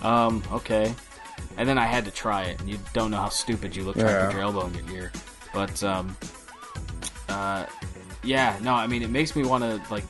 um, 0.04 0.44
okay. 0.52 0.94
And 1.58 1.68
then 1.68 1.78
I 1.78 1.86
had 1.86 2.06
to 2.06 2.12
try 2.12 2.44
it, 2.44 2.60
and 2.62 2.70
you 2.70 2.78
don't 2.94 3.12
know 3.12 3.18
how 3.18 3.30
stupid 3.30 3.76
you 3.76 3.84
look 3.84 3.96
trying 3.98 4.16
to 4.16 4.26
put 4.28 4.34
your 4.34 4.44
elbow 4.44 4.66
in 4.68 4.74
your 4.76 4.96
ear. 4.96 5.12
But 5.54 5.84
um, 5.84 6.16
uh, 7.28 7.66
yeah, 8.24 8.58
no, 8.62 8.74
I 8.74 8.88
mean, 8.88 9.02
it 9.02 9.10
makes 9.10 9.36
me 9.36 9.44
want 9.44 9.64
to 9.64 9.82
like 9.92 10.04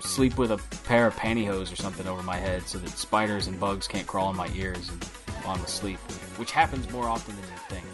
sleep 0.00 0.38
with 0.38 0.50
a 0.50 0.58
pair 0.84 1.06
of 1.06 1.16
pantyhose 1.16 1.72
or 1.72 1.76
something 1.76 2.06
over 2.06 2.22
my 2.22 2.36
head 2.36 2.66
so 2.66 2.78
that 2.78 2.90
spiders 2.90 3.46
and 3.46 3.58
bugs 3.58 3.86
can't 3.86 4.06
crawl 4.06 4.30
in 4.30 4.36
my 4.36 4.48
ears 4.54 4.88
and 4.88 5.00
I'm 5.46 5.60
asleep, 5.62 5.98
which 6.36 6.50
happens 6.50 6.90
more 6.90 7.08
often 7.08 7.34
than 7.36 7.44
you 7.44 7.58
think. 7.68 7.84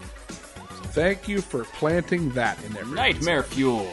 Thank 0.92 1.28
you 1.28 1.40
for 1.40 1.64
planting 1.64 2.30
that 2.30 2.62
in 2.64 2.76
every 2.76 2.94
Nightmare 2.94 3.42
fuel. 3.42 3.92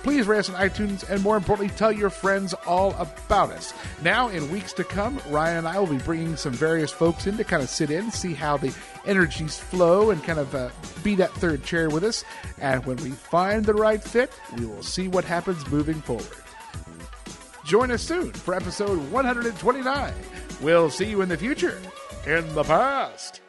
Please 0.03 0.27
rate 0.29 0.39
us 0.39 0.49
on 0.49 0.55
iTunes 0.55 1.09
and 1.11 1.21
more 1.21 1.37
importantly, 1.37 1.75
tell 1.77 1.91
your 1.91 2.11
friends 2.11 2.55
all 2.65 2.95
about 2.95 3.51
us. 3.51 3.75
Now, 4.03 4.29
in 4.29 4.49
weeks 4.53 4.73
to 4.75 4.85
come, 4.85 5.21
Ryan 5.31 5.59
and 5.59 5.67
I 5.67 5.81
will 5.81 5.89
be 5.89 5.99
bringing 5.99 6.37
some 6.37 6.53
various 6.53 6.93
folks 6.93 7.27
in 7.27 7.37
to 7.39 7.43
kind 7.43 7.61
of 7.61 7.69
sit 7.69 7.91
in, 7.91 8.13
see 8.13 8.33
how 8.33 8.57
the 8.57 8.73
energies 9.07 9.59
flow, 9.59 10.11
and 10.11 10.23
kind 10.25 10.39
of 10.39 10.55
uh, 10.55 10.71
be 11.03 11.15
that 11.17 11.31
third 11.33 11.63
chair 11.65 11.89
with 11.89 12.05
us. 12.05 12.25
And 12.61 12.85
when 12.87 12.97
we 12.99 13.11
find 13.11 13.65
the 13.65 13.75
right 13.75 14.03
fit, 14.03 14.33
we 14.59 14.67
will 14.67 14.83
see 14.83 15.09
what 15.09 15.25
happens 15.25 15.69
moving 15.71 16.01
forward. 16.01 16.27
Join 17.65 17.91
us 17.91 18.03
soon 18.03 18.33
for 18.33 18.55
episode 18.55 18.99
129. 19.11 20.15
We'll 20.63 20.91
see 20.91 21.07
you 21.07 21.21
in 21.23 21.29
the 21.29 21.37
future, 21.37 21.81
in 22.27 22.55
the 22.55 22.63
past. 22.65 23.41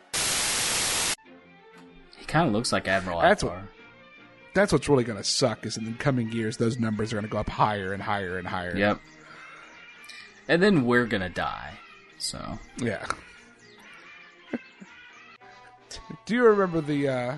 He 2.18 2.26
kind 2.26 2.48
of 2.48 2.54
looks 2.54 2.72
like 2.72 2.88
Admiral 2.88 3.22
That's 3.22 3.44
Ackbar. 3.44 3.50
what- 3.50 3.62
That's 4.54 4.74
what's 4.74 4.90
really 4.90 5.04
going 5.04 5.20
to 5.20 5.24
suck 5.24 5.66
is 5.68 5.78
in 5.78 5.86
the 5.86 5.94
coming 5.94 6.32
years, 6.32 6.58
those 6.58 6.80
numbers 6.80 7.14
are 7.14 7.18
going 7.18 7.26
to 7.26 7.32
go 7.32 7.38
up 7.38 7.48
higher 7.50 7.94
and 7.94 8.02
higher 8.02 8.38
and 8.40 8.48
higher. 8.48 8.76
Yep. 8.76 9.00
And 10.50 10.64
then 10.64 10.86
we're 10.86 11.06
gonna 11.06 11.30
die. 11.30 11.74
So 12.20 12.58
Yeah. 12.78 13.06
Do 16.26 16.36
you 16.36 16.44
remember 16.46 16.82
the 16.82 17.08
uh 17.08 17.36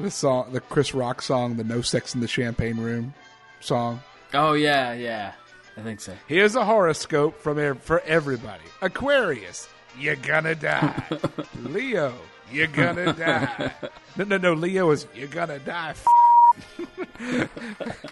the 0.00 0.10
song 0.10 0.52
the 0.52 0.60
Chris 0.60 0.94
Rock 0.94 1.22
song, 1.22 1.56
the 1.56 1.64
No 1.64 1.80
Sex 1.80 2.14
in 2.14 2.20
the 2.20 2.28
Champagne 2.28 2.78
Room 2.78 3.14
song? 3.60 4.00
Oh 4.32 4.52
yeah, 4.54 4.92
yeah. 4.94 5.32
I 5.76 5.80
think 5.82 6.00
so. 6.00 6.14
Here's 6.28 6.54
a 6.54 6.64
horoscope 6.64 7.40
from 7.40 7.58
ev- 7.58 7.82
for 7.82 8.00
everybody. 8.00 8.62
Aquarius, 8.82 9.68
you're 9.98 10.16
gonna 10.16 10.54
die. 10.54 11.02
Leo, 11.62 12.14
you're 12.52 12.66
gonna 12.68 13.12
die. 13.12 13.72
No, 14.16 14.22
no, 14.24 14.36
no. 14.38 14.52
Leo 14.52 14.90
is 14.92 15.08
you're 15.14 15.26
gonna 15.26 15.58
die. 15.58 15.90
f- 15.90 17.50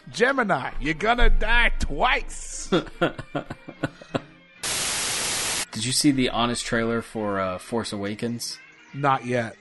Gemini, 0.11 0.71
you're 0.81 0.95
gonna 0.95 1.31
die 1.31 1.71
twice. 1.79 2.69
Did 5.71 5.85
you 5.85 5.93
see 5.93 6.11
the 6.11 6.29
honest 6.31 6.65
trailer 6.67 7.01
for 7.03 7.39
uh, 7.41 7.59
Force 7.59 7.93
Awakens? 7.93 8.59
Not 8.95 9.25
yet. 9.27 9.57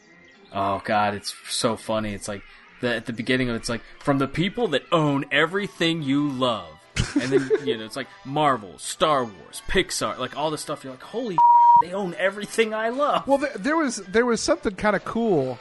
Oh 0.53 0.81
god, 0.83 1.13
it's 1.15 1.33
so 1.49 1.77
funny. 1.77 2.13
It's 2.13 2.27
like 2.27 2.41
the, 2.81 2.95
at 2.95 3.05
the 3.05 3.13
beginning 3.13 3.49
of 3.49 3.55
it, 3.55 3.59
it's 3.59 3.69
like 3.69 3.81
from 3.99 4.17
the 4.17 4.27
people 4.27 4.67
that 4.69 4.83
own 4.91 5.25
everything 5.31 6.01
you 6.01 6.29
love, 6.29 6.67
and 7.13 7.31
then 7.31 7.49
you 7.65 7.77
know 7.77 7.85
it's 7.85 7.95
like 7.95 8.07
Marvel, 8.25 8.77
Star 8.77 9.23
Wars, 9.23 9.61
Pixar, 9.69 10.17
like 10.17 10.35
all 10.37 10.51
this 10.51 10.61
stuff. 10.61 10.83
You're 10.83 10.93
like, 10.93 11.03
holy, 11.03 11.37
they 11.83 11.93
own 11.93 12.13
everything 12.17 12.73
I 12.73 12.89
love. 12.89 13.27
Well, 13.27 13.37
there, 13.37 13.53
there 13.57 13.77
was 13.77 13.97
there 13.97 14.25
was 14.25 14.41
something 14.41 14.75
kind 14.75 14.95
of 14.95 15.05
cool. 15.05 15.57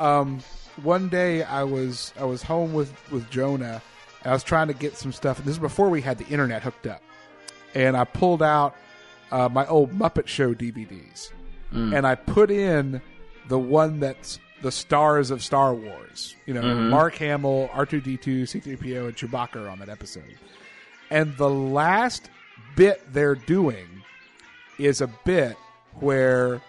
Um, 0.00 0.40
one 0.82 1.08
day 1.08 1.44
I 1.44 1.62
was 1.64 2.12
I 2.18 2.24
was 2.24 2.42
home 2.42 2.72
with 2.74 2.92
with 3.12 3.30
Jonah. 3.30 3.80
And 4.24 4.30
I 4.30 4.34
was 4.34 4.44
trying 4.44 4.68
to 4.68 4.74
get 4.74 4.96
some 4.96 5.10
stuff. 5.12 5.38
This 5.38 5.54
is 5.54 5.58
before 5.58 5.88
we 5.90 6.00
had 6.00 6.16
the 6.16 6.26
internet 6.28 6.62
hooked 6.62 6.86
up, 6.86 7.02
and 7.74 7.96
I 7.96 8.04
pulled 8.04 8.40
out 8.42 8.76
uh, 9.32 9.48
my 9.48 9.66
old 9.66 9.92
Muppet 9.92 10.26
Show 10.28 10.54
DVDs, 10.54 11.30
Mm. 11.72 11.96
and 11.96 12.06
I 12.06 12.14
put 12.16 12.50
in 12.50 13.00
the 13.48 13.58
one 13.58 14.00
that's 14.00 14.38
the 14.62 14.72
stars 14.72 15.30
of 15.30 15.42
Star 15.42 15.74
Wars. 15.74 16.36
You 16.46 16.54
know, 16.54 16.62
Mhm. 16.62 16.90
Mark 16.90 17.14
Hamill, 17.16 17.68
R 17.72 17.84
two 17.86 18.00
D 18.00 18.16
two, 18.16 18.46
C 18.46 18.60
three 18.60 18.76
PO, 18.76 19.06
and 19.06 19.16
Chewbacca 19.16 19.56
are 19.64 19.68
on 19.68 19.78
that 19.80 19.88
episode. 19.88 20.36
And 21.10 21.36
the 21.36 21.50
last 21.50 22.30
bit 22.76 23.02
they're 23.12 23.34
doing 23.34 23.86
is 24.78 25.00
a 25.00 25.08
bit 25.24 25.56
where 26.00 26.60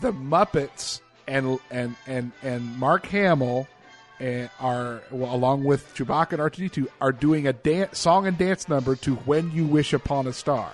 the 0.00 0.12
Muppets 0.12 1.00
and 1.28 1.58
and 1.70 1.94
and 2.06 2.32
and 2.42 2.76
Mark 2.78 3.06
Hamill 3.06 3.68
and 4.18 4.50
are 4.60 5.00
well, 5.10 5.34
along 5.34 5.64
with 5.64 5.94
Chewbacca 5.94 6.32
and 6.32 6.40
R2D2 6.40 6.86
are 7.00 7.12
doing 7.12 7.46
a 7.46 7.52
dance 7.52 7.98
song 7.98 8.26
and 8.26 8.36
dance 8.36 8.68
number 8.68 8.96
to 8.96 9.14
"When 9.14 9.52
You 9.52 9.64
Wish 9.64 9.92
Upon 9.92 10.26
a 10.26 10.32
Star," 10.32 10.70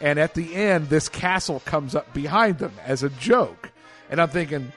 and 0.00 0.18
at 0.18 0.34
the 0.34 0.54
end, 0.54 0.88
this 0.88 1.08
castle 1.08 1.60
comes 1.66 1.94
up 1.94 2.14
behind 2.14 2.58
them 2.58 2.72
as 2.84 3.02
a 3.02 3.08
joke, 3.10 3.70
and 4.10 4.20
I'm 4.20 4.28
thinking. 4.28 4.72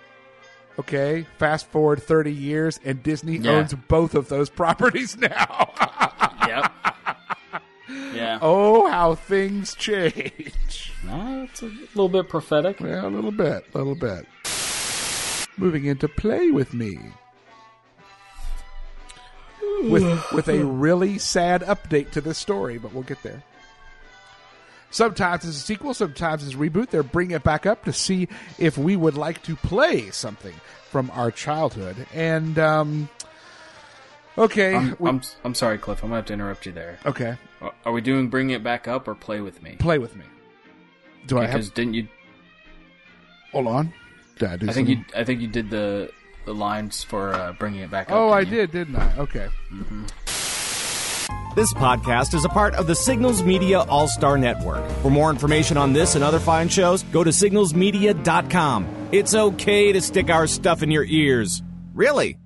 Okay, 0.77 1.25
fast 1.37 1.67
forward 1.67 2.01
30 2.01 2.31
years, 2.31 2.79
and 2.85 3.03
Disney 3.03 3.35
Yeah. 3.37 3.51
owns 3.51 3.73
both 3.73 4.15
of 4.15 4.29
those 4.29 4.49
properties 4.61 5.17
now. 5.17 5.73
yep. 6.47 6.71
Yeah. 8.13 8.39
Oh, 8.41 8.89
how 8.89 9.15
things 9.15 9.75
change. 9.75 10.93
No, 11.05 11.43
it's 11.43 11.61
a 11.61 11.65
little 11.65 12.07
bit 12.07 12.29
prophetic. 12.29 12.79
Yeah, 12.79 13.05
a 13.05 13.09
little 13.09 13.31
bit, 13.31 13.65
a 13.73 13.77
little 13.77 13.95
bit. 13.95 14.25
Moving 15.57 15.83
into 15.83 16.07
play 16.07 16.49
with 16.49 16.73
me. 16.73 16.97
With 19.81 20.31
with 20.31 20.47
a 20.47 20.63
really 20.63 21.17
sad 21.17 21.61
update 21.63 22.11
to 22.11 22.21
this 22.21 22.37
story, 22.37 22.77
but 22.77 22.93
we'll 22.93 23.03
get 23.03 23.21
there. 23.23 23.43
Sometimes 24.91 25.45
it's 25.45 25.57
a 25.57 25.59
sequel, 25.59 25.93
sometimes 25.93 26.43
it's 26.45 26.55
a 26.55 26.57
reboot. 26.57 26.89
They're 26.89 27.03
bringing 27.03 27.35
it 27.35 27.43
back 27.43 27.65
up 27.65 27.85
to 27.85 27.93
see 27.93 28.27
if 28.57 28.77
we 28.77 28.95
would 28.95 29.15
like 29.15 29.43
to 29.43 29.55
play 29.55 30.09
something 30.09 30.53
from 30.89 31.11
our 31.11 31.29
childhood. 31.29 31.95
And 32.13 32.57
um, 32.57 33.09
okay, 34.37 34.75
I'm, 34.75 34.95
we- 34.99 35.09
I'm 35.09 35.21
I'm 35.43 35.53
sorry, 35.53 35.77
Cliff. 35.77 36.01
I'm 36.03 36.09
gonna 36.09 36.17
have 36.17 36.25
to 36.27 36.33
interrupt 36.33 36.65
you 36.65 36.71
there. 36.71 36.97
okay, 37.05 37.37
Are- 37.85 37.91
we 37.91 38.01
doing 38.01 38.29
bring 38.29 38.49
it 38.49 38.63
back 38.63 38.87
up 38.87 39.07
or 39.07 39.13
play 39.15 39.41
with 39.41 39.61
me? 39.61 39.75
play 39.77 39.99
with 39.99 40.15
me. 40.15 40.25
Do 41.27 41.37
I 41.37 41.45
because 41.45 41.67
have? 41.67 41.73
didn't 41.75 41.93
you? 41.93 42.07
Hold 43.51 43.67
on. 43.67 43.93
Did 44.39 44.49
I 44.49 44.57
do 44.57 44.69
I 44.69 44.73
think 44.73 44.89
you. 44.89 45.03
I 45.15 45.23
think 45.23 45.41
you 45.41 45.47
did 45.47 45.69
the 45.69 46.11
the 46.45 46.53
lines 46.55 47.03
for 47.03 47.33
uh, 47.35 47.53
bringing 47.53 47.81
it 47.81 47.91
back 47.91 48.09
up. 48.09 48.15
Oh, 48.17 48.29
I 48.29 48.39
you? 48.39 48.45
did, 48.47 48.71
didn't 48.71 48.95
I? 48.95 49.17
Okay. 49.19 49.49
This 51.59 51.73
podcast 51.73 52.33
is 52.35 52.45
a 52.45 52.47
part 52.47 52.73
of 52.75 52.87
the 52.87 52.95
Signals 52.95 53.43
Media 53.43 53.81
All 53.81 54.07
Star 54.07 54.37
Network. 54.37 54.89
For 55.01 55.11
more 55.11 55.29
information 55.29 55.75
on 55.75 55.91
this 55.91 56.15
and 56.15 56.23
other 56.23 56.39
fine 56.39 56.69
shows, 56.69 57.03
go 57.03 57.21
to 57.21 57.31
signalsmedia.com. 57.31 59.09
It's 59.11 59.35
okay 59.35 59.91
to 59.91 59.99
stick 59.99 60.29
our 60.29 60.47
stuff 60.47 60.83
in 60.83 60.89
your 60.89 61.03
ears. 61.03 61.61
Really? 61.93 62.37